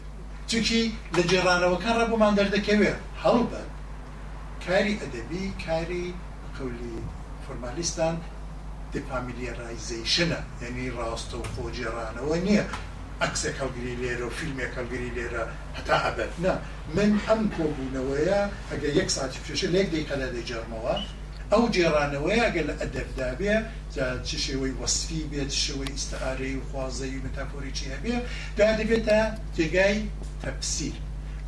[0.50, 0.82] چونکی
[1.16, 3.62] لە جێرانەوەکان ڕەبوومان دەردەکەوێت هەڵ بە
[4.66, 6.06] کاری ئەدەبی کاری
[6.58, 6.96] قولی
[7.44, 8.16] فۆرمالیستان
[8.96, 12.64] دیپامیلیێرایزیشنە یعنی ڕاستە و خۆجێرانەوە نییە
[13.22, 15.44] ئەکسێک هەڵگری لێرە و فیلمێک هەڵگری لێرە
[15.78, 16.54] هەتا ئەبەت نه
[16.96, 18.40] من ئەم کۆبوونەوەیە
[18.72, 20.96] ئەگە یەک ساتی پێشە لێک دیکە لە دەجارمەوە
[21.52, 23.56] ئەو جێرانەوەی ئەگە لە ئەدەبدابێ
[24.28, 28.16] چ شێوەی وەسفی بێت شوەی ئستعارەی و خوازەی متاپۆریی هەبێ
[28.60, 29.20] دا دەبێتە
[29.58, 29.98] جێگای
[30.44, 30.96] تەپسیر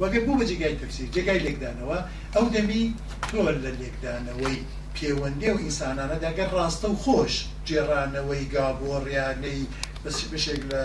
[0.02, 2.00] وەگە بوو بە جێگای تەفسیر جێگای لێکدانەوە
[2.36, 2.84] ئەو دەمی
[3.30, 4.58] تۆ لە لێکدانەوەی
[5.00, 7.34] پەیوەندی و ئینسانانە دەگەر ڕاستە و خۆش
[7.68, 9.62] جێڕانەوەی گابۆڕیانەی
[10.04, 10.84] بەسی بشێک لە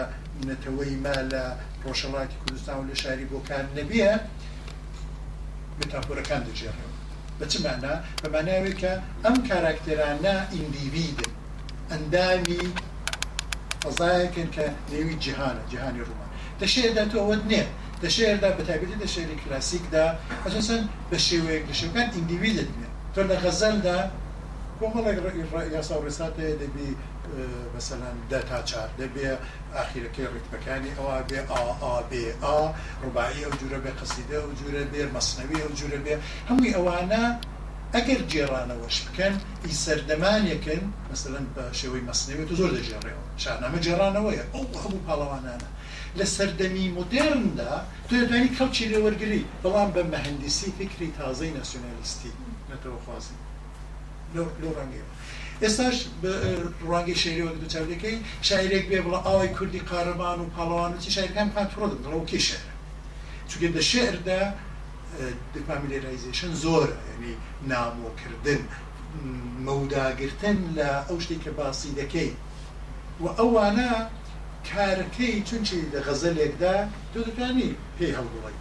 [0.48, 1.44] نەتەوەی ما لە
[1.84, 4.12] ڕۆژەڵاتی کوردستان و لە شاری بۆکان نەبیە
[5.80, 6.92] متاپۆرەکان دەجێڕێەوە
[7.40, 8.92] بچمانە بەماناوێت کە
[9.24, 11.30] ئەم کاراکتێرانە ئیندیویدن
[11.90, 12.64] ئەندامی
[13.84, 16.30] فەزایەکن کە نێوی جیهانە جیهانی ڕوومان
[16.62, 17.62] دەشێدا تۆوە نێ
[18.04, 20.06] دەشێردا بەتابێتی دە شێری کلاسیکدا
[20.44, 22.70] ئەسەن بە شێوەیەک لە شێوەکان ئیندیویدت
[23.16, 23.96] تۆ لە غەزەلدا
[24.78, 25.18] کۆمەڵێک
[25.76, 26.88] یاسا و ڕێساتەیە دەبی
[27.76, 29.26] مثلەن دە تا چار دەبێ
[29.76, 31.40] ئاخیرەکەی ڕیتمەکانی ئەوە بێ
[31.84, 32.58] ئابێ ئا
[33.04, 36.14] ڕوبایی ئەو جورە بێ قسیدە و جورە بێ مەسنەوی ئەو جورە بێ
[36.48, 37.22] هەمووی ئەوانە
[37.94, 39.34] ئەگەر جێرانەوەش بکەن
[39.64, 40.82] ئی سەردەمانەکەن
[41.12, 45.68] مثلەن بە شێوەی مەسنەوێت زۆر دەژێڕێەوە شانامە جێرانەوەیە ئەو هەموو پاڵەوانانە
[46.18, 47.72] لە سەردەمی مدرندا
[48.08, 52.32] تۆ دەتوانانی کەڵکی لێوەرگری بەڵام بە مەهندسی فکری تازەی نەسیۆنالیستی.
[52.74, 53.34] metro fasi.
[54.36, 55.12] Lor lorangeva.
[55.62, 56.06] Estaş e,
[56.90, 58.18] rangi şehri oldu tevlike.
[58.42, 62.60] Şehirek be bula ay kurdi kahramanı palanı çi şehir hem kontrolü da o ki şehir.
[63.48, 64.54] Çünkü de şehirde
[65.18, 65.20] e,
[65.58, 67.34] defamiliarization zor yani
[67.68, 68.62] namu kirdin
[69.66, 72.30] مودا گرتن لە ئەو شتێک کە باسی دەکەی
[73.22, 73.88] و ئەوانە
[74.70, 76.74] کارەکەی چونچی لە غەزە لێکدا
[77.12, 78.54] دو دەتانی پێی هەڵدڵی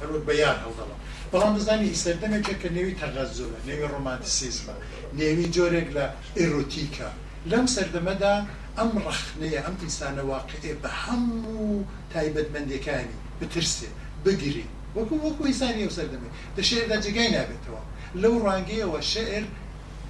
[0.00, 0.98] هەروەک بەیان هەڵدەڵم
[1.34, 4.76] بەڵام دەزانانی ئیسلامدەمێکە کە نێوی تەغەزۆە نێوی ڕۆمانتسیزمە
[5.18, 6.06] نێوی جۆرێک لە
[6.38, 7.08] ئێرۆتیکە
[7.50, 8.34] لەم سەردەمەدا
[8.78, 13.90] ئەم ڕخنەیە ئەم ئینسانە واقعێ بە هەموو تایبەتمەندەکانی بترسێ
[14.24, 14.66] بگیری
[14.96, 17.82] وەکو وەکو ئیسانی ئەو سەردەمێ دە شێردا جگای نابێتەوە
[18.22, 19.44] لەو ڕانگەیەوە شعر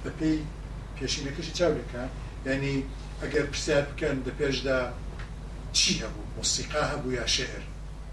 [0.03, 0.39] بە پێی
[0.97, 2.03] پێشینەکەشی چاولەکە
[2.51, 2.77] ینی
[3.21, 4.79] ئەگەر پرسیار بکەن دە پێشدا
[5.77, 7.63] چی هەبوو مۆسیقا هەبوو یا شعر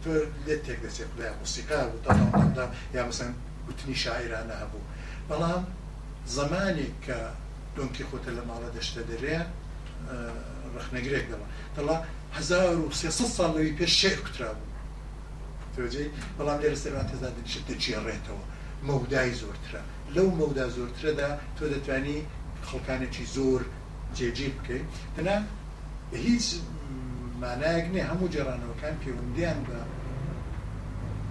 [0.05, 0.11] تۆ
[0.47, 2.67] لێت تێک دەچێت بڵێ موسیقا بوودا
[2.97, 3.31] یا مەسەن
[3.67, 4.89] گوتنی شاعرانە هەبوو
[5.29, 5.63] بەڵام
[6.39, 7.19] زمانی کە
[7.77, 9.39] دۆنکی خۆتە لە ماڵە دەشتە دەرێ
[10.77, 11.47] ڕخنەگرێک دەما
[11.77, 11.97] دەڵا
[12.37, 14.71] 1300 ساڵ لەوی پێش شێر کوترا بوو
[15.77, 16.07] توجی
[16.39, 18.43] بەڵام لێرە سەروان تێزا دەنیشت دەجێڕێتەوە
[18.89, 19.83] مەودای زۆرترە
[20.15, 22.19] لەو مەودا زۆرترەدا تۆ دەتوانی
[22.69, 23.61] خەڵکانێکی زۆر
[24.17, 25.37] جێجی بکەیت تەنە
[26.29, 26.47] هیچ
[27.43, 29.81] مانایەک نێ هەموو جێرانەوەکان پەیوەندیان بە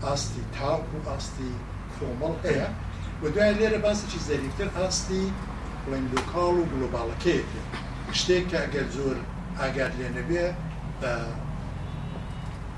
[0.06, 1.52] ئاستی تاڵ و ئاستی
[1.96, 2.68] کۆمەڵ هەیە
[3.22, 5.26] و دوای لێرە باسێکی زەریفتر ئاستی
[5.84, 7.50] بڵندوکاڵ و گلوباڵەکەیت
[8.20, 9.18] شتێک کە ئەگەر زۆر
[9.60, 10.46] ئاگات لێ نەبێ
[11.02, 11.14] بە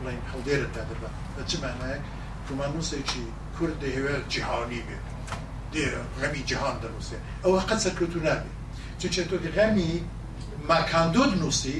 [0.03, 2.03] بڵین هەڵدێرە تا دەبە بە چ مانایەک
[2.47, 4.97] کومانوسێکی کورد دەهێوێت جیهانی بێ
[5.73, 8.51] دێرە غەمی جیهان دەنووسێ ئەوە قەت سەرکەوت و نابێ
[8.99, 9.91] چچێت تۆ غەمی
[10.69, 11.79] ماکاندۆ نووسی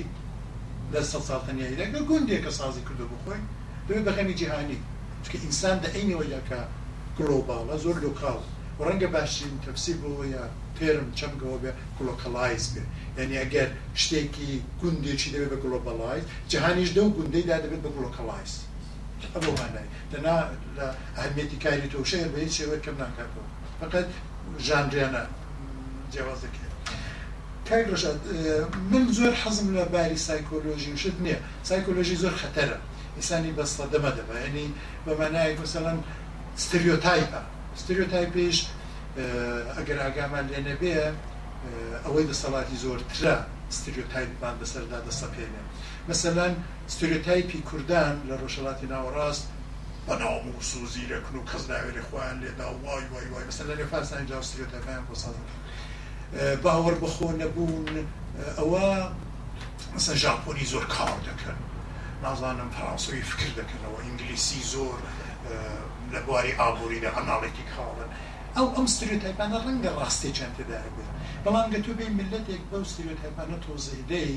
[0.93, 3.41] لە سە ساڵتەنیا عێراکە گوندێکە سازی کردو بخۆی
[3.87, 4.79] دوێ بەخەمی جیهانی
[5.23, 6.59] چکە ئینسان دە عینەوە یاکە
[7.17, 8.39] گلۆباڵە زۆر لوکاڵ
[8.85, 10.43] ڕەنگە باشین تەفسی بۆەوە یا
[10.77, 12.83] پێرم چەمگەەوە بێ کلۆکەلایز بێ
[13.19, 13.69] یعنی ئەگەر
[14.01, 14.51] شتێکی
[14.81, 18.53] گوندێکی دەبێت بە گلۆبەلایز جیهانیش دە و گوندەیدا دەبێت بە گلۆکەلایز
[19.33, 20.37] ئەوانای دەنا
[20.77, 20.87] لە
[21.17, 23.47] ئەهمێتی کاری تۆشەیە بە هیچ شێوە کەم ناکاتەوە
[23.81, 24.05] فقط
[24.67, 25.23] ژانریانە
[26.13, 26.62] جیاوازەکە
[27.69, 28.05] کاگرش
[28.91, 31.37] من زۆر حەزم لە باری سایکۆلۆژی وشت نییە
[31.71, 32.77] سایکۆلۆژی زۆر خەتەرە
[33.19, 34.67] ئسانی بەستە دەمە دەبێنی
[35.07, 35.97] بەمانایک مثلەن
[36.65, 37.41] ستریۆتایپە
[37.81, 38.57] ستریۆتایپیش
[39.77, 40.95] ئەگەر ئاگامان لێ نەبێ
[42.05, 43.35] ئەوەی دەسەڵاتی زۆرترە
[43.77, 45.61] ستریۆتایپمان بەسەردا دەسەپێنێ
[46.11, 46.53] مثلەن
[46.93, 49.45] ستریۆتایپی کوردان لە ڕۆژەڵاتی ناوەڕاست
[50.07, 54.25] بەناوم و سوزیرەکن و کەس ناوێری خۆیان لێدا وای وای وای مثل لە لێ فارسانی
[54.29, 55.55] جااو ستریۆتایپیان بۆ سازەکە
[56.33, 57.87] باوەڕ بخۆ نەبوون
[58.57, 58.85] ئەوە
[59.95, 61.59] مثلا ژاپۆنی زۆر کار دەکەن
[62.23, 64.97] نازانم فەرانسەوی فکر دەکەنەوە ئینگلیسی زۆر
[66.13, 68.09] لە بواری ئابووری لە هەناڵێکی کاڵن
[68.55, 71.11] ئەو ئەم ستریۆتایپانە ڕەنگە ڕاستی چەندێدا بێت
[71.43, 74.33] بەڵام گە تۆ بێ ملەتێک بەو ستریۆتایپانە تۆزیدەی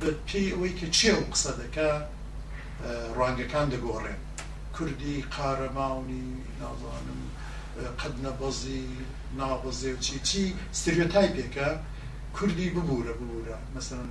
[0.00, 1.90] بە پێی ئەوەی کە چێو قسە دەکە
[3.16, 4.18] ڕوانگەکان دەگۆڕێن
[4.76, 6.26] کوردی قارەماونی
[6.60, 7.20] نازانم
[8.00, 8.86] قەدنە بەزی
[9.36, 10.44] ناوەزێ و چیچی
[10.80, 11.68] ستریۆتایپێکە
[12.36, 14.06] کوردی ببوورە ببوورە مەسەن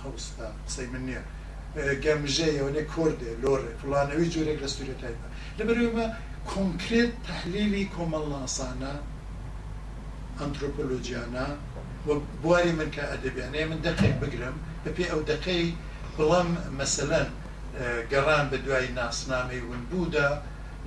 [0.00, 1.22] قوستا قسەی من نییە
[2.04, 5.28] گەمژەیەوەێ کوردێ لۆرێ فلانەوەی جورێک لە ستریۆتایپە
[5.58, 6.06] لەبەرمە
[6.50, 8.94] کۆنکرێت تحلیلی کۆمەڵناسانە
[10.40, 11.46] ئەنتروپۆلۆجییانە
[12.42, 15.64] بواری من کە ئەدەبیانەیە من دەقێک بگرم بە پێ ئەو دەقەی
[16.16, 16.48] بڵام
[16.78, 17.28] مەسەلەن
[18.12, 20.28] گەڕان بە دوای ناسنامەی ون بوودا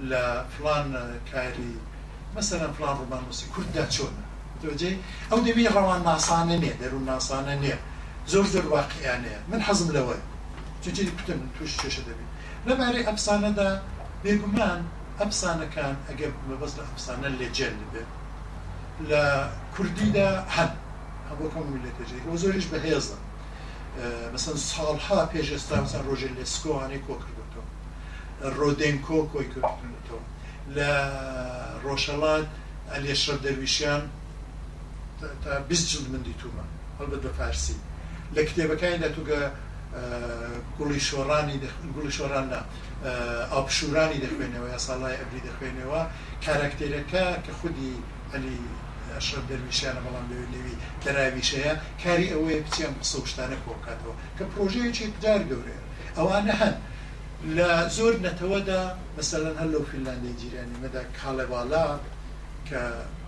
[0.10, 0.24] لە
[0.54, 0.88] فلان
[1.32, 1.74] کاری
[2.38, 4.24] مثلا فلان ڕووبان وسی کورددا چۆنە
[4.62, 4.92] تۆجێ
[5.30, 7.78] ئەو دەبی ڕەوان ناسانە نیە دەروون ناسانە نییە
[8.32, 10.16] زۆر زۆر واقعیانەیە من حەزم لەوە
[10.84, 12.30] چجی کوتم توش چێشە دەبێت
[12.70, 13.70] لەبارێ ئەفسانەدا
[14.24, 14.82] بێگومان
[15.20, 18.10] ئەفسانەکان ئەگەر مەبەست لە ئەفسانە لێجێل بێت
[19.10, 19.24] لە
[19.76, 20.72] کوردیدا هەن
[21.30, 23.18] هەبوو کۆمی لە تێژێ ئەو زۆریش بەهێزە
[24.36, 27.68] مثلا ساڵها پێشێستا مثلا ڕۆژێ لێسکۆوانەی کۆ کردێتەوە
[28.60, 30.22] ڕۆدێن کۆ کۆی کردێتەوە
[30.76, 30.90] لە
[31.84, 32.46] ڕۆژەڵات
[32.94, 34.02] ئەلێشە دەرویشیان
[35.44, 36.66] تا بجل من دیتومە
[37.00, 37.78] هەڵبەت بە فارسی
[38.36, 39.42] لە کتێبەکانی دەتوگە
[40.78, 41.56] گوڵی شۆڕانی
[41.96, 42.62] گوڵی شۆڕاندا
[43.54, 46.02] ئاپشورانی دەخوێنەوە یا ساڵای ئەبری دەخوێنەوە
[46.46, 47.94] کارکتێرەکە کە خودی
[48.32, 48.60] ئەلی
[49.16, 50.76] ئەشرف دەرویشیانە بەڵام لەوێ لەوی
[51.06, 51.74] دەراویشەیە
[52.04, 55.82] کاری ئەوەیە بچیان قسە شتانە کۆکاتەوە کە پرۆژەیەکی جار گەورەیە
[56.18, 56.76] ئەوانە هەن
[57.46, 58.80] لە زۆر نەتەوەدا
[59.18, 61.88] مەسەەن هەر لەو فینلاندی جیرانی مەدا کاڵێوالا
[62.70, 62.82] کە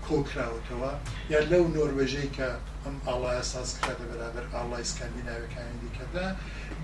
[0.08, 0.92] کۆکراوتەوە
[1.34, 2.50] یا لەو نۆروێژەی کە
[2.84, 6.26] ئەم ئاڵایە سازکراتە بەرابەر ئاڵای سکاندیناوەکانی دیکەدا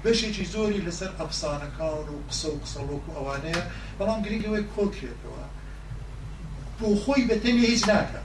[0.04, 3.64] بەشێکی زۆری لەسەر ئەفسانەکان و قسە و قسەڵۆک و ئەوانەیە
[3.98, 5.44] بەڵام گرنگەوەی کۆکرێتەوە
[6.80, 8.22] بۆ خۆی بەتەنی هیچ ناکە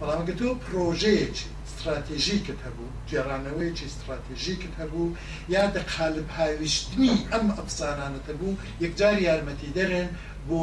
[0.00, 1.48] بەڵامگە تۆ پرۆژەیەکی
[1.82, 5.16] استراتێژیکت هەبوو جێرانەوەیکی استراتێژیکت هەبوو
[5.54, 10.08] یا دەقالب هاویشتنی ئەم ئەفسانانەتە بوو یەکجار یارمەتی دەرێن
[10.48, 10.62] بۆ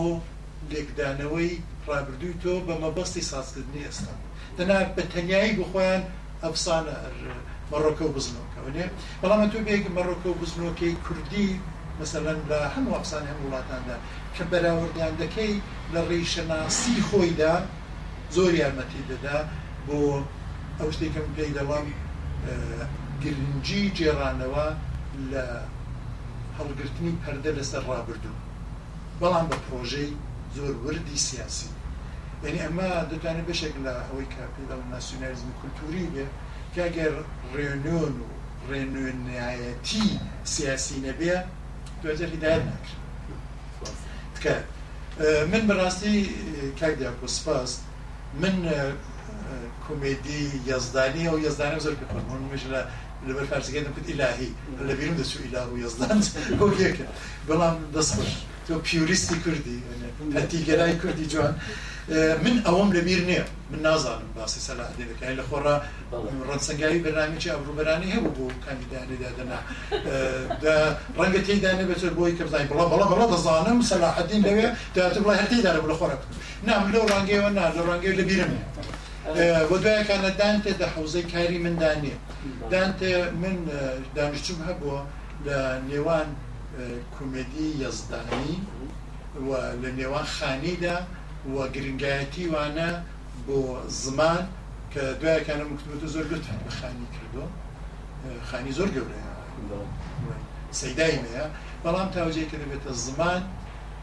[0.72, 1.52] لێکدانەوەی
[1.90, 4.16] ڕابردووی تۆ بە مەبەستی سازکردنی ئێستا
[4.58, 6.02] دەنا بە تەنایی بخۆیان
[6.44, 6.98] ئەفسانە
[7.72, 8.86] مەڕۆکە و بزنەوەکەونێ
[9.22, 11.50] بەڵامە تو بێک مەڕۆکە و بزنۆکەی کوردی
[12.02, 13.96] مثلەن لە هەموو ئەفسان هەم وڵاتاندا
[14.36, 15.54] کە بەراوردیان دەکەی
[15.94, 17.56] لە ڕێشەناسی خۆیدا
[18.36, 19.38] زۆر یارمەتی دەدا
[19.88, 20.00] بۆ
[20.80, 21.88] ئەو شتێکم پێی دەڵام
[23.23, 24.68] گرنگجی جێرانەوە
[25.31, 25.43] لە
[26.57, 28.38] هەڵگرتنی پەردە لەسەر ڕابردوو
[29.22, 30.10] بەڵام بە پرۆژەی
[30.56, 31.69] زۆر وردی سیاسی
[32.43, 36.26] یعنی ئەمە دەتوانێت بەشێک لە ئەوەی کە پێداڵ ناسیۆنالیزم کولتوری بێ
[36.76, 37.14] کاگەر
[37.56, 38.30] ڕێنۆن و
[38.69, 40.06] ڕێنوێنایەتی
[40.53, 41.34] سیاسی نەبێ
[42.03, 42.95] دوجار هیدایت ناکرێت
[44.35, 44.64] تکات
[45.51, 46.15] من بەڕاستی
[46.80, 47.72] کاک دیاکۆ سپاس
[48.41, 48.56] من
[49.88, 50.39] کۆمێدی
[50.71, 52.81] یزدانی ئەو یزدانە زۆر بخۆنمەش لە
[53.27, 54.49] لەبەر فارسەکەم کت ئیلاهی
[54.88, 56.17] لە بیرم دەچوو ئیلا و یزدان
[56.59, 57.05] بۆ یەکە
[57.47, 58.31] بەڵام دەستخۆش
[58.65, 59.77] تۆ پیوریستی کوردی
[60.39, 61.53] هەتیگەرای کوردی جوان
[62.43, 65.65] من ئەوم لەبیر نییە من نازانم باسی سەلاح دەکەی لە خۆڕ
[66.49, 69.59] ڕەنسەنگایی بەنامێکی ئەبروبەرانی هەبوو بۆ کامیدانێدادەنا
[71.19, 75.80] ڕەنگە تێدانێ بەتر بۆی کە بزانین بڵام بەڵام بەڵام دەزانم سەلاحدین دەوێت دەوێت بڵای هەتیدارە
[75.84, 76.15] بڵە خۆرە
[76.67, 78.59] نام لەو ڕانگەیەوە نا لە ڕانگەی لەبیرمێ.
[79.38, 82.15] بۆ دوایەکانە دانتێ دە حوزەی کاری مندانێ
[82.72, 83.11] دانتێ
[83.41, 83.57] من
[84.18, 84.99] دانیشتم هەبووە
[85.45, 86.30] لە نێوان
[87.15, 88.56] کومێدی یەزدانی
[89.84, 90.97] لە نێوان خانیدا
[91.53, 92.89] وە گرنگایەتی وانە
[93.47, 93.57] بۆ
[94.03, 94.43] زمان
[94.93, 97.43] کە دوایەکانە مکتوبەتە زۆر گوتان بە خانی کردو
[98.49, 99.30] خانی زۆر گەورەیە
[100.80, 101.45] سەدایمەیە
[101.84, 103.41] بەڵام تاوجێ کە دەبێتە زمان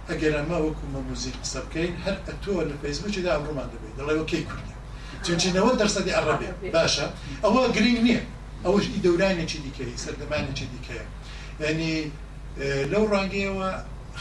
[0.08, 4.44] ئەگەر ئەمە وەکومە موزیک قسە بکەین هەر ئەتۆ لە فەیسبوکی دا ئەمڕمان دەبێت دەڵێ وەکەی
[4.50, 4.75] کوردی
[5.24, 7.06] چونچە نەوە دەرسەدی عربێ باشە
[7.44, 8.22] ئەوە گرنگ نییە
[8.64, 11.04] ئەوەش ئی دەورانێکی دیکەی سەردەمانێکی دیکەیە
[11.70, 11.94] ینی
[12.92, 13.70] لەو ڕانگەیەوە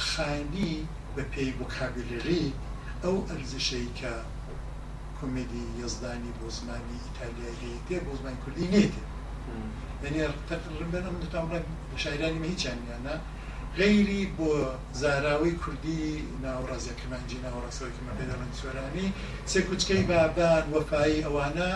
[0.08, 0.74] خانی
[1.16, 2.46] بە پێی بکابلری
[3.04, 4.14] ئەو ئەرزشەی کە
[5.18, 8.96] کمدی یزدانی بۆ زمانی ئیتالیایی تێ بۆ زمان کوردی نێت
[10.08, 11.46] ینی تقربەن ئەم دوتان
[12.04, 13.16] شاعرانی مە هیچیانیانە
[13.80, 14.52] غیری بۆ
[15.02, 16.02] زاراوی کوردی
[16.43, 19.07] ناوڕازەکەمانجی ناوەڕاستەوەکی مەپێداڵن سۆرانی
[19.52, 21.69] سێ کوچکەی بابان وەفاایی ئەوانە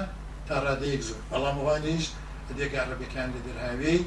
[0.50, 2.06] تاڕادەیەک زۆر بەڵام ئەوانیش
[2.60, 4.00] دێگارڕبەکان لە دەرهاوی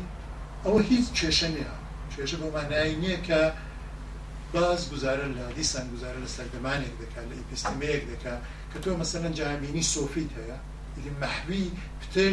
[0.64, 1.73] ئەوە هیچ کێشە نیە
[2.14, 3.40] کێشە بۆ مانایی نییە کە
[4.55, 8.40] باز گزارە لە دیسان گزارە لە سەردەمانێک دەکات لە ئیپستمەیەک دەکات
[8.70, 10.55] کە تۆ مەسەرەن جامینی سۆفیت هەیە
[11.23, 11.64] محوی
[12.01, 12.32] پتر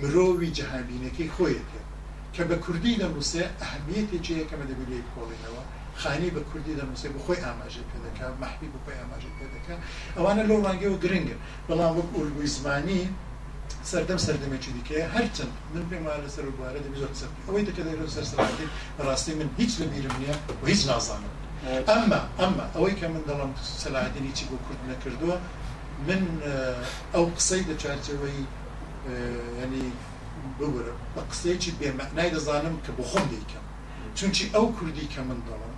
[0.00, 1.80] مرۆوی جەهابینەکەی خۆیەکە
[2.34, 5.62] کە بە کوردی دەنووسێ ئەهمیەتێکی یەکە مەدەبیری کۆڵینەوە
[6.02, 9.74] خانی بە کوردی دەنووسێ بە خۆی ئاماژە پێدەکە مەحبی بە خۆی ئاماژە پێدەکە
[10.16, 11.36] ئەوانە لەو ڕانگەی و گرنگە
[11.68, 13.02] بەڵام وەک ئولگوی زمانی
[13.90, 18.66] سەردەم سەردەمێکی دیکەیە هەرچەند من پێمانە لەسەر وبارە دەبی زۆر سەر ئەوەی دەکەدەێت سەر سەرڕاستی
[19.06, 21.32] ڕاستی من هیچ لە بیرم نییە و هیچ نازانم
[21.90, 23.52] ئەمما ئەمما ئەوەی کە من دەڵام
[23.82, 25.36] سەلاهدینی چی بۆ کورد نەکردووە
[26.08, 26.22] من
[27.14, 28.38] ئەو قسەی لە چارچەوەی
[29.62, 29.88] ینی
[30.60, 33.64] ببرم بە قسەیەکی بێمەعنای دەزانم کە بۆ خۆم دیکەم
[34.18, 35.76] چونچی ئەو کوردی کە من دەڵم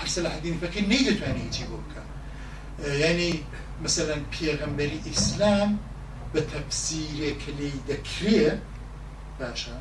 [0.00, 2.02] هەرسە لە حدین فەکەی نەیدەتوانێت هیچی بۆ بکە
[3.04, 3.32] ینی
[3.84, 5.70] مثلا پێغەمبەری ئیسلام
[6.34, 8.62] بە تەفسیرێکە لی دەکرێت
[9.40, 9.76] باشە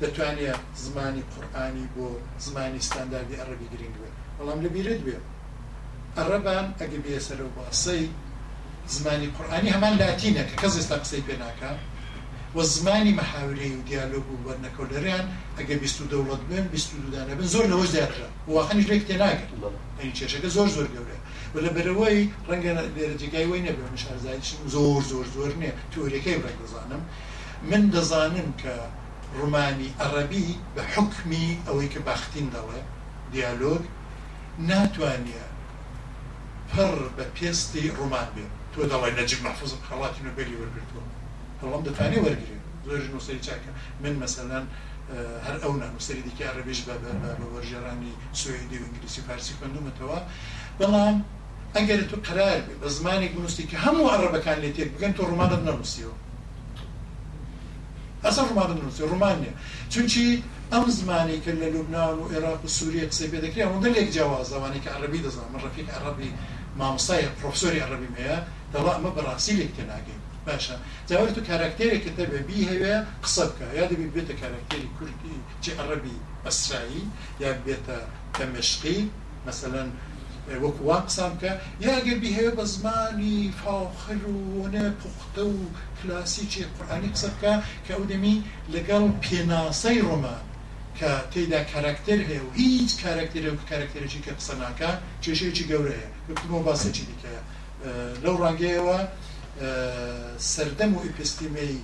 [0.00, 2.06] دەتوانێت زمانی قورآانی بۆ
[2.46, 5.18] زمانی ستانداردی عەربی گرنگ بێت بەڵام لەبیرە دوێ
[6.20, 8.04] عەرەبان ئەگە بێسەرەوە باسەی
[8.96, 11.72] زمانی قورآانی هەمان لاتینە کە کەس ئێستا قسەی پێ ناکە
[12.56, 15.24] و زمانی مەحاورەی و دیالۆگ و وەرنەکەلەریان
[15.58, 19.48] ئەگە بیست و دەوڵەت بن بیست و دودانە بن زۆر لەەوەش دیاترا وخەنیش لێک تێناگەن
[20.00, 21.16] ئەین کێشەکە زۆر زۆر گەورە
[21.54, 22.18] و لە بەرەوەی
[22.48, 27.02] ڕەنگە لێرەجگای وی نەبێ شارزایشم زۆر زۆر زۆر نییە تۆریەکەی ڕێک دەزانم
[27.70, 28.74] من دەزانم کە
[29.38, 32.80] ڕومانی عەربی بە حکمی ئەوەی کە باختین دەڵێ
[33.32, 33.82] دیالۆگ
[34.68, 35.42] ناتوانە
[36.70, 41.04] پڕ بە پێستی ڕومان بێت تۆ دەڵی نەجیب محفوظم خڵاتی نوبەری وەرگتووە
[41.60, 42.56] بەڵام دەتوانێت وەرگێ
[42.86, 43.70] زۆر نووسری چاکە
[44.04, 44.64] من مەسەلەن
[45.46, 46.94] هەر ئەو ناموسری دیکە ڕێبێژ بە
[47.40, 50.18] بە وەرژێرانی سوێدی و ئینگلیسی پارسی خوندومەتەوە
[50.78, 51.16] بەڵام
[51.76, 55.62] ئەگەر تو قرار بێ بە زمانێک نووسی کە هەموو عربەکان لێ تێک بگەن تۆ ڕمانت
[55.68, 56.16] نەنووسیەوە
[58.24, 59.52] ئەسا ڕمان نووسی ڕمانیا
[59.92, 60.24] چونچی
[60.72, 64.46] ئەم زمانی کە لە لوبناون و عێراق و سووریە قسەی پێ دەکری ئەوەندە لێک جیاواز
[64.54, 66.30] زمانی کە عربی دەزانام ڕفیق عربی
[66.80, 68.36] مامسایە پرۆفسۆری عربی هەیە
[68.74, 70.74] دەڵا ئەمە بەڕاستی لێک تێناگەین باشە
[71.10, 76.18] جاوەری تو کاراکتێرێکی دەبێ بی هەوێ قسە بکە یا دەبێت بێتە کاراکتێری کوردی چی عەربی
[76.46, 77.04] ئەسرایی
[77.42, 77.98] یا بێتە
[78.38, 79.00] تەمەشقی
[79.48, 79.88] مثلەن
[80.64, 81.52] وەکو وا قسان بکە
[81.86, 85.58] یاگەر بیهەیە بە زمانی فاخر وونە پوختە و
[85.98, 87.52] کلاسیکی قورآانی قسە بکە
[87.84, 88.36] کە ئەو دەمی
[88.74, 90.36] لەگەڵ پێناسەی ڕۆمە
[90.98, 94.90] کە تێدا کاراکتەر هەیە و هیچ کاراکتێرە و کاراکتێرەی کە قسە ناکە
[95.22, 97.32] چێشەیەکی گەورەیە بکتمەوە باسەکی دیکە
[98.24, 98.98] لەو ڕانگەیەوە
[100.38, 101.76] سەردەم و ئیپستیمەی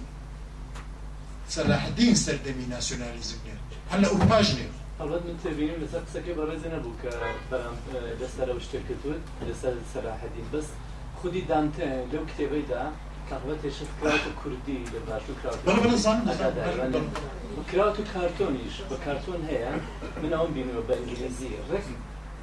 [1.55, 3.55] سەلاحدین سەردەمی ناسیۆنالیزم نێ
[3.93, 4.67] هەر لە ئوروپاژ نێ
[5.01, 7.11] ئەڵەت من تێبینیم لەسەر قسەکەی بەڕێزی نەبوو کە
[7.51, 7.77] بەرام
[8.21, 10.67] لەسەرەوە شتێککردوت لەسەر سەلاحدین بەس
[11.19, 12.85] خودی دانتە لەو کتێبەیدا
[14.41, 15.01] کوردی لە
[17.71, 19.73] کراوت و کارتۆنیش بە کارتۆن هەیە
[20.23, 21.87] من ئەوم بینەوە بە ئینگلیزی ڕێک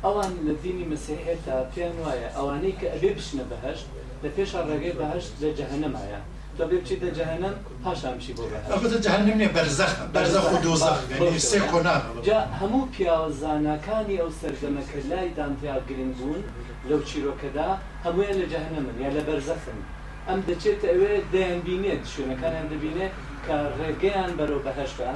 [0.06, 3.86] ئەوان لە دینی مەسیحێتدا پێیان وایە ئەوانەی کە ئەبێ بشنە بەهشت
[4.24, 6.20] لە پێش ڕێگەی بەهشت لە جەهنەمایە
[6.58, 10.98] تۆ بێ بچیت لە جەهنەم پاشان بشی بۆ بەهشت جەهنم نیە بەرزەخ بەرزەخ و دۆزەخ
[11.22, 16.42] یعنی سێ کۆناغ جا هەموو پیاوەزانەکانی ئەو سەردەمەکردلایدان پیا گرنگ بوون
[16.90, 17.68] لەو چیرۆکەدا
[18.06, 19.80] هەمویان لە جەهنەمن یا لە بەرزەخن
[20.28, 23.14] ئەم دەچێت ئەوێ دەیان بینێت شوێنەکانیان دەبینێت
[23.46, 25.10] کە ڕێگەیان بەرەو بەهشتە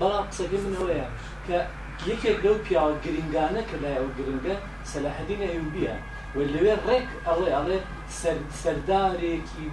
[0.00, 1.08] بەڵام قسەگەی من ئەوەیە
[1.46, 1.58] کە
[2.10, 4.54] یەکێک لەو پیاوە گرنگانە کە لای ئەو گرنگە
[4.92, 5.94] سەلاحدین ئەوبیە
[6.36, 7.78] و لەوێ ڕێک ئەڵێ ئەڵێ
[8.62, 9.66] سەردارێکی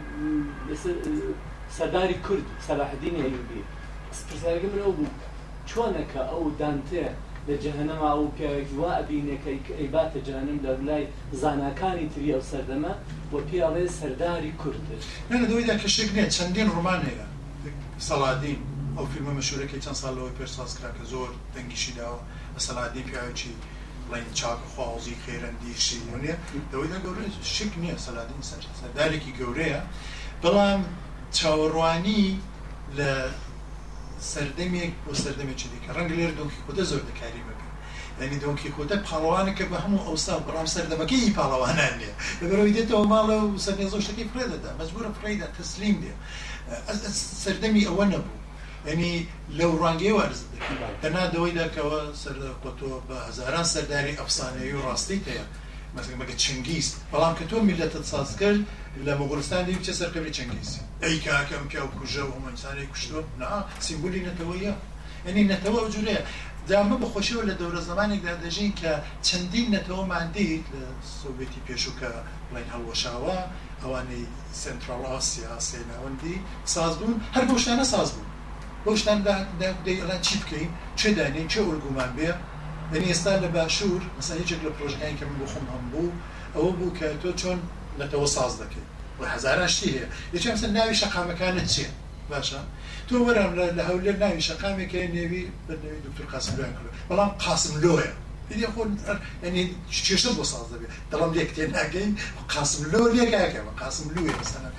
[1.77, 3.61] سەرداری کورد سەلاحدین ئەوبی
[4.27, 5.14] پرسیارەکە من ئەو بوو
[5.69, 7.10] چۆنەکە ئەو دانتەیە
[7.47, 11.06] لە جەهنەما ئەو پیاوێکی وا ئەبینەکەی ئەیباتە جانم لە بلای
[11.41, 12.93] زانکانی تری ئەو سەردەمە
[13.31, 14.84] و پیاڵێ سەرداری کورد
[15.51, 17.26] دویدا کەشێک نێت چەندین ڕمانەیە
[18.07, 18.61] سەڵادین.
[18.99, 22.19] ئەو فیلمە مەشورەکەی چەند ساڵەوەی پێرساز کرا کە زۆر دەنگیشی داوە
[22.55, 23.51] بەسەلادی پیاوێکی
[24.09, 26.35] بڵین چاکخوازی خێرەندیشی نیە
[26.71, 27.17] دەوەی دەگەور
[27.55, 29.81] شک نییە سەلادین سەر سەردارێکی گەورەیە
[30.43, 30.81] بەڵام
[31.38, 32.23] چاوەڕوانی
[32.97, 33.11] لە
[34.31, 37.67] سەردەمێک بۆ سەردەمێکی دیکە ڕەنگ لێر دۆکی خۆدە زۆر دەکاری بکە
[38.21, 43.53] ینی دۆکی خۆتە پاڵەوانەکە بە هەموو ئەوستا بەڵام سەردەمەکەی پاڵەوانان نیە لەبەرەوەی دێتەوە ماڵە و
[43.65, 46.13] سەرێزۆشتەکەی پرێدەدا مەزبورە پرەیدا تەسلیم دێ
[47.43, 48.38] سەردەمی ئەوە نەبوو
[48.89, 49.15] ئەنی
[49.59, 50.25] لەو ڕەنگەوە
[51.01, 55.45] تەنادەوەی دەکەوە سەرکەتۆ بە هزاران سەرداری ئەفسانەیە و ڕاستی تەیە
[55.95, 58.55] مەسک بەگە چنگیست بەڵام کە تۆ میلەتە سازگەر
[59.05, 60.69] لە مەگورستانی بچە سەرکەوی چنگیز
[61.03, 63.49] ئەی کاکەم پیا و کوژە و ئەمەسانی کوشتۆ نا
[63.85, 64.73] سیمبولی نەتەوەیە
[65.25, 66.21] ئەنی نەتەوە جوورەیە
[66.69, 68.91] دامە بەخۆشەوە لە دەورە زمانێکدا دەژین کە
[69.27, 70.85] چەندین نەتەوە مادیت لە
[71.19, 72.11] سۆڤێتی پێشووکە
[72.47, 73.37] بڵین هەڵوەشاوە
[73.81, 74.23] ئەوانەی
[74.61, 76.35] سنترالاسیا سێناوەندی
[76.73, 78.28] ساز بوون هەر بۆشتانە ساز بوون
[78.85, 79.19] بۆشتان
[79.88, 80.69] دەیڵان چی بکەین
[80.99, 82.31] چه دانێ چه ئۆرگومان بێ
[82.91, 86.11] دەنی ئێستا لە باشوور مەسەیەچێک لە پرۆژنیان کە من بۆ خۆم هەم بوو
[86.56, 87.60] ئەوە بوو کە تۆ چۆن
[87.99, 88.88] لەتەوە ساز دەکەیت
[89.19, 91.88] و هزارشتی هەیە یەچێ مثل ناوی شەقامەکانت چێ
[92.31, 92.61] باشە
[93.10, 98.10] تۆ وەرم لە هەولێر ناوی شەقامێک نێوی بەنەوی دکتور قاسم لۆیان کرد بەڵام قاسم لۆیە
[99.47, 99.64] ینی
[100.07, 102.11] چێشە بۆ ساز دەبێت دەڵام لێک تێ ناگەین
[102.53, 104.73] قاسم لۆ لێکاکەەوە قاسم لوێ مثلەن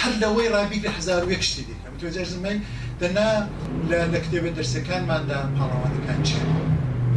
[0.00, 2.56] هەر لەوەی ڕابی لە هزار وێک شتی دیکەم تۆ جەرزمای
[3.02, 3.30] دەنا
[3.90, 6.30] لە کتێبە دەرسەکانماندا پاڵەوانەکان چ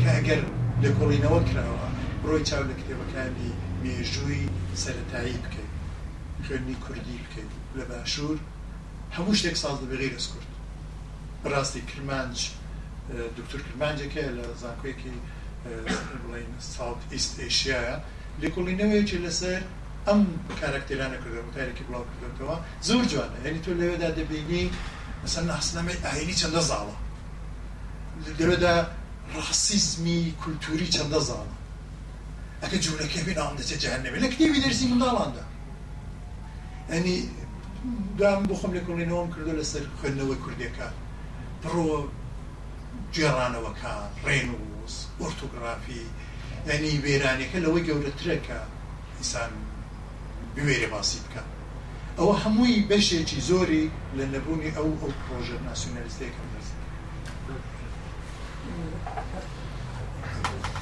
[0.02, 0.42] کە ئەگەر
[0.84, 1.88] لەگۆڕینەوە کراوە
[2.30, 3.52] ڕۆی چاو لە کتێبەکانی
[3.84, 4.44] مێژووی
[4.84, 5.74] سەتایی بکەیت
[6.46, 8.38] خوێنی کوردی بکەیت لە باشوور
[9.16, 10.50] هەموو شتێک ساز بەغیر سکورد
[11.44, 12.38] بڕاستی کرمانج
[13.38, 15.16] دکتور کرمانجەکە لە زانکۆیەکی
[16.24, 17.96] بڵین ساوت ئیست ئێشیایە
[18.42, 19.62] لێکۆڵینەوەیەکی لەسەر
[20.08, 20.22] ئەم
[20.62, 22.56] کارکتێرانە کردەوە تارێکی بڵاو کردەوە
[22.88, 24.68] زۆر جوانە هەنی تۆ لەوێدا دەبینی
[25.24, 26.94] مثلا حسنامه اهلی چند زاله
[28.40, 28.88] لبدا
[29.36, 31.50] راسیزمی کلتوری چند زاله
[32.62, 35.42] اگه جوله که بین آمده جهنمی لک نیوی درسی من دالانده
[36.90, 37.30] یعنی
[38.18, 40.88] دام بخم لکلینەوەم کردو لەسەر خوێندنەوەی کوردەکە
[41.64, 41.90] بڕۆ
[43.14, 46.04] جێڕانەوەکان ڕێنوس ئۆرتۆگرافی
[46.72, 48.60] ینی وێرانەکە لەوەی گەورەترەکە
[49.18, 49.52] ئینسان
[50.56, 51.42] بوێرە باسی بکە
[52.20, 56.76] او حموی بشه چی زوری لنبونی او او پروژه ناسیونالیستی که مرسی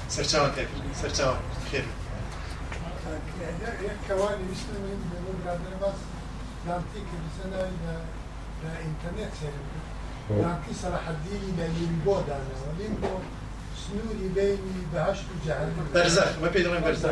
[0.08, 1.38] سرچاوان تیفیل سرچاوان
[1.72, 1.84] خیر
[4.08, 5.98] کوانی مثل من به من برادر بس
[6.66, 7.72] دانتی که بسن های
[8.64, 9.54] در انترنت سیرم
[10.30, 10.42] خب.
[10.42, 13.18] دانتی سر حدیلی به لیمبو داره و لیمبو
[13.88, 17.12] سنوری بینی به هشت جهر برزخ ما پیدرم برزخ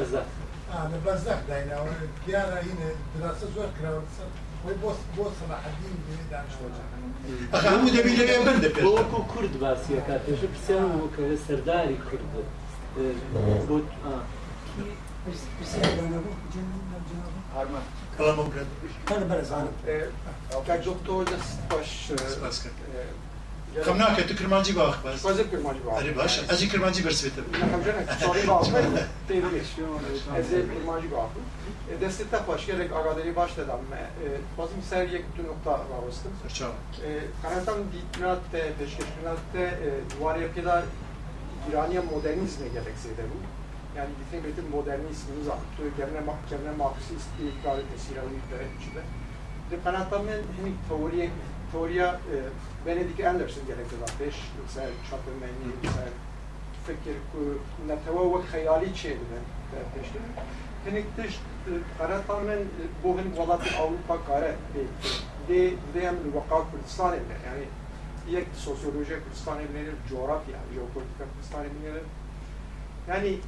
[0.92, 1.92] لە بەرزەخ دایناوە
[2.26, 4.02] دیارە هینە دراسە زۆر کراوە
[7.66, 12.26] هەموو دەبی لەوێ بردەوەکو کورد باسیەکە پێشە پرسیان وەکەوە سەرداری کورد
[19.32, 19.76] بەرزانم
[21.08, 21.92] تۆ دەست باش
[23.84, 25.20] Kam nake, ti kirmanxhi bax bas.
[25.22, 26.00] Po zë kirmanxhi bax.
[26.00, 27.44] Ari bash, as i kirmanxhi për svetë.
[27.56, 29.72] Na kam qenë, sorry bax, te vesh.
[30.40, 31.40] Ez e kirmanxhi bax.
[32.04, 34.00] Destek tapaş gerek agaderi başladan me.
[34.26, 36.32] E, Bazım sergiye bütün nokta var olsun.
[36.54, 36.72] Çao.
[37.44, 39.80] Kanatam bitnatte, peşkeşinatte,
[40.20, 40.84] duvar yapıda
[41.72, 43.38] İraniye modernizme gerekseydi bu.
[43.98, 48.38] Yani bütün bütün modernizmin zaptı, gerine mahkemine mahsus istikrar etmesi İran'ın
[48.80, 49.02] içinde.
[49.72, 50.28] Ve kanatamın
[50.58, 51.30] hani teoriye,
[51.72, 52.36] teoriye e,
[52.86, 53.62] Benedict Anderson
[54.02, 56.08] var beş mesela çatırmenli mesela
[56.88, 57.40] fikir ku
[57.88, 59.46] neteva ve hayali çeviren
[59.96, 60.20] peşte.
[60.86, 61.40] Hinek tiş
[61.98, 62.64] kara tamamen e,
[63.04, 64.52] bu hin valati Avrupa kara
[65.48, 67.64] de de hem vaka Kürdistan evler yani
[68.36, 72.04] yek sosyoloji Kürdistan evleri coğrafya jeopolitika Kürdistan evleri
[73.10, 73.40] yani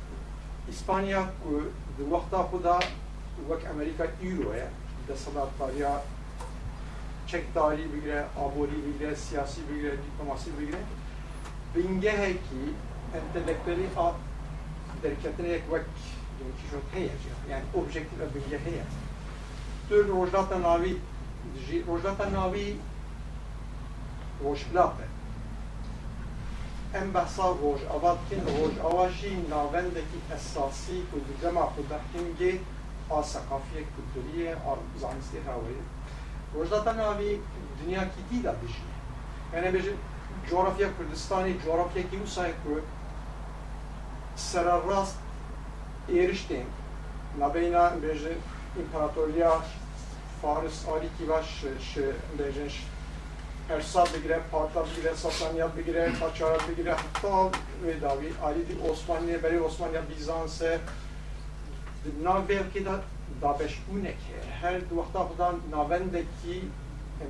[0.69, 1.61] İspanya ku
[2.09, 2.79] vakta bu da
[3.47, 4.67] vak Amerika Euro'ya
[5.07, 5.49] da salat
[5.79, 6.01] ya
[7.27, 10.81] çek tarihi bilgileri, abori bilgileri, siyasi bilgileri, diplomasi bilgileri
[11.75, 12.59] ringe है कि
[13.19, 13.87] entelektüeli
[15.03, 15.85] hareketine yakmak
[16.39, 17.09] gibi ki çok heye
[17.51, 18.83] yani objektif ve bilgi heye.
[19.89, 20.97] Dört rojlata navi
[21.87, 22.77] rojlata navi
[24.43, 25.03] rojplate.
[26.95, 32.57] Em bahsa roj avatkin roj avaji navendeki esasi kudücema kudahimge
[33.11, 34.55] asakafiye kültüriye
[35.01, 35.77] zahmistiye havayı
[36.55, 37.41] Özlatan abi
[37.85, 38.07] dünya de
[38.43, 38.75] bir
[39.57, 39.85] Yani bir
[40.49, 42.81] coğrafya Kürdistan'ı coğrafya ki usay ku
[44.35, 45.15] sıra rast
[46.09, 46.65] eriştim.
[47.39, 48.27] Nabeyna bir
[48.81, 49.59] imparatorluğa
[50.41, 52.03] Faris Ali Kivaş şey
[52.37, 52.83] dejenş
[53.67, 60.01] Persad bigire, Partlar bigire, Sasaniyat bigire, Kaçarat bigire, hatta vedavi, davi Ali Osmanlı'ya beri Osmanlı'ya
[60.17, 60.77] Bizans'a
[62.05, 62.89] Dibna belki de
[63.41, 66.61] da beşbune ki her وقتا خدا ناوندکی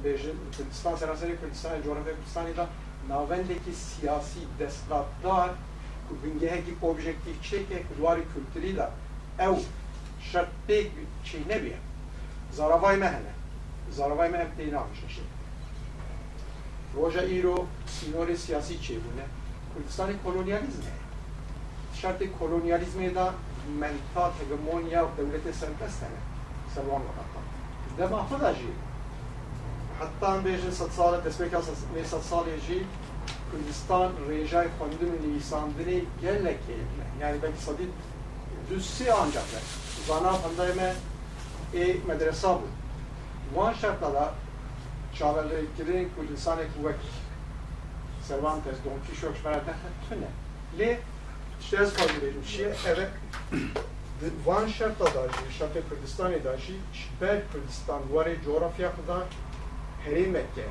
[0.03, 0.19] به
[0.57, 2.65] کردستان سراسر کردستان جغرافیا کردستانی دا
[3.09, 5.49] ناوندکی سیاسی دستاتدار
[6.09, 8.91] ku bingeheki objektif çeke kudvari kültürü da
[9.39, 9.53] ev
[10.31, 10.91] şart pek
[11.25, 11.77] şey ne biye
[12.51, 13.31] zaravay mehne
[13.91, 15.23] zaravay mehne değil namış şey
[16.95, 19.25] roja iro sinore siyasi çebune
[19.77, 20.81] Kürdistan'ı kolonyalizm
[22.01, 23.33] şartı kolonyalizme da
[23.79, 26.36] mentat hegemonya devlete serbest demek
[26.77, 27.41] سبعون وقطا
[27.97, 28.73] ده محفوظة جيل
[29.99, 31.61] حتى بيجي صد صالة تسبيكا
[31.95, 32.83] ميسا صالة جيل
[33.51, 37.03] Kürdistan Recai Hamid'in lisanları gelle keyifle.
[37.21, 37.89] Yani belki sadit
[38.69, 39.57] düzsi ancak da.
[40.07, 40.93] Zana pandayme
[41.73, 42.61] e medresa bu.
[43.59, 44.33] Van şartlara
[45.19, 45.61] çağrıları
[46.21, 46.95] Kürdistan kuvvet
[48.27, 49.73] Cervantes, Don Quixote, Şmerete,
[50.09, 50.27] tüne.
[50.79, 50.99] Le,
[51.61, 53.09] işte ez fazla verilmişiye, evet,
[54.45, 59.17] van şərtlə da ki, şərtə Kürdistan edə ki, şibər Kürdistan varı coğrafiya qıda
[60.07, 60.63] heriməkə,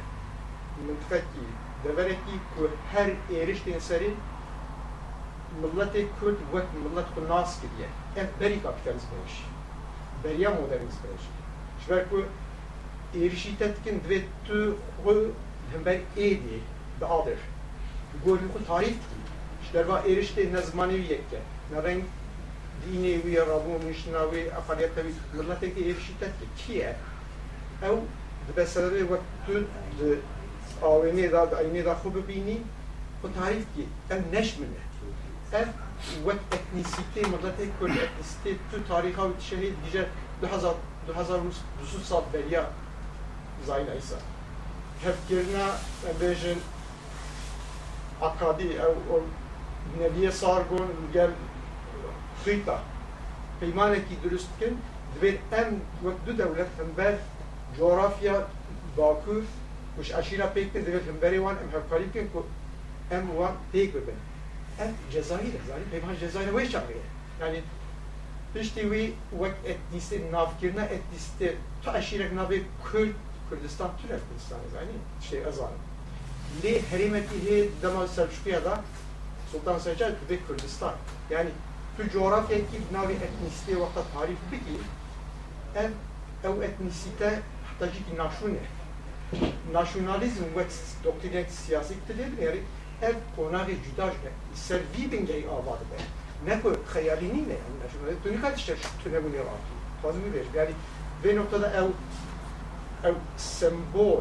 [0.86, 1.44] mıntıqa ki,
[1.85, 3.12] dəvərək ki, ki hər
[3.44, 4.09] eriş densəri
[5.62, 7.86] millət Kürd vək millət ku nas kiriyə.
[8.23, 9.36] Ev beri kapitalizm eş.
[10.24, 11.31] Beriya modernizm eş.
[11.85, 12.24] Şibər ku
[13.14, 14.64] erişi tətkin dve tü
[15.05, 15.14] xu
[15.70, 16.59] hember edi
[17.01, 17.47] da adır.
[18.24, 19.23] Gorni ku tarif ki.
[19.70, 21.40] Şibər va ne zmanevi yekke,
[21.73, 22.05] ne renk
[22.91, 26.35] ديني ويرابو مشناوي أقليتوي ملتك إفشتت
[26.67, 26.97] كيه
[27.87, 27.99] أو
[28.59, 29.63] بسبب وقت
[30.83, 32.61] آوینه دا آینه دا خوب ببینی
[33.23, 34.85] خود تعریف کی ام نشمله
[35.55, 35.71] ام
[36.25, 40.05] وقت اتنیسیتی مدت کل اتنیسیتی تو تاریخ و شهید دیجا
[40.43, 40.75] دو هزار
[41.07, 42.67] دو هزار روز دوسو سال بریا
[43.67, 44.17] زاین ایسا
[45.05, 45.67] هف کرنا
[46.21, 46.57] بیجن
[48.23, 49.21] اقادی او
[50.03, 51.33] نبیه سارگون گل
[52.47, 52.78] Krita.
[53.60, 54.74] Peymaneki dürüstken
[55.20, 55.81] dve em
[56.27, 57.14] dve devlet hember
[57.78, 58.35] coğrafya
[58.98, 59.43] bakı
[59.97, 62.47] kuş aşira pekte dve hemberi van em hevkaripken ku
[63.10, 64.10] em van tek bebe.
[64.81, 66.98] Em Cezayir, Cezayir, Peyman Cezayir'e ve çağırıyor.
[67.40, 67.62] Yani
[68.60, 69.12] işte vi
[69.43, 73.14] vek etnisi navkirna etnisi ta aşirek navi Kürt,
[73.51, 74.90] Kürdistan, Türk Kürdistan yani
[75.31, 75.70] şey azan.
[76.64, 78.81] Li herimetihi dama Selçukiya'da
[79.52, 80.94] Sultan Selçuk ve Kürdistan.
[81.31, 81.51] Yani
[81.97, 84.77] تو جغرافیا کی بناوی اتنیسیتی وقتا تعریف بکی
[85.82, 85.93] ام
[86.47, 87.28] او اتنیسیته
[87.68, 90.60] حتاجی کی ناشونه ناشونالیزم و
[91.05, 92.60] دکترینه سیاسی کتلیر یعنی
[93.02, 94.31] ev konağı cüdaş be.
[94.55, 95.98] İster vibin gey avadı be.
[96.47, 98.74] Ne ko hayalini ne yani nasyonel tuni kaç işte
[99.05, 99.59] tüne bu ne var.
[100.02, 100.44] Fazla bir ver.
[100.55, 100.70] Yani
[101.24, 101.86] ve noktada ev
[103.09, 104.20] ev sembol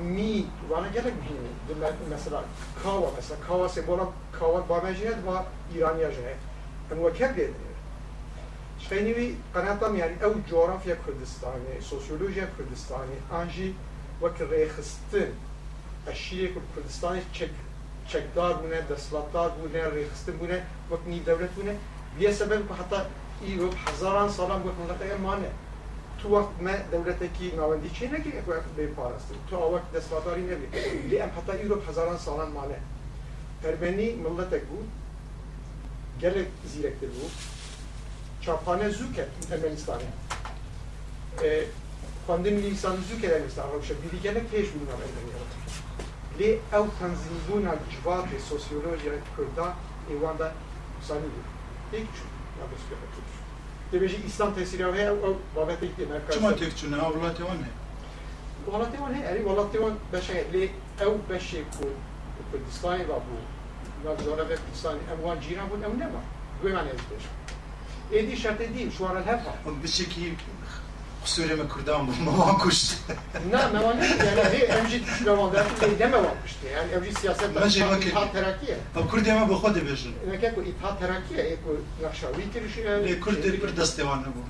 [0.00, 1.80] umid bana gerek mi?
[2.10, 2.44] Mesela
[2.82, 3.98] kava mesela kava sembol
[4.38, 5.44] kava bamajiyet var
[5.78, 6.36] İraniyajiyet.
[6.92, 7.54] انوەکە بێت
[8.84, 13.70] شوێنوی قەناتەمیانی ئەو جۆرافە کوردستانی سوسیۆلۆژیە کوردستانی ئاژی
[14.22, 15.30] وەک ڕێخستن
[16.06, 17.22] ئەشیری کوردستانی
[18.10, 20.58] چەکدار بوونە دەسڵاتدار بوونە ڕێخستن بوونە
[20.90, 21.74] وەکنی دەولەت بوونە
[22.18, 23.00] بە سەبەر حتا
[23.46, 25.52] ئیوە هزاران ساڵان وەک منەقەیەمانە
[26.18, 28.44] تو وەخت مە دەولەتێکی ناوەندی چی نەکەی
[28.76, 30.72] بێ پاراستن تو ئەوەک دەسڵاتداری نەبێت
[31.10, 32.78] لێ ئەم حتا ئیرۆپ هزاران ساڵان مانە
[33.62, 34.84] پەربەنی مڵەتێک بوو
[36.20, 37.26] Gerek zirek e, de bu.
[38.44, 40.00] Çarpane züket Ermenistan'ı.
[41.46, 41.64] E,
[42.26, 45.60] pandemi insan züket Ermenistan Arapça biri gene peş bunlar Ermenistan'ı.
[46.38, 49.72] Li ev tanzimuna cıvatı sosyolojiye kırda
[50.12, 50.52] evanda
[51.08, 51.24] sanıyor.
[51.92, 52.30] İlk çün.
[52.60, 53.00] Yalnız göre
[53.92, 56.08] Demek ki İslam tesiri ev ev babet ekti.
[56.32, 57.70] Çıma tek çün ev ulat evan he.
[58.76, 59.22] Ulat evan he.
[59.24, 60.44] Eri ulat evan beşe.
[60.52, 60.70] Li
[61.00, 61.88] ev beşe ku
[62.52, 63.36] Kürdistan'ı da bu.
[64.04, 66.22] نگذارد انسان اموان جیران بود اون نما
[66.62, 67.24] گوی من ازدش
[68.10, 70.36] ایدی شرط دیم شوار الهفا بسکی
[71.30, 72.94] Suriye Kürdan bu mevan kuştu.
[73.50, 73.96] Ne mevan
[74.36, 76.04] yani emji düşük mevandan meyde
[76.72, 77.50] Yani emji siyaset
[78.04, 78.76] ithal terakkiye.
[78.98, 80.14] Ev Kürdiyem bu xo de bejin.
[80.30, 82.84] Ne kek bu ek bu nakşavi kirişi.
[82.84, 83.78] Le Kürd Kürd
[84.36, 84.42] bu.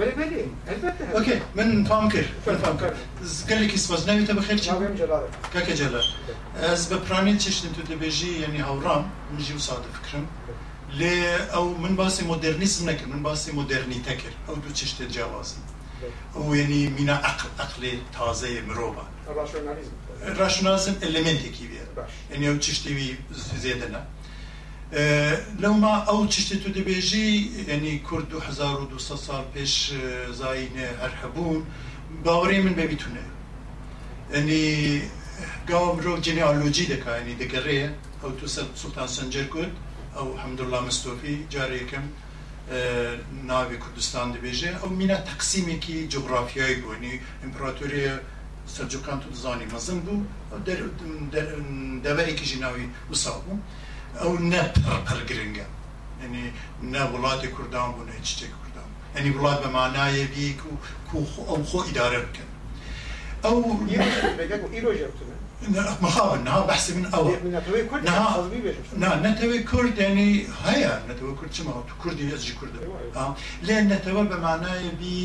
[0.00, 1.18] Beli beli elbette.
[1.20, 2.26] Okey men fam kir.
[2.64, 2.88] Fam kir.
[3.24, 4.26] Zgirlik ismaz ne
[6.72, 9.02] Ez beprani çeştin tu de beji yani havram.
[9.38, 9.58] Nji u
[9.96, 10.26] fikrim.
[10.98, 11.02] ل
[11.58, 14.54] او من باسی مدرنیسم نکر من باسی مدرنیته کر او
[16.34, 17.82] او یعنی مینا عقل عقل
[18.18, 19.02] تازه مروبا
[20.38, 21.80] راشنالیزم المنتی کی بیه
[22.32, 23.08] یعنی او چشتی وی
[23.62, 24.02] زیاده نه
[25.62, 27.28] لەو ما ئەو چشتی تو دەبێژی
[27.72, 29.74] ینی کورد 1200 سال پێش
[30.40, 31.60] زاینە هەر هەبوون
[32.24, 33.26] باوەڕی من بەبیتونێ
[34.34, 34.66] ئەنی
[35.68, 37.82] گاوە مرۆڤ جنیالۆجی دەکانی دەگەڕێ
[38.22, 39.74] ئەو تو سەر سوڵتان سنجەر کورد
[40.16, 42.04] ئەو حەمدوڵلا مستۆفی جارێکم
[43.50, 47.14] ناوی کوردستان دەبێژێ ئەو مینە تەقسیمێکی جغرافیایی بوونی
[47.44, 48.14] ئیمپراتوریە
[48.74, 50.18] سەرجوکان تو دزانی مەزم بوو
[52.04, 53.56] دەبەرێکیژی ناوی وسا بوو
[54.20, 54.60] ئەو نە
[55.06, 55.66] پڕ گرنگە
[56.22, 56.44] ینی
[56.92, 60.76] نە وڵاتی کوردان بوو نەچێک کوردان ئەنی وڵات بە مانایەبی و
[61.50, 62.50] ئەو خۆ ئیدارە بکەن
[63.44, 63.62] ئەو
[64.74, 65.08] ئیرۆژە
[66.02, 68.50] مخابن نها بحث من أول نتوي كرد نها
[69.02, 70.28] نا نتوي كرد يعني
[70.64, 71.72] هيا نتوي كرد شما
[72.04, 72.70] كرد يزج كرد
[73.16, 75.18] آه لأن نتوي بمعنى بي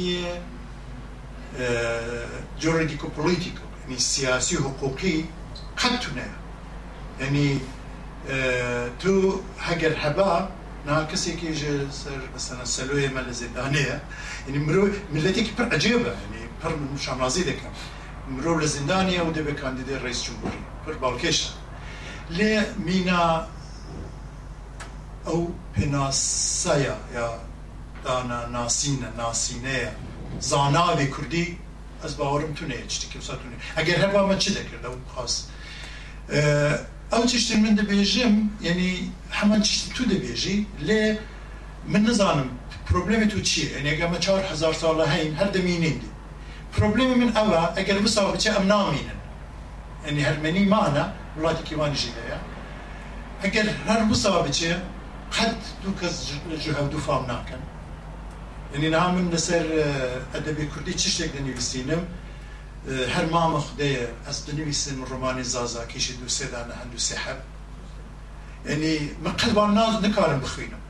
[1.59, 2.25] آه،
[2.61, 5.17] جوريديكو بوليتيكو يعني سياسي حقوقي
[5.77, 6.27] قد تنا
[7.19, 7.57] يعني
[8.29, 10.49] آه، تو هجر هبا
[10.87, 11.53] نا كسي كي
[11.91, 14.01] سر مثلا سلوية مال زيدانية
[14.47, 17.57] يعني مرو ملتك بر عجيبة يعني بر مش عم نازيدك
[18.31, 21.37] مرۆڤ لە زیندانە و دەبێت کاندیدای ڕیس جمهوری پر باڵکێش
[22.37, 22.55] لێ
[22.87, 23.23] مینا
[25.27, 25.41] ئەو
[25.75, 27.27] پێناسایە یا
[28.05, 29.89] دانا ناسینە ناسینەیە
[30.49, 31.47] زاناوی کوردی
[32.07, 35.33] ez bawerim tune tiştekî wisa tune eger heba me e, çi dekir de xas
[37.15, 38.35] ew tiştên min dibêjim
[38.67, 38.89] yanî
[39.39, 40.55] hemen tiştî tu dibêjî
[40.87, 41.03] lê
[41.93, 42.49] min nizanim
[42.89, 46.07] problemê tu çi yani eger me çar e e hezar sala heyn her demînên dî
[46.77, 49.05] Problemi min ava, eger wisa biçe em namînin.
[50.05, 52.37] Yani meni mana, welateke wan jî heye.
[53.43, 54.79] Eger her wisa biçe,
[55.31, 55.55] qet
[55.85, 56.25] du kes
[56.63, 57.57] ji du fam nakin.
[58.73, 59.29] Yani niha neser
[59.63, 59.77] li ser
[60.41, 60.69] edebî
[61.37, 61.99] de nivîsînim,
[63.09, 67.37] her mama xudeye, ez dinivîsim Romani zaza jî du sê dane hen du sê hev.
[68.69, 70.83] Yani me qet wan nikarim bixwînim.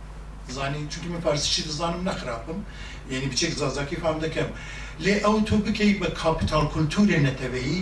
[0.50, 2.66] Zani çünkü me parsî şî ne nexirabim.
[3.12, 4.48] Yani biçek zazakî fam dikim.
[5.06, 7.80] لێ ئەو تۆ بکەی بە کاپیتال کولتورێ نەتەبەیی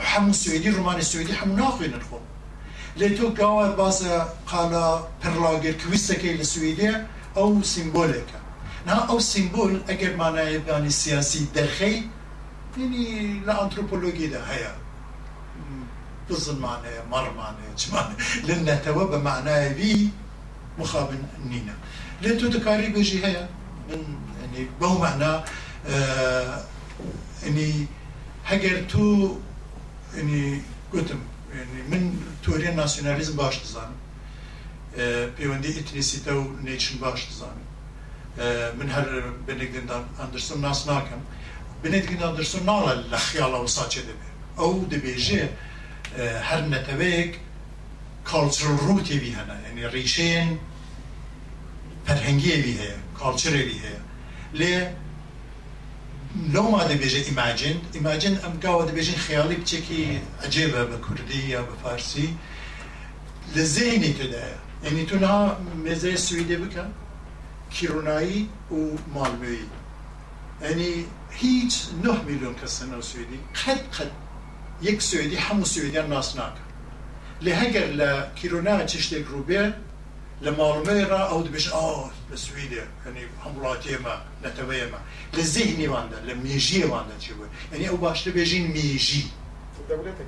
[0.00, 2.18] سویدی سوێدی ڕمانە سوێدی هەموو ناخوێنن خۆ
[3.00, 4.12] لێ تۆ گاوە باسە
[4.50, 4.86] قالە
[5.20, 6.94] پڕلاگەر کویستەکەی لە سوێدیە
[7.36, 7.48] ئەو
[8.88, 12.04] نه او ئەو اگر ئەگەر مانایەبانی سیاسی ده هیا
[16.28, 18.14] بزن معنی مر معنی بزنمانەیە معنی چمانە
[18.48, 19.94] لە به معنای بی
[20.78, 21.76] مخابن نینە
[22.22, 23.42] لی تو دەکاری بجی هیا
[23.90, 25.32] من بەو معنا
[27.42, 27.88] ئەنی
[28.50, 29.38] هەگەر تو
[30.16, 30.60] ئەنی
[30.92, 31.20] گوتم
[31.90, 32.04] من
[32.44, 33.96] تۆریە ناسیۆنالیزم باش دەزانم
[35.36, 37.64] پەیوەندی ئیتنیسیتە و نێچن باش دەزانم
[38.78, 39.06] من هەر
[39.46, 41.22] بنێکدەندان ئەندرسم ناس ناکەم
[41.82, 45.44] بنێتگەن ئەندرسۆ ناڵە لە خیاڵەوە ساچێ دەبێت ئەو دەبێژێ
[46.48, 47.32] هەر نەتەوەیەک
[48.30, 50.48] کاڵچر ڕووتێوی هەنا ینی ڕیشێن
[52.06, 54.00] پەرهەنگێوی هەیە کاڵچرێوی هەیە
[54.60, 54.76] لێ
[56.46, 62.36] نو ما ام گاو دی بیشتر خیالی بچه که عجیبه به کردی یا با فارسی
[63.56, 64.44] لزینی تو ده،
[64.84, 66.90] یعنی تو نها مزه سویده بکن
[67.70, 68.74] کیرونایی و
[69.14, 69.58] مالموی
[70.62, 74.10] یعنی هیچ نه میلیون کسی نه سویدی خد قد
[74.82, 76.34] یک سویدی همو سویدی ناس
[77.42, 79.42] لی هگر لکیرونا چشتی رو
[80.42, 83.20] لما لمارميرا او دبش اه السويدي يعني
[84.04, 85.00] ما نتوي ما
[85.34, 89.26] للذهني واندا لميجي واندا جيبو يعني او باش تبيجين ميجي
[89.88, 90.26] دولتك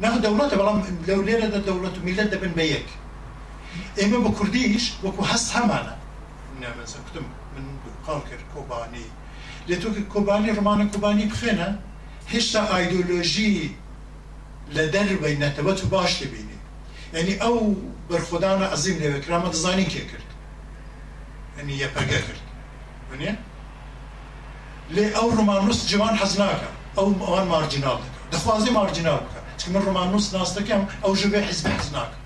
[0.00, 2.86] نه دولت بلام دولة دا دولت ملت دا بن بيك
[4.02, 5.96] اما بكرديش وكو حس همانا
[6.58, 7.22] انا من سكتم
[7.56, 7.64] من
[8.06, 9.04] قاركر كوباني
[9.68, 11.80] لتو كوباني رومان كوباني بخينا
[12.34, 13.70] هشتا ايديولوجي
[14.72, 16.55] لدربي نتبت باش تبيني
[17.16, 17.56] ئەنی ئەو
[18.10, 20.28] بەرخدانە عزیم لێوێ کرامە دەزانین کێ کرد
[21.56, 22.42] ئەنی یەپەگە کرد
[23.10, 23.32] بنێ
[24.94, 30.26] لێ ئەو ڕمانوس جوان حەزناکە ئەو ئەوان مارجینال دەکە دەخوازی مارجینال بکە چکە من ڕمانوس
[30.36, 32.18] ناس دەکەم ئەو ژبێ حیزب حەزناکە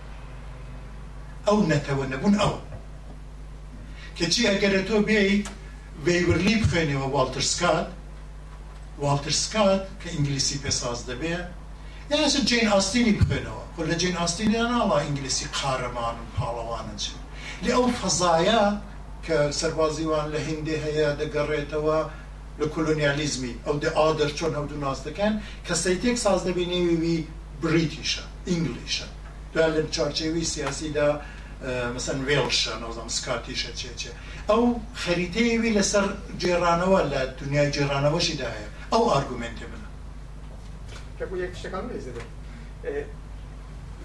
[1.47, 2.53] ئەو نەتەوە نەبوون ئەو
[4.19, 5.31] کەچی ئەگەرە تۆ بێی
[6.05, 7.89] ویورلی بخوێنەوە والتر سکات
[9.05, 11.47] والتر سکات کە ئینگلیسی پێساز دەبێت
[12.15, 17.05] یاسە جین ئاستینی بخوێنەوە بۆ لە جین ئاستینیان ناڵا ئینگلیسی قارەمان و پاڵەوانە چ
[17.65, 18.63] لێ ئەو فەزایە
[19.27, 21.99] کە سەربازیوان لە هندێ هەیە دەگەڕێتەوە
[22.59, 25.33] لە کۆلۆنیالیزمی ئەو دە ئادر چۆن هەودو ناز دەکەن
[25.67, 27.19] کە سەیتێک ساز دەبینێویوی
[27.63, 29.09] بریتیشە ئینگلیشە
[29.55, 31.09] دا لە چارچێوی سیاسیدا
[31.97, 34.13] مەسەن وێڵشە نازم سکاتیشە چێچێ
[34.51, 34.63] ئەو
[35.03, 36.05] خەریتەیەوی لەسەر
[36.43, 39.80] جێرانەوە لە دنیای جێرانەوەشیدا هەیە ئەو ئارگومنتێ من
[41.21, 42.25] 結構やきしてかんないですね。
[42.83, 43.07] え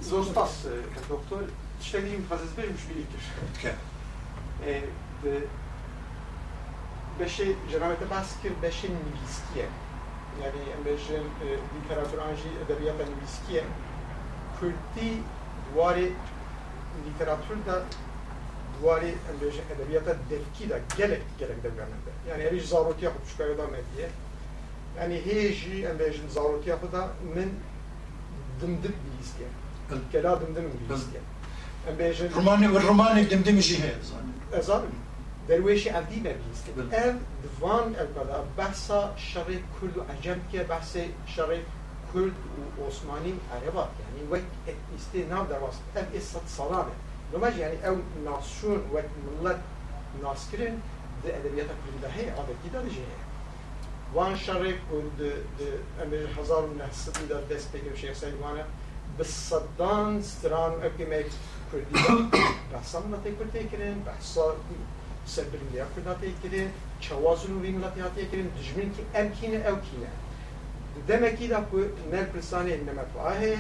[0.04, 1.44] zostawcy, ee, e, ten doktor,
[1.82, 3.28] śledził imprezę z Bejmusz Wilkisz.
[7.20, 9.68] Beşi, Cenab-ı Baskir beşin bilgiye.
[10.44, 13.64] Yani beşin e, literatür anji edebiyatın bilgiye.
[14.60, 15.22] Külti
[15.74, 16.10] duvarı
[17.08, 17.76] literatürde
[18.82, 19.12] duvarı
[19.42, 21.70] beşin edebiyata devki de gerek gerek de
[22.30, 24.10] Yani eriş zarurtiye kopuşkaya da medya.
[24.98, 26.24] يعني هيجي ام بيجن
[26.64, 27.60] تي ياخذها من
[28.62, 29.48] دمدم بيستيا
[30.14, 31.20] كلا دمدم بيستيا
[31.90, 33.96] ام بيجن روماني روماني دمدم جي هي
[34.62, 34.84] زان أه،
[35.50, 40.98] درويشي عندي ما بيستيا ام دفان البلا بحثا شري كل عجم كي بحث
[41.36, 41.64] شري
[42.14, 42.32] كل
[42.82, 46.92] وعثماني عربات يعني وقت استي نام درواس ام اسد صلانه
[47.34, 47.96] لماش يعني او
[48.26, 49.06] ناسيون وقت
[49.44, 49.60] ملت
[50.24, 50.80] ناسكرين
[51.26, 53.25] ده ادبيات كل هي عادة كده جي هي
[54.16, 54.76] وان شرك
[56.02, 58.64] امر هزار و نهصد در دست بگیم شیخ سلیمانه
[59.18, 61.24] به صدان ستران اکیمه
[61.72, 62.30] کردی
[62.74, 64.56] بحثا ملتی کردی کرین بحثا
[65.26, 66.70] سربرندیا کردی کرین
[67.00, 70.10] چوازن و ملتی هاتی کرین دجمن که امکینه او کینه
[71.08, 71.80] demek ki de bu
[72.12, 73.56] ner kırsane innemet vahe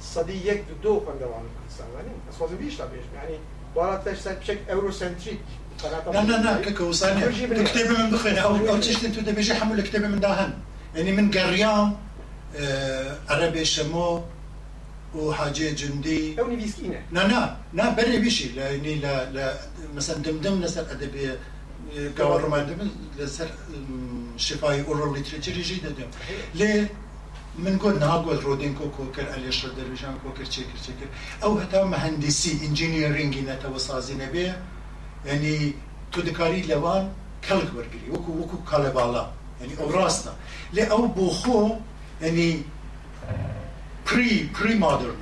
[0.00, 2.86] sadi yek du do kon devam kırsane yani asfazı bir işler
[3.16, 3.36] yani
[3.74, 5.40] bu araçlar pek eurosentrik
[5.84, 9.54] لا لا لا كاكو وصانع الكتابه من بخير آه، اه، او أو تشتي أنتو دابا
[9.54, 10.52] حمل الكتابه من داهم
[10.94, 11.94] يعني من قريان
[13.28, 14.22] عربي شمو
[15.14, 19.58] وحاجة جندي أو نبيسكينة لا نا نا بري بيشي لا يعني لا لا
[19.94, 21.38] مثلا دمدم نسر أدبية
[21.96, 22.90] اه، قوار ما دمدم
[23.20, 23.48] نسر
[24.36, 26.10] شفاي أورو ليتريتشر يجي دمدم
[26.54, 26.86] لي
[27.58, 31.08] من قول ناقول رودين كوكو كر علي شردر بيشان كوكر تشيكر تشيكر
[31.42, 34.62] أو حتى مهندسي انجينيرينجي نتا وصازي نبيه
[36.12, 37.12] تو دکاری لوان
[37.48, 39.30] كلك ورقري وكو وكو كالبالا
[39.60, 40.32] يعني او راسنا
[40.72, 41.76] لأو بوخو
[44.06, 45.14] پری بري بري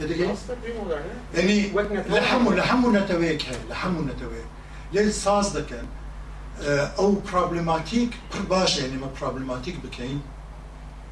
[0.00, 0.34] دیگه؟
[1.34, 1.70] یعنی
[2.08, 4.44] لحمو لحمو نتويك هاي لحمو نتويك
[4.92, 5.84] لی ساز دکن
[6.62, 10.22] اه، او پر باشه یعنی ما بروبلماتيك بكين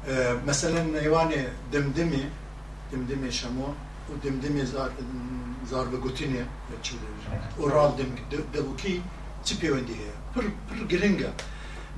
[0.07, 2.29] اه، مثلا يواني دمدمي
[2.93, 3.73] دمدمي شمو
[4.09, 4.89] o demdemi zar
[5.71, 6.39] zar ve gutine
[6.83, 7.03] çıldır.
[7.63, 9.01] Oral dem de bu ki
[9.43, 9.97] çipiyon diye.
[10.33, 11.27] Pır pır giringa.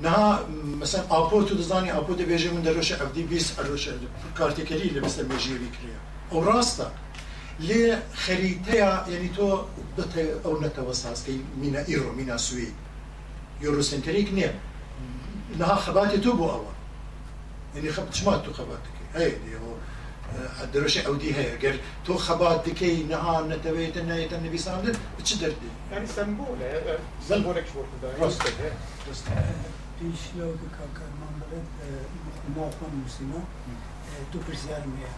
[0.02, 0.44] Naha
[0.80, 3.92] mesela apo tu da zani apo de bejemin de roşe avdi bis roşe
[4.36, 5.96] kartekeri ile mesela mejiye bikriya.
[6.36, 6.92] O rasta
[7.68, 11.32] li haritaya yani to da te o netavasas ki
[11.62, 12.70] mina iro mina sui.
[13.64, 14.52] Eurosentrik ne?
[15.60, 16.72] Naha xabati tu bu awa.
[17.76, 18.92] Yani xabat şma tu xabatki.
[19.14, 19.90] Haydi o
[20.74, 26.06] درش عودی هست غير تو خبات دکی نهان نتویت نیت نبی سامدن چه دردی؟ یعنی
[26.08, 26.98] سمبوله
[27.30, 28.72] سمبولک شور کدای راست ده
[29.08, 29.28] راست
[30.02, 31.66] ايش لو كان ما بلد
[32.58, 33.34] ما كان مسلم
[34.32, 35.18] تو پرسیار میاد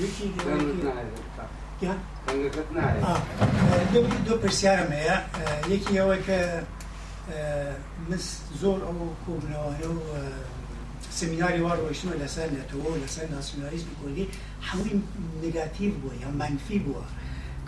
[0.00, 1.52] يكي دیگه
[1.82, 1.94] یا
[2.28, 3.18] آه،
[3.66, 5.26] اه، دو دو پرسیار ميا
[5.68, 6.62] يكي هو که
[7.32, 7.74] اه،
[8.10, 9.34] مس زور او هو
[11.20, 14.26] سمیناری وا ڕۆیشتمە لەسەر نێتەوە لەسەر ناسیۆنالیزمی کوردی
[14.68, 14.92] هەڵی
[15.44, 17.04] نگاتیو بووە یا منفی بووە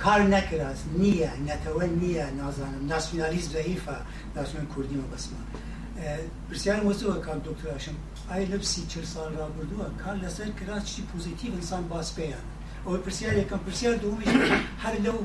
[0.02, 3.96] کار نەکرات نییە نەتەوە نییە نازانم ناسیۆنالیز ضعیفە
[4.36, 5.42] ناسیۆن کوردیمە بەسمە
[6.48, 7.96] پرسیان وەزەوە کام دکتۆراشم
[8.30, 12.44] ئای لەپسی چ ساڵ ڕابردووە کار لەسەر کرا چی پوزیتیو ئینسان باس پێیان
[12.86, 14.26] ئەوە پرسیار یەکەم پرسیار دومی
[14.84, 15.18] هەر لەو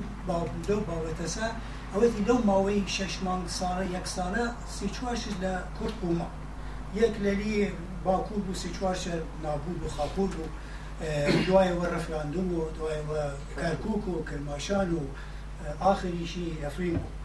[0.70, 1.48] لەو باوەتەسا
[1.94, 6.28] ئەوەتی لەو ماوەی شش مانگ ساڵە یەک ساڵە سی چوارش لە کورت بوومە
[7.02, 7.58] یەک لەلی
[8.04, 10.50] باکوور بوو سیچوار شەر نابوو بوو خاپور بوو
[11.48, 13.22] دوایەوە ڕەفراندوم و دوایەوە
[13.60, 15.00] کارکک و کرماشان و
[15.84, 17.16] ئاخریشی ئەفرین بوو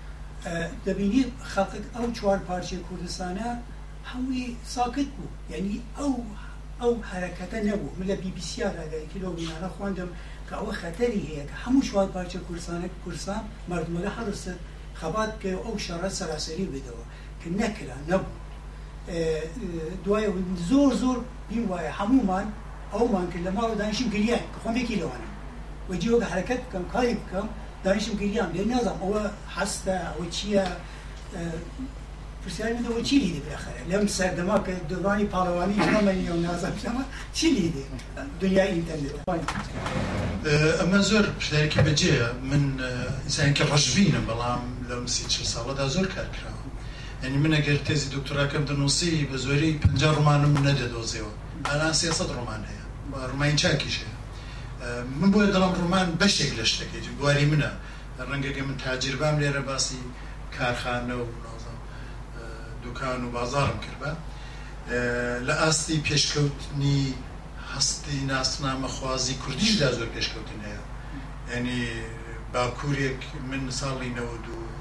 [0.86, 1.22] دەبینی
[1.54, 3.50] خەقک ئەو چوار پارچە کوردستانە
[4.10, 6.12] هەمووی ساکت بوو یعنی ئەو
[6.80, 10.08] ئەو حرەکەتە نەبوو من لە بیبیسیار ئەگەیکی لەو بینانە خواندم
[10.48, 14.48] کە ئەوە خەتەری هەیە کە هەموو چوار پارچە کورسانە کورسان مردمەگە هەرست
[15.00, 17.04] خەبات کە ئەو شەڕە سەراسەری بدەوە
[17.40, 18.43] کە نەکرا نەبوو
[20.04, 20.26] دوای
[20.68, 21.18] زۆر زۆر
[21.50, 22.46] پێم وایە هەمومان
[22.94, 25.28] ئەومان کرد لە ماوە دانیشم گریان خۆمێکی لەوانە
[25.90, 27.46] وەجیوەگە حرکت بکەم کاری بکەم
[27.84, 29.22] دانیشم گریان لێ نازانم ئەوە
[29.56, 30.62] حەستە ئەوە چییە
[32.42, 37.04] پرسیاری منەوە چی لیدی بەخەرە لەم سەردەما کە دەبانی پاڵەوانی ژنامەنی و نازانمە
[37.36, 37.84] چی لیدی
[38.40, 39.18] دنیای ئینتەرنێت
[40.80, 42.62] ئەمە زۆر پشتێکی بەجێە من
[43.26, 46.63] ئینسانێکی ڕژبینم بەڵام لەم سی چ ساڵەدا زۆر کارکراوە
[47.24, 49.84] ئەنی من ئەگەر تێزی دکتۆراکەم دەنووسی بە زۆری پ
[50.18, 51.32] ڕمانم نەدەدۆزیەوە
[51.68, 52.84] ئەران سێسە ڕمان هەیە
[53.32, 54.16] ڕمای چاکیش هەیە
[55.20, 57.70] من بۆیە دەڵام ڕمان بەشێک لە شتەکەی گواری منە
[58.28, 60.00] ڕەنگەگە من تاجربام لێرە باسی
[60.56, 61.24] کارخانە و
[62.82, 64.12] دوکان و بازارم کردە
[65.46, 67.00] لە ئاستی پێشکەوتنی
[67.72, 70.82] هەستی ناسنامە خوازی کوردیشدا زۆر پێشکەوتن هەیە
[71.56, 71.80] ینی
[72.52, 73.20] باکوورێک
[73.50, 74.73] من ساڵی نەوە دوو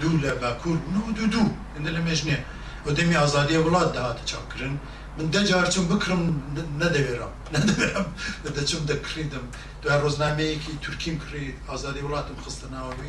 [0.00, 1.42] dûleba kur nû dûdû.
[1.80, 2.44] Inde le mejne.
[2.86, 4.78] Ödemi azadiye vlad daha da çakırın.
[5.18, 6.42] Min de carçım bıkırım
[6.80, 7.32] ne deverim.
[7.52, 8.04] Ne deverim.
[8.44, 9.42] Ve de çım da kridim.
[9.82, 13.06] Dua roznameyi ki Türkim kri azadiye vladın kıstına abi.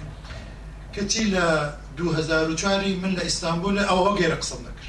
[0.93, 1.41] Ketiyle
[1.93, 2.63] 2004
[3.03, 4.87] من لإسطنبول أو هو غير قسم نكر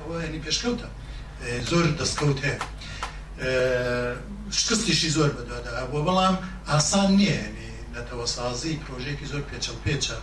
[0.00, 0.88] هو يعني بيشكوتا
[1.70, 2.52] زور دسكوتا
[4.58, 6.28] شكستي شي زور بدو هذا والله
[6.76, 10.20] آسان نية يعني نتوسازي بروجيكي زور بيتشل بيتشل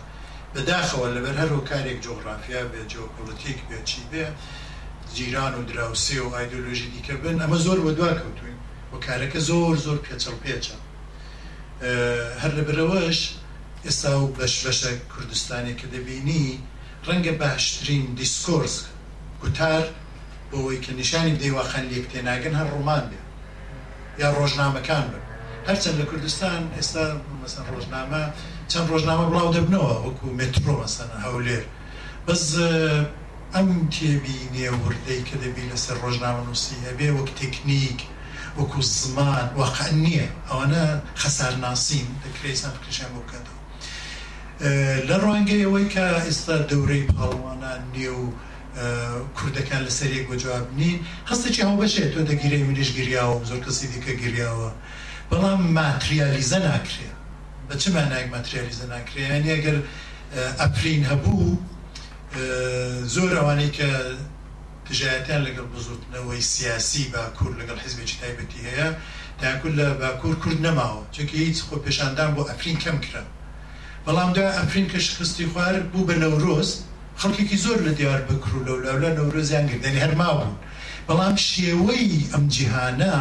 [0.54, 4.24] بەداخەوە لەبەر هەرۆ کارێک جۆغرافیا بێ جۆپۆلتیک بێچی بێ
[5.14, 8.58] جیران و دراوسێ و ئایدۆلۆژی دیکە بن ئەمە زۆر بە دوا کەوتوین
[8.92, 10.76] و کارەکە زۆر زۆر پێچەڵ پێچە
[12.42, 13.18] هەر لەبەرەوەش
[13.86, 16.46] ئێستا و بەش بەشە کوردستانی کە دەبینی
[17.06, 18.76] ڕەنگە باشترین دیسکۆرس
[19.42, 19.84] گوتار
[20.50, 23.20] بۆەوەی کە نیشانی دەیواخەن لێک تێناگەن هەر ڕۆمان بێ
[24.22, 25.22] یا ڕۆژنامەکان بن
[25.68, 27.04] هەرچەند لە کوردستان ئێستا
[27.42, 28.24] مەسەر ڕۆژنامە
[28.72, 31.62] چەند ڕۆژنامە بڵاو دەبنەوە وەکو مترۆ مەسەنە هەولێر
[32.26, 32.44] بەس
[33.54, 38.00] ئەم تێبی نێوردەی کە دەبی لەسەر ڕۆژنامە نووسی هەبێ وەک تکنیک
[38.58, 40.82] وەکو زمان وەقع نییە ئەوەنە
[41.22, 43.58] خەسار ناسیین دەکرێسان کشان بکاتەوە
[45.08, 48.24] لە ڕوانگەیەوەی کە ئێستا دەورەی پاڵوانان نیێ و
[49.36, 50.96] کوردەکان لەسەر یەک بۆجواب نین
[51.30, 54.68] هەستێکی هەو بەشێت تۆ دەگیری منیش گریاوە زۆر کەسی دیکە گریاوە
[55.30, 57.19] بەڵام ماتریالیزە ناکرێت
[57.70, 59.78] بە چ مانایک مەتریالیزە ناکرێن ئەگەر
[60.60, 61.46] ئەپرین هەبوو
[63.14, 63.88] زۆر ئەوانەی کە
[64.86, 68.88] تژایەتیان لەگەڵ بزودنەوەی سیاسی باکوور لەگەڵ حزبێکی تایبەتی هەیە
[69.42, 73.22] تاکول لە باکوور کورد نەماوە چکە هیچ خۆ پێشاندان بۆ ئەفرین کەم کرا
[74.06, 76.70] بەڵام دا ئەفرین کە شخستی خوارد بوو بە نەورۆز
[77.20, 80.52] خەڵکێکی زۆر لە دیوار بکرو لە لەولا نەورۆزیان گردنی هەرماون
[81.08, 83.14] بەڵام شێوەی ئەم جیهانە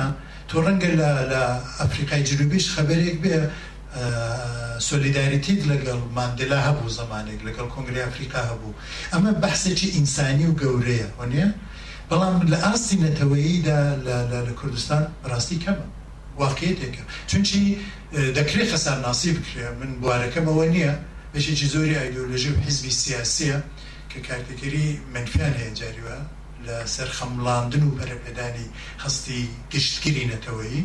[0.49, 1.41] تۆ ڕەنگە لە
[1.80, 3.35] ئەفریقای جنوبیش خەبەرێک بێ
[4.90, 8.78] سۆلیداریتیت لەگەڵ ماندلا هەبوو زمانێک لەگەڵ کۆنگری ئەفریقا هەبوو
[9.14, 11.48] ئەمە بەحسێکی ئینسانی و گەورەیە وەنیە
[12.10, 13.80] بەڵام لە ئاستی نەتەوەییدا
[14.45, 15.86] لە کوردستان ڕاستی کەمە
[16.41, 17.60] واقعێتێکە چونچی
[18.38, 20.94] دەکرێت خەسار ناسی بکرێ من بوارەکەمەوە نییە
[21.34, 23.57] بەشێکی زۆری ئایدۆلژی و حیزبی سیاسیە
[24.11, 26.18] کە کارتەکەری منفیان هەیە جاریوە
[26.66, 28.68] لە سەر خەمڵاندن و بەرەپێدانی
[29.03, 29.41] هەستی
[29.74, 30.84] گشتگیری نەتەوەیی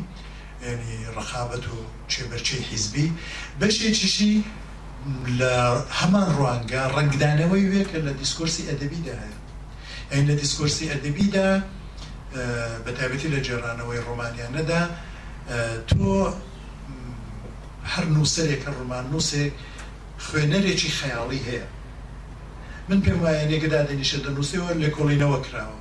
[0.72, 1.76] ینی ڕخابەت و
[2.12, 3.06] چێبەرچی حیزبی
[3.60, 4.34] بەشێکیشی
[5.38, 5.54] لە
[6.00, 9.38] هەمان ڕوانگە ڕنگدانەوەی وێکە لە دیسکۆرسی ئەدەبیدا هەیە
[10.10, 11.48] ئەین لە دیسکۆرسی ئەدەبیدا
[12.84, 14.82] بەتابەتی لە جێرانەوەی ڕۆمانیانەدا
[15.90, 16.06] تۆ
[17.92, 19.44] هەر نووسەرێکە ڕوومان نووسێ
[20.26, 21.66] خوێنەرێکی خەیاڵی هەیە
[22.88, 25.78] من پێم وایە نێگەدا دەنیشە دەنووسەوە لە کۆڵینەوە کراوە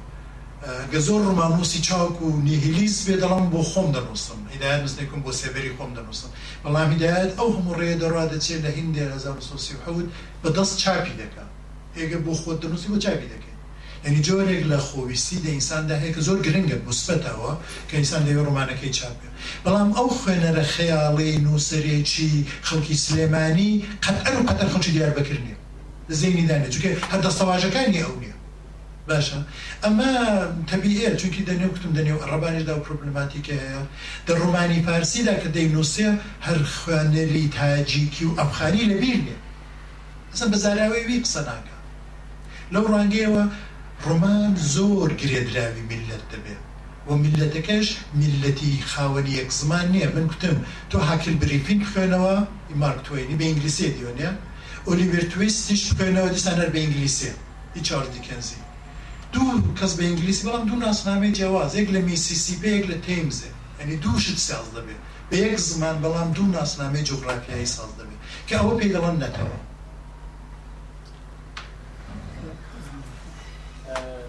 [0.92, 5.72] گە زۆر ڕمانوسی چاک و نیهلیز بێ دەڵام بۆ خۆم دەنووسم هیداەت نزنێکم بۆ سێبەری
[5.78, 6.30] خۆم دەنووسم
[6.64, 10.08] بەڵام هیداەت ئەو هەموو ڕێ دەڕا دەچێت لە هندێ 1970
[10.44, 11.44] بەدەست چاپی دەکە
[11.98, 13.58] هێگە بۆ خۆت دەنووسی بۆ چاپی دەکەین
[14.06, 17.52] ینی جۆرێک لە خۆویستی دە ئینساندا هەیە کە زۆر گرنگە مثبتەوە
[17.90, 19.28] کە ئینسان لەوێ ڕمانەکەی چاپێ
[19.64, 22.34] بەڵام ئەو خوێنەرە خەیاڵی نووسەرێکی
[22.68, 23.72] خەڵکی سلێمانی
[24.04, 25.56] قەت ئەر و قەتەر خەڵکی دیار بکردنی
[26.22, 28.33] زینیدانێت چکە هەردەستەواژەکانی ئەو نیە
[29.10, 29.38] باشە
[29.84, 30.12] ئەمە
[30.70, 33.82] تەبیە چونکی دەنێو کتم دەنێو ڕبانیشدا پرۆبلماتیکە هەیە
[34.28, 36.08] دە ڕومانی پارسیدا کە دەینوسێ
[36.48, 39.38] هەر خوێنەری تاجیکی و ئەفخانی لەبیر لێ
[40.32, 41.76] ئەسە بەزاراوەیوی قسە ناکە
[42.74, 43.44] لەو ڕانگەیەوە
[44.06, 46.64] ڕۆمان زۆر گرێدراوی میلەت دەبێت
[47.08, 47.88] و میلەتەکەش
[48.22, 50.58] میلەتی خاوەنی یەک زمان نییە من کوتم
[50.90, 52.36] تۆ هاکل بریفین خوێنەوە
[52.72, 54.32] ئیمارک توێنی بە ئینگلیسی دیۆنیە
[54.88, 57.32] ئۆلیڤرتویستیش خوێنەوە دیسانەر بە ئینگلیسی
[57.76, 58.63] هیچ چاردیکەنزی
[59.34, 63.50] دوو کەس بە ئینگلیسی بەڵام دوو ناسنامەی جیاواز یەک لە میسیسیپ یەک لە تیمزێ
[63.80, 65.00] ئەنی دووشت ساز دەبێت
[65.30, 69.58] بە یەک زمان بەڵام دوو ناسنامەی جغرافیایی ساز دەبێت کە ئەوە پێگەڵەن نەکەەوە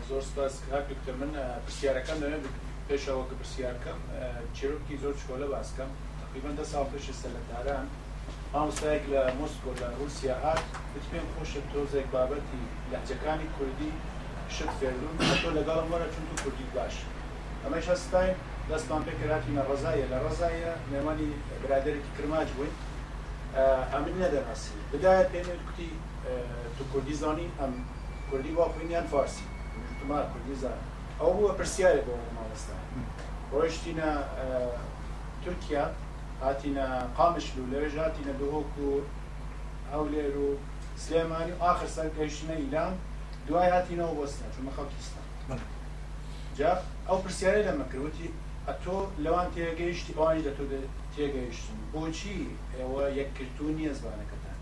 [0.09, 1.33] زۆر سپاس هاکتر من
[1.67, 2.43] پرسیارەکان دەوێت
[2.89, 4.01] پێشەوە کە پرسیارکەم
[4.57, 5.91] چێرۆکی زۆر شکۆلە باسکەم
[6.21, 7.87] تقریبان دە ساڵ پێش سەلەتاران
[8.53, 10.63] مامۆستایەک لە مۆسکۆ لە رووسیا هات
[10.93, 12.63] بتپێم خۆشە تۆزێک بابەتی
[12.93, 13.93] لەهجەکانی کوردی
[14.53, 15.13] شت فێردون
[15.43, 16.95] تۆ لەگەڵم وەرە چون تو کوردی باش
[17.65, 18.31] ئەمەش هەستای
[18.71, 21.29] دەستمان پێکراتینە ڕزایە لە ڕزایە نێوانی
[21.63, 22.75] برادێکی کرماج بووین
[23.93, 25.91] ئەمن نەدەناسی بدایە پێێت کوتی
[26.77, 27.73] تو کوردی زانی ئەم
[28.31, 29.47] کوردی واخوینیان فارسی
[30.01, 30.79] تمار کوردی زان
[31.21, 32.77] ئەو بووە پرسیارێ بۆ مامۆستا
[33.53, 34.11] ڕۆشتینە
[35.45, 35.85] تورکیا
[36.45, 36.87] هاتینە
[37.19, 38.93] قامشل و لەوێژ هاتینە بهۆک و
[39.93, 40.49] هەولێر و
[41.05, 42.95] سلێمانی آخر سەر گەشتنە ئیلان
[43.49, 45.21] دوای هاتینەوە بۆستان چمە خەڵکیستان
[46.59, 46.71] جا
[47.09, 48.27] ئەو پرسیارە لەمە کردوتی
[48.69, 50.65] ئەتۆ لەوان تێگەیشتی ئەوانی لە تۆ
[51.17, 52.41] تێگەیشتن بۆچی
[52.77, 54.59] ئێوە یەککردونی ئەزبانەکەتان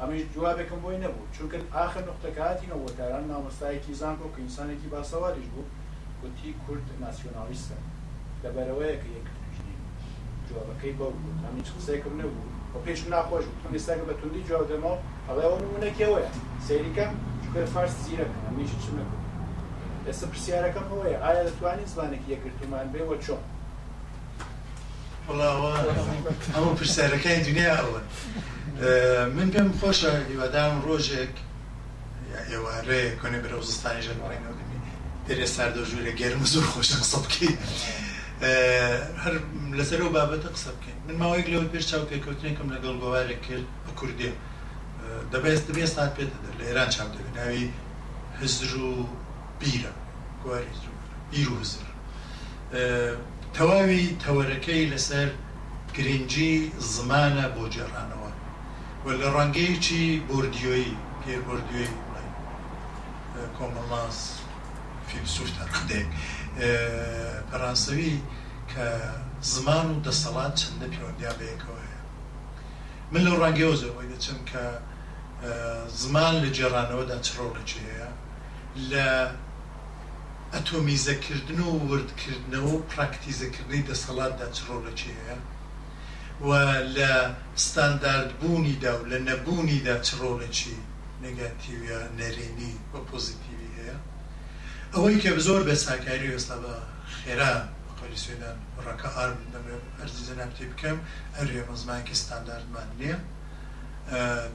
[0.00, 5.70] ئەمیش جوابێکم بۆی نەبوو چونکە آخر نقطەکەهاتینەوە وەکاران نامۆستایەکی زانکۆ کە ئینسانێکی باسەواریش بوو
[6.20, 7.78] گوتی کورد ناسیۆنالیستە
[8.42, 9.76] لەبەرەوەیە کە یەکردنی
[10.48, 14.96] جوابەکەی بەو بوو ئەمیش قسەیەکم نەبوو بۆ پێش ناخۆش بوو ئێستاکە بە توندی جواب دەمەوە
[15.28, 16.30] ئەڵێ ئەوە نمونەکەوەیە
[16.66, 17.12] سەیریکەم
[17.50, 19.16] شوێ فارس زیرەکە هەمیشی چ نەکە
[20.06, 23.42] لەسە پرسیارەکەم ئەوەیە ئایا دەتوانین زمانێکی یەکردومان بێەوە چۆن
[26.54, 28.00] ئەمە پرسیارەکەی دنیا ئەوە
[29.36, 31.34] من پێم خۆشە هیوادام ڕۆژێک
[32.50, 34.78] ئێوارێ کۆنێ بەرە زستانی ژەنڕێنەوەکەمی
[35.28, 37.54] دەرێ ساردۆژوو لە گەرم زۆر خۆشە قسە بکەی
[39.22, 39.34] هەر
[39.78, 43.92] لەسەر و بابەتە قسە بکەین من ماوەیەک لەوە پێش چاو پێکەوتنێکم لەگەڵ گۆوارێک کرد بە
[44.00, 44.32] کوردێ
[45.32, 47.62] دەبێت دەبێ سات پێ دەدە لە ئێران چاپ دەبێت ناوی
[48.40, 48.92] هزر و
[49.60, 49.92] بیرە
[50.42, 50.70] گواری
[51.30, 51.86] بیر و هزر
[53.56, 55.28] تەواوی تەوەرەکەی لەسەر
[55.96, 56.52] گرنگجی
[56.94, 58.30] زمانە بۆ جێڕانەوە
[59.04, 61.90] و لە ڕەنگەیەکی بردیۆیی پێر بردیۆی
[63.56, 64.18] کۆمەڵاس
[65.08, 66.08] فیلسوفتە قدێک
[67.50, 68.12] پەرانسەوی
[68.72, 68.84] کە
[69.54, 72.02] زمان و دەسەڵات چەندە پیوەندیا بەیەکەوە هەیە
[73.12, 74.64] من لەو ڕەنگەوە زەوەی دەچم کە
[76.02, 78.10] زمان لە جێرانەوەدا چڕۆڵێکی هەیە
[78.90, 79.08] لە
[80.52, 85.38] ئەتۆمیزەکردن و وردکردنەوە و پراکتیزەکردنی دەسەڵاتدا چڕۆڵەکی هەیە
[86.46, 86.50] و
[86.96, 87.12] لە
[87.64, 90.76] ستانداردبوونیدا و لە نەبوونیدا چڕۆڵێکی
[91.26, 93.96] نگاتیوە نەرێنی بە پۆزیتیوی هەیە
[94.94, 96.74] ئەوەی کە زۆر بە ساکاری وێستا بە
[97.18, 97.52] خێرا
[97.98, 98.56] قۆلی سوێدان
[98.86, 100.98] ڕەکە ئارم دەمێ ئەرزی زەنام تێ بکەم
[101.36, 103.18] ئەرێ مەزمانکی ستانداردمان نییە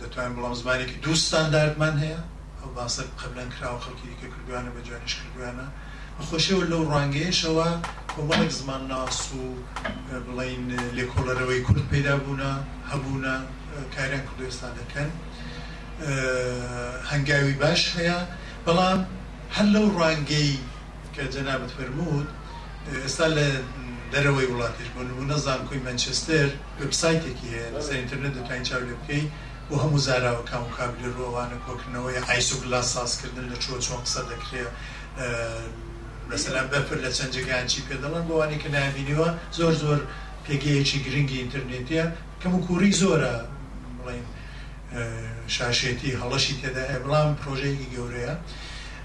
[0.01, 2.21] دەتوانین بڵام زمانێکی دوو ستانداردمان هەیە
[2.59, 5.67] ئەو باسە قبلەن کراوە خەڵکی دیکە کردوانە بە جوانیش کردوانە
[6.29, 7.69] خۆشیەوە لەو ڕانگەیشەوە
[8.15, 9.43] کۆمەڵێک زمان ناس و
[10.27, 10.63] بڵین
[10.97, 12.51] لێکۆلەرەوەی کورد پیدا بوونە
[12.91, 13.33] هەبوونە
[13.95, 15.09] کاریان کوردێستا دەکەن
[17.11, 18.17] هەنگاوی باش هەیە
[18.65, 18.99] بەڵام
[19.55, 20.51] هەر لەو ڕانگەی
[21.15, 22.27] کە جەنابەت فرموود
[23.03, 23.47] ئێستا لە
[24.13, 26.47] دەرەوەی وڵاتیش بوون نەزان کوی منچستر
[26.81, 29.23] وبسایتێکی هەیە لەسەر ئینتررنێت دەتوانین چاو لێ بکەی
[29.69, 34.71] و هەموو زاراوەکان و کابل ڕۆوانە کۆکردنەوەی ئایسوگلا سازکردن لە چۆ چۆن قسە دەکرێت
[36.31, 39.29] مثللا بەپر لە چەند جگەیان چی پێ دەڵن بۆوانی کە نامینیوە
[39.59, 39.99] زۆر زۆر
[40.45, 42.03] پێگەیەکی گرنگی ئینتررنێتە
[42.41, 43.33] کەم و کووری زۆرە
[43.99, 44.25] بڵین
[45.55, 48.35] شاشێتی هەڵەشی تێدا هەیە بڵام پرۆژەیەکی گەورەیە.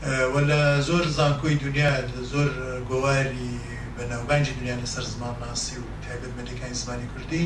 [0.05, 1.93] وە لە زۆر زانکۆی دنیا
[2.32, 2.48] زۆر
[2.90, 3.51] گۆواری
[3.97, 7.44] بەناوبانجی دنیا لەسەر زمان ناسی و تایبەتمەندەکانی زمانی کوردی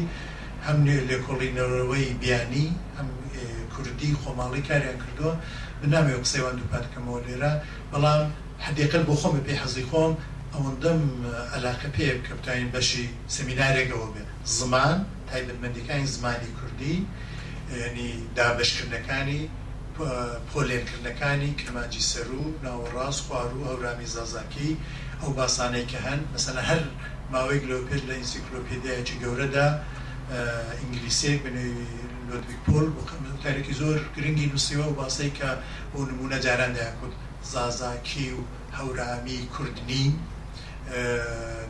[0.66, 0.78] هەم
[1.10, 2.66] لێکۆڵینەوەی بیانی
[2.98, 3.08] هەم
[3.74, 5.32] کوردی خۆماڵی کاریان کردووە
[5.82, 7.52] بنامێ قسەیوان دووپاتکەمەوە لێرە
[7.92, 8.22] بەڵام
[8.64, 10.12] حدیقل بۆ خۆمە پێی حەزی خۆم
[10.52, 11.00] ئەوەندەم
[11.54, 13.04] ئەلاقە پێ کەپتین بەشی
[13.36, 14.22] سەمینارێکەوە بێ
[14.58, 14.96] زمان
[15.30, 16.96] تایبەتمەندەکانی زمانی کوردی
[17.86, 19.40] ینی دابشکردنەکانی
[20.52, 24.70] پۆلێنکردنەکانی کەمانجی سەر و ناوەڕاست خوار و ئەورامی زازاکی
[25.20, 26.82] ئەو باسانەی کە هەن مەسەنە هەر
[27.32, 29.66] ماوەی گلۆپێت لە ئینسیکلۆپیدایکی گەورەدا
[30.80, 31.90] ئینگلیسێک بنێوی
[32.28, 32.86] لۆدویک پۆل
[33.44, 35.50] تارێکی زۆر گرنگی نووسیوە و باسی کە
[35.92, 37.12] بۆ نمونە جاران دایکوت
[37.52, 38.40] زازاکی و
[38.78, 40.04] هەورامی کوردنی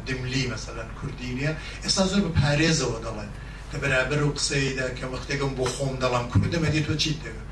[0.09, 1.51] دملی مەسەەن کوردینە
[1.85, 3.31] ئێستا زۆر بە پارێزەوە دەڵێن
[3.70, 7.47] کە بەرابەر و قسەیدا کە وەختێکم بۆ خۆم دەڵام کوردەمە دی تۆ چیت دەوێت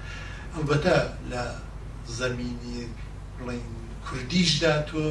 [0.71, 0.97] بەتە
[1.33, 1.43] لە
[2.21, 2.79] زمینی
[3.39, 3.65] بڵین
[4.07, 5.05] کوردیشدا تۆ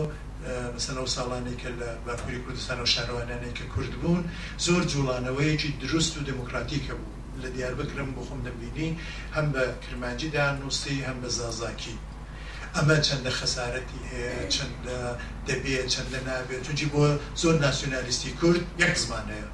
[0.78, 4.24] مثلە و ساڵانێک کە لە باکووری کوردستان و شارەوانانێک کە کورد بوون
[4.66, 8.90] زۆر جوڵانەوەیەکی دروست و دموکراتیکە بوو لە دیاربکرم بۆ خۆم دەبینی
[9.36, 11.96] هەم بە کرمانجیدا نووسی هەم بە زازاکی
[12.76, 15.00] ئەمە چەندە خەسارەتی هەیە چەندە
[15.48, 17.04] دەبێت چەندە نابێت توجی بۆ
[17.42, 19.48] زۆر ناسیۆنالیستی کورد یەک زمانەیە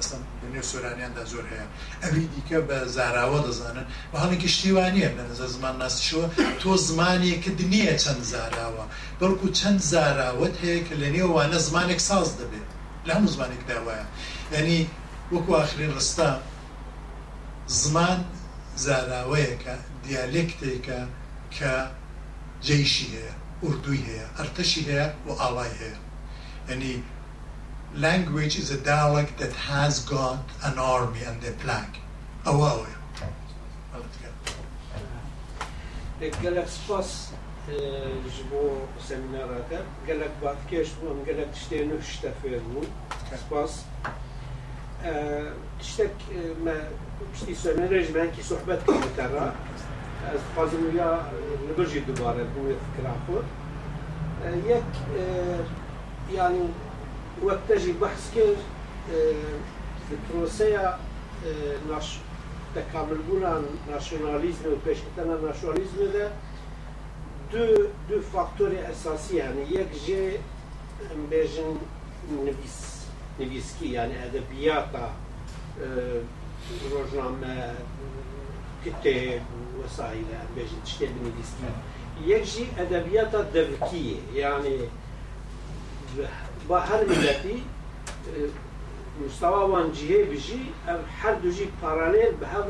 [0.00, 1.66] ئەسم لەنێو سۆرانیاندا زۆر هەیە
[2.02, 6.26] ئەوی دیکە بە زاراوە دەزانن بە هەڵێکی شتیوانیە بە نظر زمان ناسیشەوە
[6.60, 8.84] تۆ زمانێکت نییە چەند زاراوە
[9.20, 12.68] بەڵکو چەند زاراوت هەیە کە لە نێوانە زمانێک ساز دەبێت
[13.06, 14.06] لە هەموو زمانێک داوایە
[14.56, 14.80] ینی
[15.32, 16.30] وەکو ئاخرین ڕستا
[17.82, 18.18] زمان
[18.84, 19.74] زاراوەیەکە
[20.04, 21.00] دیالکتێکە
[21.56, 21.74] کە
[22.66, 23.32] جیشی هەیە
[23.62, 25.98] ئوردوی هەیە ئەرتەشی هەیە و ئاوای هەیە
[26.72, 26.96] ینی
[28.00, 31.88] language is a dialect that has got an army and a flag.
[32.44, 32.90] Oh, well, yeah.
[36.20, 37.34] Dhe gëllet së pas uh,
[38.32, 38.62] zhbo
[39.04, 39.78] seminarat e,
[40.08, 43.36] gëllet batë kesh bun, gëllet të shte në shte fërë mund, okay.
[43.42, 43.72] së pas.
[45.02, 46.04] Të shte
[46.64, 46.74] me,
[47.36, 49.48] shti së me rejsh me enki sohbet të më tëra,
[50.30, 51.10] e të fazim u ja
[51.66, 52.62] në bërgjit dëbare, bu
[54.40, 54.42] e
[57.44, 58.54] وقت جي بحث كر
[60.28, 60.96] پروسه
[61.90, 62.06] ناش
[62.74, 66.30] تکامل بودن ناسیونالیزم و پیشکتن ناسیونالیزم ده
[67.52, 70.38] دو دو فاکتور اساسی یعنی یک جه
[71.30, 71.76] بیژن
[72.44, 73.04] نویس
[73.40, 75.08] نویسکی یعنی ادبیاتا
[76.90, 77.74] روزنامه
[78.84, 79.40] کتاب
[79.84, 81.68] وسایل بیژن تشتی نویسکی
[82.24, 84.78] یک جه ادبیاتا دبکیه یعنی
[86.68, 87.62] با هر ملتی
[89.26, 90.28] مستوى وان جهه
[90.88, 92.64] او هر دو جی پارالیل به هر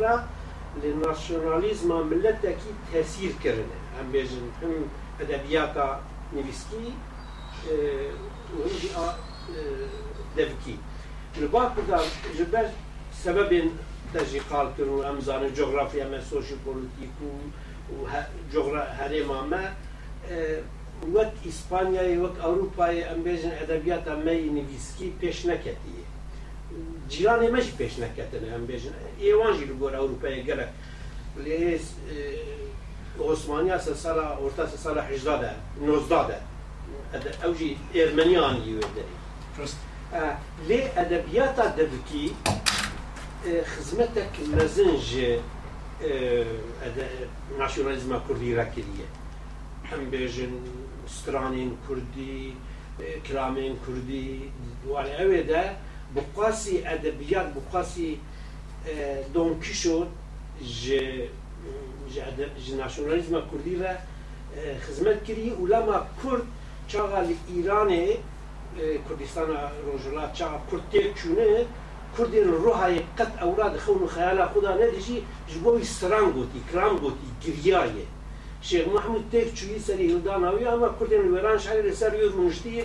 [0.82, 2.55] لناسيوناليزم ملت کی
[2.93, 4.73] تاثیر کرنه هم بجن هم
[5.20, 5.89] ادبیاتا
[6.32, 6.89] نویسکی
[7.66, 8.89] و هم جی
[10.36, 10.78] دفکی
[11.40, 12.01] لباق بدا
[12.39, 12.66] جبر
[13.24, 13.51] سبب
[14.14, 17.31] تجیقال کرن هم زان جغرافیا ما سوشی پولیتیکو
[17.90, 18.09] و
[18.52, 19.40] جغرا هرم ما
[21.14, 26.05] وەک ئیسپانیایی وەک ئەوروپای ئەمبێژن ئەدەبیات ئەمەی نویسکی پێش نەکەتیە
[27.10, 30.66] جیرانێ مەش پێش نەکەتن ئەمبێژن ئێوانژی لەگۆر ئەوروپای گەرە
[31.44, 31.62] لێ
[33.31, 35.52] عثمانیا سە سالا ئۆرتا سە سالا حیجدادە
[35.86, 36.39] نۆزدادە
[37.43, 39.16] ئەوژی ئێرمەنیانی وێدەری
[40.68, 42.27] لێ ئەدەبیاتا دەبکی
[43.73, 45.06] خزمەتێک مەزنج
[47.60, 49.09] ناشیۆنالیزما کوردی ڕاکردیە
[49.90, 50.55] ئەم بێژن
[51.07, 52.55] سترانین کردی
[53.24, 54.51] کرامین کردی
[54.85, 55.62] دوال اوه ده
[56.16, 58.19] بقاسی ادبیات بقاسی
[59.35, 60.09] دونکی شد
[60.62, 61.28] جه
[62.78, 63.93] ناشنالیزم کردی را
[64.85, 66.45] خزمت کردی علما کرد
[66.91, 67.23] چاقا
[67.55, 67.91] ایران
[69.09, 69.49] کردستان
[69.87, 71.66] روجلا چاقا کرد تیر چونه
[72.19, 75.16] کردی روحای قط اولاد خون و خیال خدا ندیشی
[75.49, 77.28] جبوی سران گوتی کرام گوتی
[77.65, 78.07] گریه
[78.68, 82.82] شێخ محمود تێک چوی سەری هەداناوی ئەمە کوردێن لەێران شعر لەسەر یور منشتی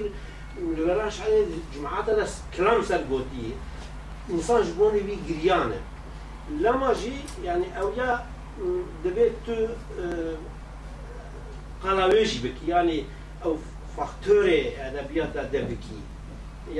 [0.88, 1.32] لەێران شعر
[1.74, 2.26] جمعات لە
[2.56, 3.48] کلام سەر گۆتی
[4.32, 5.80] ئینسانش بۆنی وی گریانە
[6.64, 7.16] لەما ژی
[7.48, 8.12] یعنی ئەویا
[9.06, 9.56] دەبێت تو
[11.84, 12.98] قەلاوێژی بکی یعنی
[13.46, 13.52] او
[13.96, 16.00] فاکتۆرێ ئەدەبیاتە دەبکی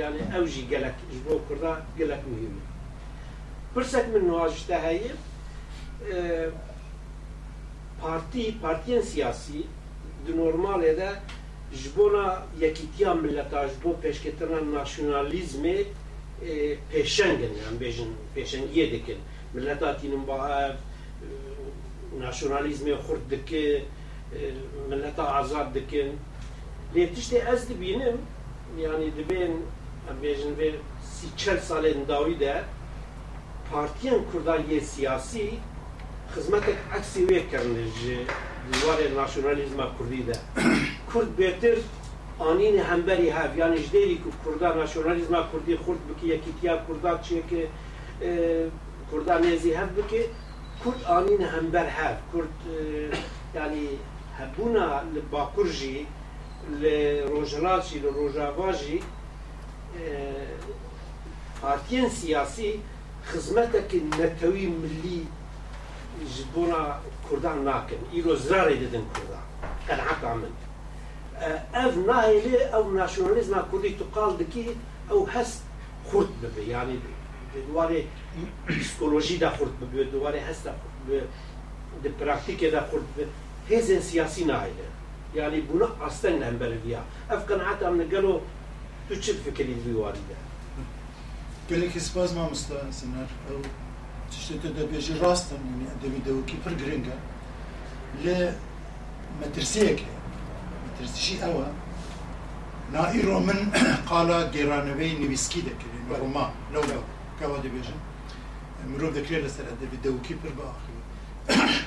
[0.00, 2.64] یعنی ئەو ژی گەلک بۆ کوردە گەلک مهمە
[3.74, 5.14] پرسەک من نواژتە هەیە
[8.02, 9.62] parti, partiyen siyasi
[10.26, 11.10] di normalê de
[11.80, 15.84] ji bona yekîtiya milleta ji bo pêşketina nasyonalizmê e,
[16.92, 19.18] pêşengin yan bêjin pêşengiyê dikin
[19.54, 20.36] milleta tînin ba
[20.68, 20.74] ev
[22.26, 23.82] nasyonalizmê xurt e,
[24.90, 26.10] milleta azad dikin
[26.94, 28.16] lê tiştê ez dibînim
[28.84, 29.52] yani dibên
[30.10, 30.68] em bêjin vê
[31.14, 32.54] sî çel salên dawî de
[33.72, 35.50] partiyen kurdayê siyasî
[36.36, 37.76] خزمەتێک عکسی وێکردن
[38.72, 40.36] دیوارێ ناشنالیزما کوردیدا
[41.10, 41.76] کورد بهتر
[42.50, 47.62] آنین هەمبەری هاف یعنی ژدێری کو کوردان ناشنالیزما کوردی خورد بکی یەکیتیا چیه چیەکە
[49.10, 50.22] کوردان نێزی هەب بکه،
[50.82, 52.54] کورد آنین همبر هەف کورد
[53.56, 53.84] یعنی
[54.38, 55.98] هبونا لە باکوورژی
[56.82, 56.96] لە
[57.32, 58.98] ڕۆژهلاچی لە ڕۆژاواژی
[61.62, 62.70] پارتیان سیاسی
[63.30, 65.20] خزمەتەکە نەتەوی ملی
[66.30, 67.00] جبونا
[67.30, 69.44] كردان ناكن إيرو زراري لدن كردان
[70.00, 70.50] قنعت عمل
[71.74, 74.76] أف ناهلي أو ناشوناليزم كردي تقال دكي
[75.10, 75.60] أو حس
[76.12, 76.98] خرد ببي يعني
[77.68, 78.06] دواري
[78.70, 81.22] بسيكولوجي دا خرد ببي دواري حس دا خرد ببي
[82.02, 84.72] دي براكتيك دا خرد ببي هزن سياسي ناهلي
[85.34, 88.40] يعني بنا أصلا نهمبلديا أف قنعت عمل قالوا
[89.10, 90.34] تشد فكري دواري دا
[91.70, 93.56] كلك اسبازما مستوى سنار أو
[94.34, 95.54] تشتێتە دەبێژی ڕاستە
[95.90, 97.16] ئەدەبی دەوکی پر گرنگە
[98.24, 98.40] لێ
[99.40, 100.00] مەترسەیەک
[100.84, 101.66] مەترسیشی ئەوە
[102.94, 103.60] نائیرۆ من
[104.10, 107.02] قالە گێرانەوەی نویسکی دەکرێن بە ڕۆما لەو لەو
[107.38, 108.00] کەوا دەبێژن
[108.92, 110.92] مرۆڤ دەکرێت لەسەر ئەدەبی دەوکی پر بە ئاخر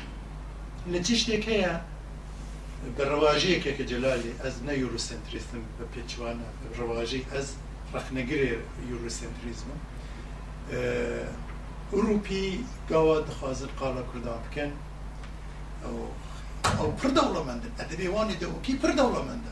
[0.92, 1.74] لە چی شتێک هەیە
[2.98, 6.48] بەڕەواژەیەکێکە جلالی ئەس نە یوروسنتریزم بە پێچوانە
[6.80, 7.48] ڕەواژەی ئەس
[7.96, 8.50] ڕخنەگرێ
[8.92, 9.78] یوروسنتریزمە
[11.96, 14.72] ئوروپی گاوا دخوازن قاڵە کوردان بکەن
[16.78, 19.52] ئەو پڕ دەوڵەمەندن ئەدەبێوانی دەوکی پڕ دەوڵەمەندە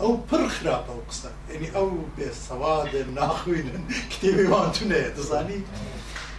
[0.00, 3.82] ئەو پڕ خراپە ئەو قسە ینی ئەو بێسەوادن ناخوێنن
[4.12, 5.60] کتێبیوانتونێ دەزانی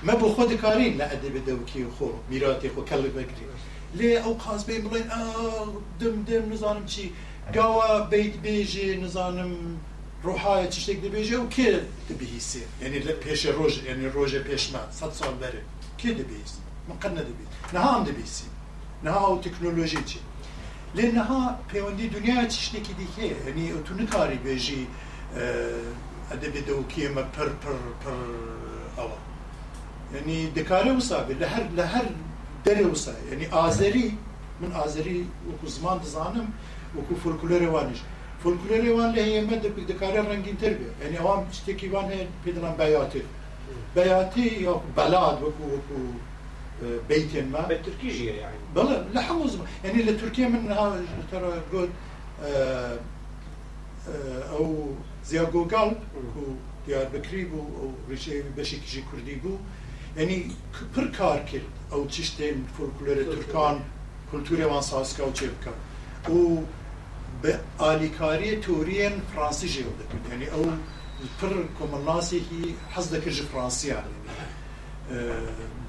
[0.07, 3.47] مە بۆ خۆ دەکارین لە ئەدەبێ دەوکی خۆ میراتی خۆ کەڵ بەگری
[3.97, 5.09] لێ ئەو قاز بێ بڵێن
[5.99, 7.03] دم دم نزانم چی
[7.57, 9.53] گاوە بیت بێژێ نزانم
[10.23, 11.73] روحای چشتێک دەبێژێ و کێ
[12.09, 15.61] دەبیسی یعنی لە پێشە ڕۆژ ینی ڕۆژێ پێشما سەد ساڵ بەرێ
[15.99, 16.57] کێ دەبیست
[16.89, 18.49] مقەن نەدەبیت نەهام دەبیسی
[19.05, 20.19] نەها و تەکنۆلۆژی چی
[20.95, 24.83] لێ نەها پەیوەندی دنیا چشتێکی دیکەیە ینی تو نکاری بێژی
[26.31, 28.17] ئەدەبێت دەوکێمە پڕ پڕ پڕ
[28.97, 29.17] ئەوە
[30.17, 32.05] ینی دەکارە وسابێت لە هەر لە هەر
[32.65, 34.07] دەرێ وسا ینی ئازەری
[34.61, 36.47] من ئازەری وەکو زمان دەزانم
[36.97, 38.01] وەکو فولکلۆرێ وانیش
[38.43, 42.21] فولکلوری وان له یمه د پدکاره رنگین تر به یعنی هم چې کی وان هه
[42.45, 43.21] پدران بیاتی
[43.95, 45.97] بیاتی یا بلاد وکو وکو
[47.09, 51.01] بيتين ما بالتركيجية يعني بلا لحوز يعني لتركيا منها
[51.31, 51.89] ترى قلت
[52.43, 52.97] آه
[54.07, 54.87] آه او
[55.25, 55.97] زياغو قلب
[56.87, 59.57] ديار بكريبو او ريشي بشكيجي كرديبو
[60.17, 60.47] يعني
[60.97, 63.79] پر کار کرد او چشتیم فولکلور ترکان
[64.31, 65.73] کلتوری وان ساسکا و چه بکن
[66.27, 66.63] او
[67.43, 67.51] بە
[67.83, 70.65] ئالیکاریە تۆریەن فراسی ژێو دەکرد ینی ئەو
[71.39, 72.63] پڕ کۆمەلاسێکی
[72.93, 74.07] حەز دەکرد ژە فرانسیان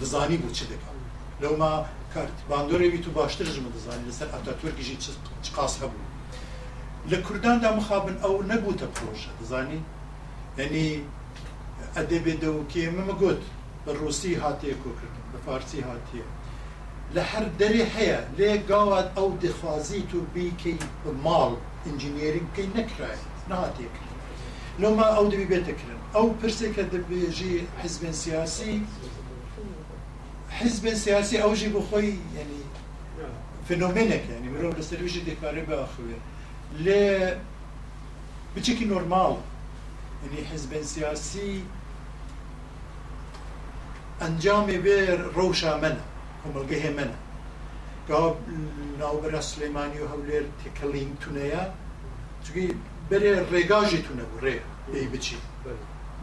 [0.01, 0.97] دەزانی بۆ چی دەکات
[1.43, 1.73] لەوما
[2.15, 4.97] کارت باندۆرێوی تو باشتر ژمە دەزانانی لەسەر ئەتاتۆرگیژی
[5.45, 6.07] چ قاس هەبوو
[7.11, 9.79] لە کورداندا مخابن ئەو نەبووتە پرۆژە دەزانی
[10.63, 10.89] ینی
[11.97, 13.43] ئەدەبێ دەوکێ مەمە گوت
[13.85, 16.27] بە ڕوسی هاتیە کۆکردن بە فارسی هاتیە
[17.15, 20.77] لحر دري حيا لي قاعد أو دخوازيتو بيكي
[21.25, 21.57] مال
[21.87, 23.17] انجينيرين كي نكره
[23.49, 23.91] نهاتيك
[24.81, 28.81] لو ما أو دبي بيتكرن أو برسك دبيجي حزب سياسي
[30.51, 32.59] حزب سياسي أو جي بخوي يعني
[33.69, 36.15] فينومينك يعني مرور دي ديكاري بأخوي
[36.79, 37.39] لي
[38.57, 39.37] بتشكي نورمال
[40.25, 41.63] يعني حزب سياسي
[44.23, 46.01] انجامي بير روشا منه
[46.45, 47.07] کۆمەلگە هێمەە
[48.11, 48.29] گاو
[49.01, 51.63] ناوبرا سلەیمانی و هەولێر تێکەڵین تونەیە
[52.45, 52.67] چگی
[53.11, 54.57] بەرێ ڕێگاژی تونە ڕێ
[54.93, 55.37] پێی بچی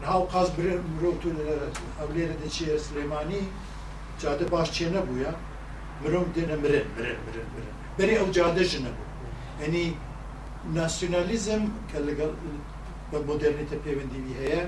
[0.04, 1.28] ناو قاز برێ مرۆ تو
[2.00, 3.42] هەولێرە دەچیە سلێمانی
[4.22, 5.32] جادە باش چێ نەبووە
[6.02, 9.06] مرۆم دێنە مرێن مرێن مرێن مرێن بەرێ ئەو جادە ژ نەبوو
[9.60, 9.84] ئەنی
[10.76, 12.32] ناسیۆنالیزم کە لەگەڵ
[13.10, 14.62] بە مۆدررنێتە پەیوەندیوی هەیە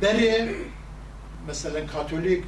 [0.00, 0.34] بەرێ
[1.48, 2.42] مثلەن کاتۆلیک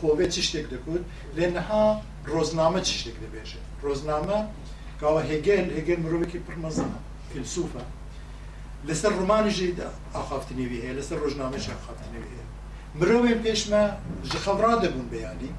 [0.00, 1.02] پۆوێ چ شتێک دەکوت
[1.36, 1.86] لێ نەها
[2.32, 4.38] ڕۆزنامە چ شتێک دەبێژێت ڕۆزنامە
[5.02, 6.98] گاوە هێگەل هێگەل مرۆڤێکی پرمەزانە
[7.30, 7.84] فیلسوفە
[8.88, 9.68] لەسەر ڕمانیژی
[10.14, 12.46] ئاخافتنەوی هەیە لەسەر ڕۆژنامەشی ئاخافتنەوی هەیە
[12.98, 13.82] مرۆڤێن پێشمە
[14.30, 15.50] ژە خەڵڕا دەبوون بەیانی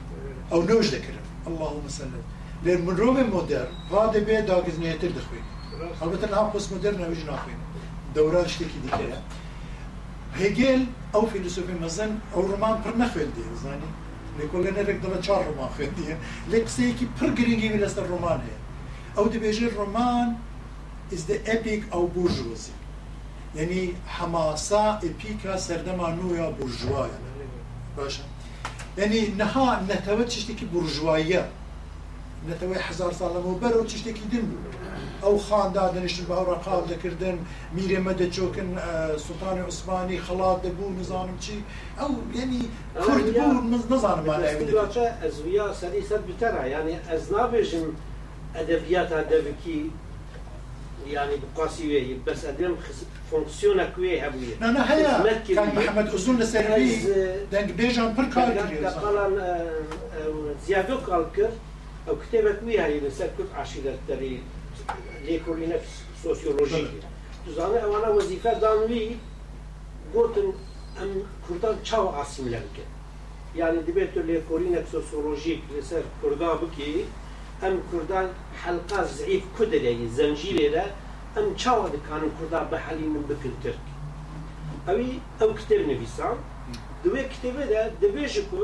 [0.51, 2.23] ئەو نەوش دەکردم الله مسلم
[2.65, 5.45] لێ مرۆڤێ مۆدەر وا دەبێ داگزنێتتر دەخوێن
[5.99, 7.61] هەڵبەتە ناو پۆست مۆدەر نەویژ ناخوێن
[8.15, 9.19] دەورە شتێکی دیکەیە
[10.39, 10.81] هێگەل
[11.13, 13.89] ئەو فیلسوفی مەزن ئەو ڕمان پڕ نەخوێندی زانی
[14.37, 16.15] لێکۆلگە نەرێک دڵە چا ڕۆمان خوێندیە
[16.51, 18.59] لە قسەیەکی پڕ گرنگی لەسەر ڕۆمان هەیە
[19.15, 20.29] ئەو دەبێژێ ڕۆمان
[21.15, 22.73] is the epic ئەو بورژوازی
[23.57, 23.81] یعنی
[24.15, 27.17] حەماسا ئەپیکا سەردەما نویا بورژوایە
[27.95, 28.23] باشە
[28.99, 31.43] یعنی نەها نەتەوە چشتێکی بورژواییە
[32.49, 34.78] نەتەوەی هزار ساڵەمەوە بەرەوە چشتێکی دن بوو
[35.23, 37.37] ئەو خاندا دەنیشتن بە هەوڕقاب دەکردن
[37.77, 38.69] میرێمە دەچۆکن
[39.25, 41.55] سوڵتانی عوسمانی خڵات دەبوو نزانم چی
[41.99, 42.59] ئەو یعنی
[43.05, 44.25] کورد بوو نزانم
[45.23, 47.85] ئەزویا سەری سەر بتەرە یعنی ئەز نابێژم
[48.55, 49.81] ئەدەبیات دەبکی
[51.15, 52.73] يعني بقاسي بس قدام
[53.29, 56.95] فونكسيونك وي هبوية انا هيا كان محمد ازون لسيربي
[57.51, 59.17] دنك بيجان بر كاركري قال
[60.67, 61.49] زيادو كالكر
[62.07, 64.43] او كتابك وي هاي لسر كنت عشيرة تريد
[65.27, 65.77] لێکۆڵینە
[66.23, 66.83] سۆسیۆلۆژی
[67.45, 69.05] دزانە ئەوانە وەزیفە دانوی
[70.13, 70.47] گوتن
[70.97, 71.11] ئەم
[71.45, 72.89] کوردان چاوە ئاسیملە بکەن
[73.59, 76.93] یعنی دەبێت تۆ لێکۆڵینە سۆسیۆلۆژیک لەسەر کووردا بکی
[77.61, 78.27] ئەم کوردان
[78.61, 80.85] حلقا زعیف کودەی زەنجیرێدا
[81.35, 83.75] ئەم چاوە دەکانن کووردا بەحەلی من بکنتر
[84.87, 85.09] ئەوی
[85.39, 86.37] ئەو کتێب نەویسان
[87.03, 88.59] دوێ کتێبەدا دەبێژە کو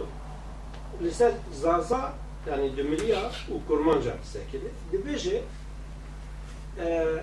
[1.04, 2.04] لەسەر زازا
[2.52, 4.68] yani Dümriya u Kurmanca sekedi.
[4.94, 5.38] Dibêje
[6.80, 7.20] e,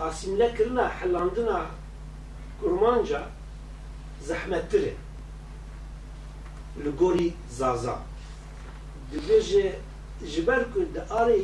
[0.00, 1.66] asimile kirina, hellandina
[2.60, 3.26] kurmanca
[4.26, 4.92] zahmettir
[7.18, 7.98] li zaza.
[9.12, 9.72] Divê ji
[10.26, 11.42] ji ber ku di arê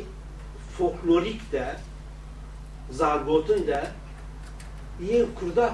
[0.77, 1.75] folklorik de
[2.91, 3.81] zargotin de
[5.09, 5.67] yê kurda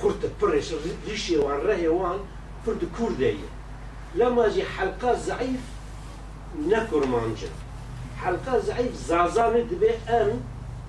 [0.00, 0.74] xurti pirê ji
[1.08, 2.18] rişê wan rehê wan
[2.64, 3.46] pir di kurdeyê.
[4.18, 5.12] Lema jî helqa
[6.68, 7.50] ne kurmancin.
[8.24, 10.40] حلقه ضعيف زازا ندبي ام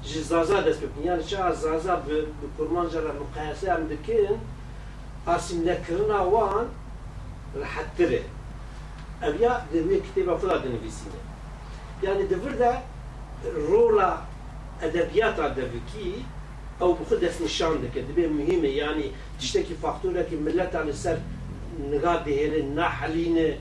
[0.04, 2.04] جي زازا دست بي يعني شا زازا
[2.58, 4.38] بكرمان جرا مقياسة ام دكين
[5.28, 6.68] اسم لكرنا وان
[7.60, 8.24] رح ابيا
[9.24, 11.22] اويا دبي كتابة فلا دنفيسينة
[12.04, 12.80] يعني دبر ده
[13.70, 14.18] رولا
[14.82, 16.24] ادبيات ادبكي
[16.82, 21.18] او بخود دست نشان دك دبي مهمه يعني تشتكي فاكتوره كي ملت على السر
[21.82, 23.58] نغادي هيل نحلين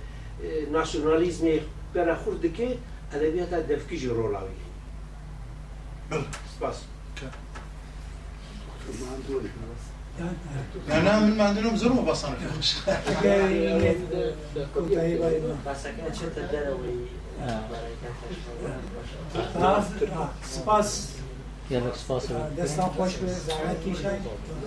[0.72, 1.60] ناشوناليزمي
[1.94, 2.76] بره خورد
[3.12, 4.48] ادبیات دفکی رول آوی
[6.10, 6.20] بله
[6.56, 6.76] سپاس
[10.88, 12.74] نه من ما عندهم زروه في خش.
[20.44, 21.08] سپاس
[21.70, 22.24] يلا سپاس
[22.58, 24.18] دستان خوش به زحمت کشید